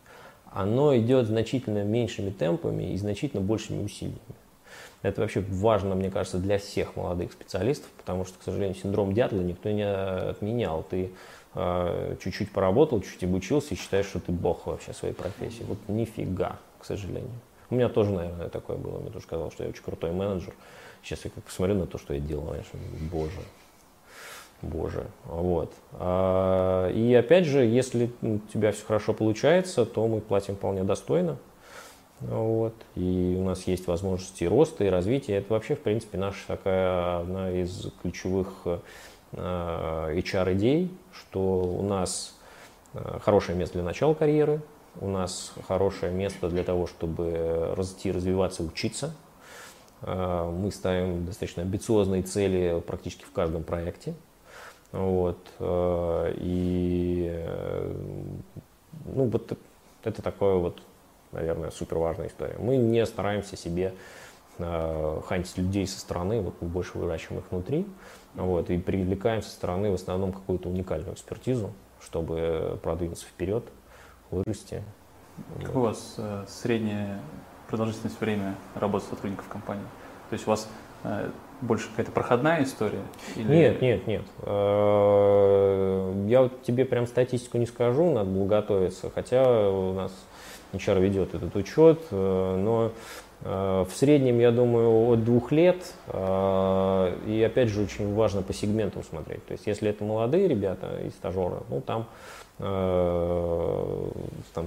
оно 0.51 0.97
идет 0.97 1.27
значительно 1.27 1.85
меньшими 1.85 2.31
темпами 2.31 2.93
и 2.93 2.97
значительно 2.97 3.43
большими 3.43 3.85
усилиями. 3.85 4.19
Это 5.03 5.21
вообще 5.21 5.41
важно, 5.41 5.95
мне 5.95 6.11
кажется, 6.11 6.39
для 6.39 6.59
всех 6.59 6.95
молодых 6.97 7.33
специалистов, 7.33 7.91
потому 7.99 8.25
что, 8.25 8.39
к 8.39 8.43
сожалению, 8.43 8.77
синдром 8.77 9.13
дятла 9.13 9.41
никто 9.41 9.71
не 9.71 9.83
отменял. 9.83 10.85
Ты 10.89 11.11
э, 11.55 12.17
чуть-чуть 12.23 12.53
поработал, 12.53 13.01
чуть-чуть 13.01 13.25
обучился 13.25 13.75
и 13.75 13.77
считаешь, 13.77 14.07
что 14.07 14.21
ты 14.21 14.31
бог 14.31 14.67
вообще 14.67 14.93
своей 14.93 15.15
профессии. 15.15 15.65
Вот 15.65 15.79
нифига, 15.89 16.59
к 16.79 16.85
сожалению. 16.85 17.33
У 17.71 17.75
меня 17.75 17.89
тоже, 17.89 18.11
наверное, 18.11 18.49
такое 18.49 18.77
было. 18.77 18.99
Мне 18.99 19.11
тоже 19.11 19.27
казалось, 19.27 19.55
что 19.55 19.65
я 19.65 19.71
очень 19.71 19.83
крутой 19.83 20.13
менеджер. 20.13 20.55
Сейчас 21.03 21.25
я 21.25 21.31
как 21.31 21.43
посмотрю 21.43 21.75
на 21.75 21.87
то, 21.87 21.99
что 21.99 22.15
я 22.15 22.21
делал, 22.21 22.47
конечно, 22.47 22.79
боже, 23.11 23.41
боже. 24.61 25.07
Вот. 25.25 25.73
А, 25.95 26.89
и 26.91 27.13
опять 27.15 27.47
же, 27.47 27.65
если 27.65 28.11
у 28.23 28.39
тебя 28.53 28.71
все 28.71 28.85
хорошо 28.85 29.15
получается, 29.15 29.85
то 29.85 30.07
мы 30.07 30.21
платим 30.21 30.55
вполне 30.55 30.85
достойно. 30.85 31.39
Вот. 32.29 32.75
И 32.95 33.37
у 33.39 33.45
нас 33.45 33.65
есть 33.65 33.87
возможности 33.87 34.45
роста 34.45 34.85
и 34.85 34.89
развития. 34.89 35.37
Это 35.37 35.53
вообще, 35.53 35.75
в 35.75 35.81
принципе, 35.81 36.19
наша 36.19 36.47
такая 36.47 37.21
одна 37.21 37.51
из 37.51 37.89
ключевых 38.01 38.67
HR-идей, 39.33 40.91
а, 40.91 41.17
что 41.17 41.41
у 41.41 41.83
нас 41.83 42.39
а, 42.95 43.19
хорошее 43.19 43.59
место 43.59 43.75
для 43.75 43.83
начала 43.83 44.15
карьеры, 44.15 44.61
у 45.01 45.09
нас 45.09 45.53
хорошее 45.67 46.13
место 46.13 46.49
для 46.49 46.65
того, 46.65 46.87
чтобы 46.87 47.73
расти, 47.77 48.13
развиваться, 48.13 48.63
учиться. 48.63 49.15
А, 50.03 50.51
мы 50.51 50.71
ставим 50.71 51.27
достаточно 51.27 51.63
амбициозные 51.63 52.23
цели 52.23 52.81
практически 52.87 53.25
в 53.25 53.33
каждом 53.33 53.65
проекте. 53.65 54.15
Вот. 54.93 55.39
И 55.59 57.27
э, 57.33 57.95
ну, 59.07 59.25
вот 59.25 59.57
это 60.05 60.21
такое 60.21 60.57
вот 60.57 60.83
наверное, 61.33 61.71
супер 61.71 61.99
важная 61.99 62.29
история. 62.29 62.57
Мы 62.59 62.77
не 62.77 63.05
стараемся 63.07 63.57
себе 63.57 63.95
э, 64.59 65.21
хантить 65.27 65.59
людей 65.59 65.87
со 65.87 65.99
стороны, 65.99 66.41
вот 66.41 66.55
мы 66.61 66.69
больше 66.69 66.99
выращиваем 66.99 67.41
их 67.41 67.51
внутри, 67.51 67.87
вот, 68.35 68.71
и 68.71 68.79
привлекаем 68.79 69.43
со 69.43 69.51
стороны 69.51 69.91
в 69.91 69.95
основном 69.95 70.33
какую-то 70.33 70.69
уникальную 70.69 71.15
экспертизу, 71.15 71.73
чтобы 72.01 72.79
продвинуться 72.83 73.27
вперед, 73.27 73.65
вырасти. 74.31 74.83
Как 75.63 75.75
у 75.75 75.81
вас 75.81 76.15
э, 76.19 76.45
средняя 76.47 77.21
продолжительность 77.69 78.21
времени 78.21 78.55
работы 78.75 79.07
сотрудников 79.07 79.49
компании? 79.49 79.85
То 80.29 80.35
есть 80.35 80.47
у 80.47 80.51
вас 80.51 80.69
э, 81.05 81.31
больше 81.63 81.89
какая-то 81.91 82.13
проходная 82.13 82.63
история? 82.65 83.03
Или... 83.37 83.51
Нет, 83.51 83.83
нет, 83.83 84.07
нет. 84.07 84.23
Э, 84.43 86.27
я 86.29 86.43
вот 86.43 86.63
тебе 86.63 86.85
прям 86.85 87.07
статистику 87.07 87.59
не 87.59 87.67
скажу, 87.67 88.13
надо 88.13 88.31
было 88.31 88.47
готовиться, 88.47 89.11
хотя 89.11 89.71
у 89.71 89.93
нас 89.95 90.13
HR 90.73 91.01
ведет 91.01 91.35
этот 91.35 91.55
учет, 91.57 92.01
э, 92.11 92.57
но 92.57 92.93
э, 93.43 93.85
в 93.89 93.95
среднем, 93.95 94.39
я 94.39 94.51
думаю, 94.51 95.13
от 95.13 95.25
двух 95.25 95.53
лет. 95.53 95.95
Э, 96.09 97.15
и 97.27 97.43
опять 97.43 97.69
же, 97.69 97.83
очень 97.83 98.15
важно 98.15 98.43
по 98.43 98.53
сегментам 98.53 99.05
смотреть. 99.05 99.45
То 99.47 99.53
есть, 99.53 99.67
если 99.67 99.91
это 99.91 100.05
молодые 100.05 100.49
ребята 100.49 101.01
и 101.05 101.11
стажеры, 101.11 101.59
ну 101.69 101.81
там, 101.81 102.07
там 102.59 104.67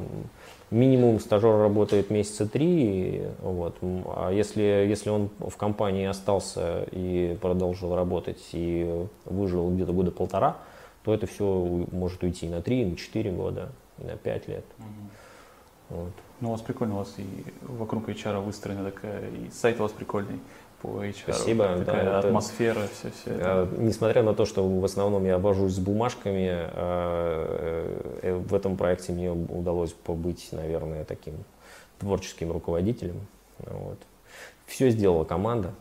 минимум 0.69 1.19
стажер 1.19 1.57
работает 1.57 2.09
месяца 2.09 2.47
три. 2.47 3.23
Вот. 3.41 3.77
А 3.81 4.31
если, 4.31 4.61
если 4.61 5.09
он 5.09 5.29
в 5.39 5.55
компании 5.55 6.05
остался 6.05 6.87
и 6.91 7.37
продолжил 7.41 7.95
работать 7.95 8.41
и 8.51 9.05
выжил 9.23 9.69
где-то 9.69 9.93
года 9.93 10.11
полтора, 10.11 10.57
то 11.03 11.13
это 11.13 11.27
все 11.27 11.85
может 11.91 12.23
уйти 12.23 12.49
на 12.49 12.61
три, 12.61 12.83
на 12.83 12.97
четыре 12.97 13.31
года, 13.31 13.69
на 13.99 14.17
пять 14.17 14.47
лет. 14.47 14.65
Mm-hmm. 14.79 15.24
Вот. 15.89 16.11
Ну, 16.41 16.49
у 16.49 16.51
вас 16.51 16.61
прикольно, 16.61 16.95
у 16.95 16.97
вас 16.99 17.13
и 17.17 17.45
вокруг 17.61 18.09
HR 18.09 18.41
выстроена 18.41 18.83
такая, 18.83 19.29
и 19.29 19.49
сайт 19.51 19.79
у 19.79 19.83
вас 19.83 19.91
прикольный 19.91 20.39
по 20.81 21.03
HR. 21.03 21.33
Спасибо. 21.33 21.77
Такая 21.77 22.05
да, 22.05 22.19
атмосфера, 22.19 22.79
это, 22.79 22.93
все, 22.93 23.11
все 23.11 23.31
это. 23.31 23.69
Несмотря 23.77 24.23
на 24.23 24.33
то, 24.33 24.45
что 24.45 24.67
в 24.67 24.83
основном 24.83 25.25
я 25.25 25.35
обожусь 25.35 25.73
с 25.73 25.79
бумажками, 25.79 26.49
а, 26.51 28.19
э, 28.21 28.35
в 28.35 28.53
этом 28.53 28.77
проекте 28.77 29.13
мне 29.13 29.31
удалось 29.31 29.93
побыть, 29.93 30.49
наверное, 30.51 31.05
таким 31.05 31.35
творческим 31.99 32.51
руководителем. 32.51 33.27
Вот. 33.59 33.99
Все 34.65 34.89
сделала 34.89 35.23
команда, 35.23 35.71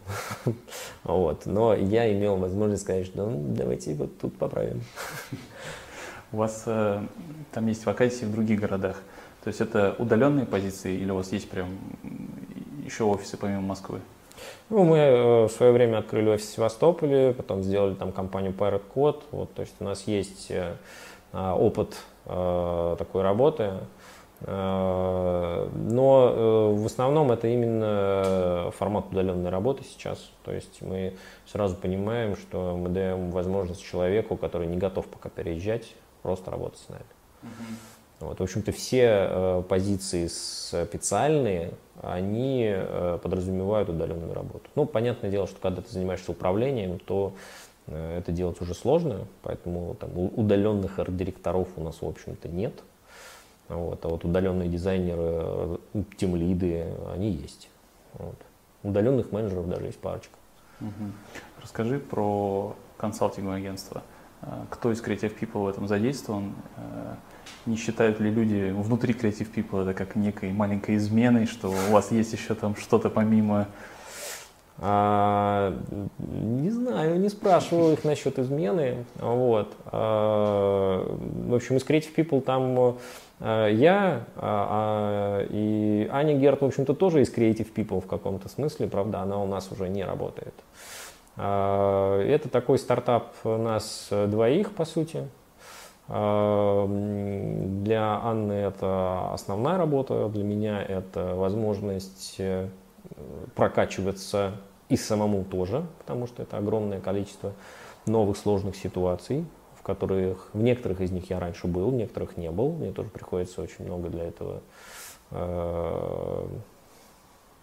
вот. 1.05 1.47
но 1.47 1.75
я 1.75 2.13
имел 2.13 2.37
возможность 2.37 2.83
сказать, 2.83 3.07
что 3.07 3.27
ну, 3.27 3.55
давайте 3.55 3.95
вот 3.95 4.19
тут 4.19 4.37
поправим. 4.37 4.83
У 6.33 6.37
вас 6.37 6.65
э, 6.67 7.01
там 7.53 7.67
есть 7.67 7.87
вакансии 7.87 8.27
в 8.27 8.33
других 8.33 8.61
городах. 8.61 9.01
То 9.45 9.49
есть 9.49 9.61
это 9.61 9.95
удаленные 9.99 10.47
позиции 10.47 10.95
или 10.95 11.11
у 11.11 11.17
вас 11.17 11.31
есть 11.31 11.51
прям 11.51 11.69
еще 12.83 13.05
офисы 13.05 13.37
помимо 13.37 13.61
Москвы? 13.61 14.01
Ну, 14.71 14.85
мы 14.85 14.97
э, 14.97 15.45
в 15.45 15.51
свое 15.51 15.73
время 15.73 15.99
открыли 15.99 16.31
офис 16.31 16.47
в 16.47 16.55
Севастополе, 16.55 17.35
потом 17.35 17.63
сделали 17.63 17.95
там 17.95 18.11
компанию 18.11 18.53
Pirate 18.53 18.83
Code. 18.95 19.23
Вот, 19.31 19.53
то 19.53 19.61
есть 19.61 19.75
у 19.81 19.85
нас 19.85 20.07
есть 20.07 20.51
э, 20.51 20.77
а, 21.33 21.55
опыт 21.55 21.95
э, 22.25 22.97
такой 22.99 23.23
работы. 23.23 23.73
Но 24.47 25.71
в 26.75 26.85
основном 26.85 27.33
это 27.33 27.49
именно 27.49 28.71
формат 28.77 29.07
удаленной 29.11 29.49
работы 29.49 29.85
сейчас. 29.85 30.31
То 30.45 30.53
есть 30.53 30.83
мы 30.83 31.15
сразу 31.47 31.77
понимаем, 31.77 32.37
что 32.37 32.77
мы 32.77 32.91
даем 32.91 33.31
возможность 33.31 33.83
человеку, 33.83 34.37
который 34.37 34.67
не 34.67 34.77
готов 34.77 35.07
пока 35.07 35.31
переезжать, 35.31 35.95
просто 36.23 36.51
работать 36.51 36.79
с 36.81 36.89
нами. 36.91 37.05
Вот, 38.21 38.39
в 38.39 38.43
общем-то, 38.43 38.73
все 38.73 39.29
э, 39.29 39.63
позиции 39.69 40.29
специальные, 40.29 41.73
они 42.01 42.71
э, 42.73 43.19
подразумевают 43.23 43.89
удаленную 43.89 44.33
работу. 44.33 44.71
Ну, 44.77 44.87
понятное 44.87 45.31
дело, 45.31 45.47
что 45.47 45.61
когда 45.61 45.83
ты 45.83 45.91
занимаешься 45.91 46.31
управлением, 46.31 47.01
то 47.01 47.35
э, 47.87 48.19
это 48.19 48.31
делать 48.33 48.61
уже 48.61 48.75
сложно, 48.75 49.27
поэтому 49.43 49.95
там, 49.97 50.11
удаленных 50.17 50.99
арт-директоров 50.99 51.69
у 51.77 51.83
нас, 51.83 52.01
в 52.01 52.07
общем-то, 52.07 52.49
нет. 52.49 52.73
Вот, 53.69 54.05
а 54.05 54.09
вот 54.09 54.25
удаленные 54.25 54.69
дизайнеры, 54.69 55.79
тем 56.17 56.37
лиды, 56.37 56.87
они 57.13 57.31
есть. 57.31 57.69
Вот. 58.13 58.37
Удаленных 58.83 59.33
менеджеров 59.33 59.69
даже 59.69 59.87
есть 59.87 59.99
парочка. 59.99 60.37
Угу. 60.81 61.11
Расскажи 61.63 61.99
про 61.99 62.77
консалтинговое 62.97 63.59
агентство. 63.59 64.03
Кто 64.71 64.93
из 64.93 65.03
Creative 65.03 65.33
People 65.39 65.65
в 65.65 65.69
этом 65.69 65.89
задействован? 65.89 66.55
Не 67.67 67.77
считают 67.77 68.21
ли 68.21 68.31
люди 68.31 68.73
внутри 68.77 69.15
Creative 69.15 69.49
People 69.55 69.83
это 69.83 69.95
как 69.95 70.17
некой 70.17 70.53
маленькой 70.53 70.97
изменой, 70.97 71.47
что 71.47 71.69
у 71.69 71.93
вас 71.93 72.11
есть 72.11 72.33
еще 72.33 72.55
там 72.55 72.77
что-то 72.77 73.11
помимо 73.11 73.69
а, 74.79 75.73
не 76.19 76.71
знаю, 76.71 77.21
не 77.21 77.29
спрашивал 77.29 77.93
их 77.93 78.03
насчет 78.03 78.41
измены. 78.41 79.05
Вот. 79.21 79.73
А, 79.87 81.17
в 81.49 81.55
общем, 81.55 81.77
из 81.77 81.85
Creative 81.85 82.15
People 82.15 82.41
там 82.41 82.97
а, 83.41 83.69
я 83.69 84.25
а, 84.37 85.43
а, 85.43 85.47
и 85.51 86.09
Аня 86.11 86.35
Герт, 86.35 86.63
в 86.63 86.65
общем-то, 86.65 86.95
тоже 86.95 87.23
из 87.23 87.33
Creative 87.33 87.73
People 87.75 88.01
в 88.01 88.07
каком-то 88.07 88.49
смысле, 88.49 88.89
правда, 88.89 89.21
она 89.21 89.43
у 89.43 89.47
нас 89.47 89.71
уже 89.71 89.89
не 89.89 90.05
работает. 90.05 90.55
А, 91.37 92.21
это 92.23 92.49
такой 92.49 92.79
стартап 92.79 93.35
нас 93.45 94.09
двоих, 94.11 94.73
по 94.73 94.85
сути. 94.85 95.29
Для 96.07 96.91
Анны 98.23 98.53
это 98.53 99.33
основная 99.33 99.79
работа, 99.79 100.29
для 100.29 100.45
меня 100.45 100.83
это 100.83 101.35
возможность 101.35 102.37
э, 102.39 102.69
прокачиваться 103.55 104.53
и 104.91 104.97
самому 104.97 105.45
тоже, 105.45 105.87
потому 106.01 106.27
что 106.27 106.43
это 106.43 106.59
огромное 106.59 107.01
количество 107.01 107.55
новых 108.05 108.37
сложных 108.37 108.77
ситуаций, 108.77 109.47
в 109.79 109.83
которых 109.83 110.51
в 110.53 110.63
некоторых 110.63 111.01
из 111.01 111.11
них 111.11 111.31
я 111.31 111.41
раньше 111.41 111.69
был, 111.69 111.91
в 111.91 111.95
некоторых 111.95 112.37
не 112.37 112.51
был. 112.51 112.73
Мне 112.73 112.93
тоже 112.93 113.09
приходится 113.09 113.63
очень 113.63 113.87
много 113.87 114.11
для 114.11 114.25
этого 114.25 114.61
э, 115.31 116.47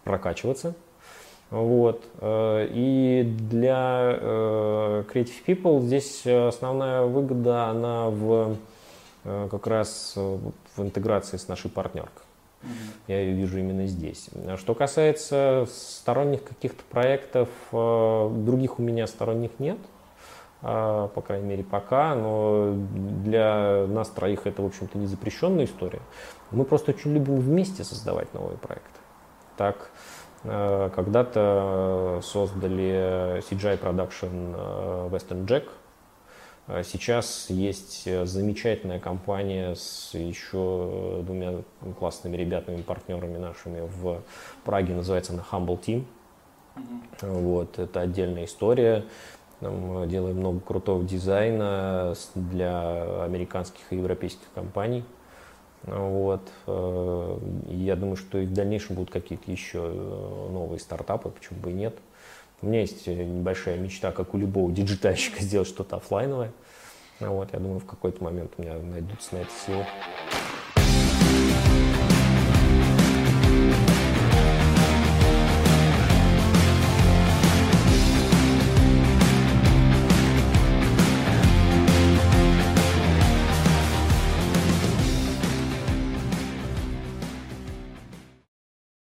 прокачиваться. 0.02 0.74
Вот. 1.52 2.02
Э, 2.20 2.66
и 2.70 3.24
для 3.24 4.18
э, 4.18 5.04
Creative 5.12 5.44
People 5.46 5.80
здесь 5.82 6.26
основная 6.26 7.02
выгода, 7.02 7.66
она 7.66 8.08
в, 8.08 8.56
э, 9.24 9.48
как 9.50 9.66
раз 9.66 10.14
в 10.16 10.82
интеграции 10.82 11.36
с 11.36 11.48
нашей 11.48 11.70
партнеркой. 11.70 12.24
Mm-hmm. 12.62 12.68
Я 13.08 13.20
ее 13.20 13.34
вижу 13.34 13.58
именно 13.58 13.86
здесь. 13.86 14.30
Что 14.56 14.74
касается 14.74 15.66
сторонних 15.68 16.42
каких-то 16.42 16.82
проектов, 16.88 17.48
других 17.70 18.78
у 18.78 18.82
меня 18.82 19.06
сторонних 19.06 19.50
нет, 19.58 19.78
по 20.60 21.22
крайней 21.26 21.48
мере 21.48 21.64
пока, 21.64 22.14
но 22.14 22.72
для 23.24 23.84
нас 23.88 24.08
троих 24.10 24.46
это, 24.46 24.62
в 24.62 24.66
общем-то, 24.66 24.96
не 24.96 25.06
запрещенная 25.06 25.64
история. 25.64 26.00
Мы 26.52 26.64
просто 26.64 26.92
очень 26.92 27.12
любим 27.12 27.40
вместе 27.40 27.82
создавать 27.82 28.32
новые 28.32 28.58
проекты. 28.58 29.00
Так 29.56 29.90
Когда-то 30.44 32.20
создали 32.22 33.38
CGI 33.48 33.78
Production 33.80 35.10
Western 35.10 35.46
Jack. 35.46 35.68
Сейчас 36.84 37.46
есть 37.48 38.08
замечательная 38.26 38.98
компания 38.98 39.74
с 39.74 40.14
еще 40.14 41.20
двумя 41.22 41.62
классными 41.98 42.36
ребятами, 42.36 42.82
партнерами 42.82 43.36
нашими 43.36 43.80
в 43.80 44.22
Праге, 44.64 44.94
называется 44.94 45.32
она 45.32 45.44
Humble 45.50 45.80
Team. 45.80 46.04
Mm-hmm. 46.74 47.40
Вот, 47.40 47.78
это 47.78 48.00
отдельная 48.00 48.44
история. 48.46 49.04
Там 49.60 50.08
делаем 50.08 50.38
много 50.38 50.60
крутого 50.60 51.04
дизайна 51.04 52.14
для 52.34 53.22
американских 53.24 53.82
и 53.90 53.96
европейских 53.96 54.46
компаний. 54.54 55.04
Вот. 55.84 56.48
Э, 56.66 57.38
я 57.68 57.96
думаю, 57.96 58.16
что 58.16 58.38
и 58.38 58.46
в 58.46 58.52
дальнейшем 58.52 58.96
будут 58.96 59.10
какие-то 59.10 59.50
еще 59.50 59.78
э, 59.82 60.48
новые 60.52 60.78
стартапы, 60.78 61.30
почему 61.30 61.60
бы 61.60 61.70
и 61.70 61.74
нет. 61.74 61.96
У 62.60 62.66
меня 62.66 62.80
есть 62.80 63.06
небольшая 63.06 63.76
мечта, 63.78 64.12
как 64.12 64.34
у 64.34 64.38
любого 64.38 64.70
диджитальщика, 64.70 65.42
сделать 65.42 65.68
что-то 65.68 65.96
офлайновое. 65.96 66.52
Вот, 67.18 67.52
я 67.52 67.58
думаю, 67.58 67.80
в 67.80 67.86
какой-то 67.86 68.22
момент 68.22 68.52
у 68.56 68.62
меня 68.62 68.74
найдутся 68.78 69.34
на 69.34 69.38
это 69.40 69.50
силы. 69.66 69.84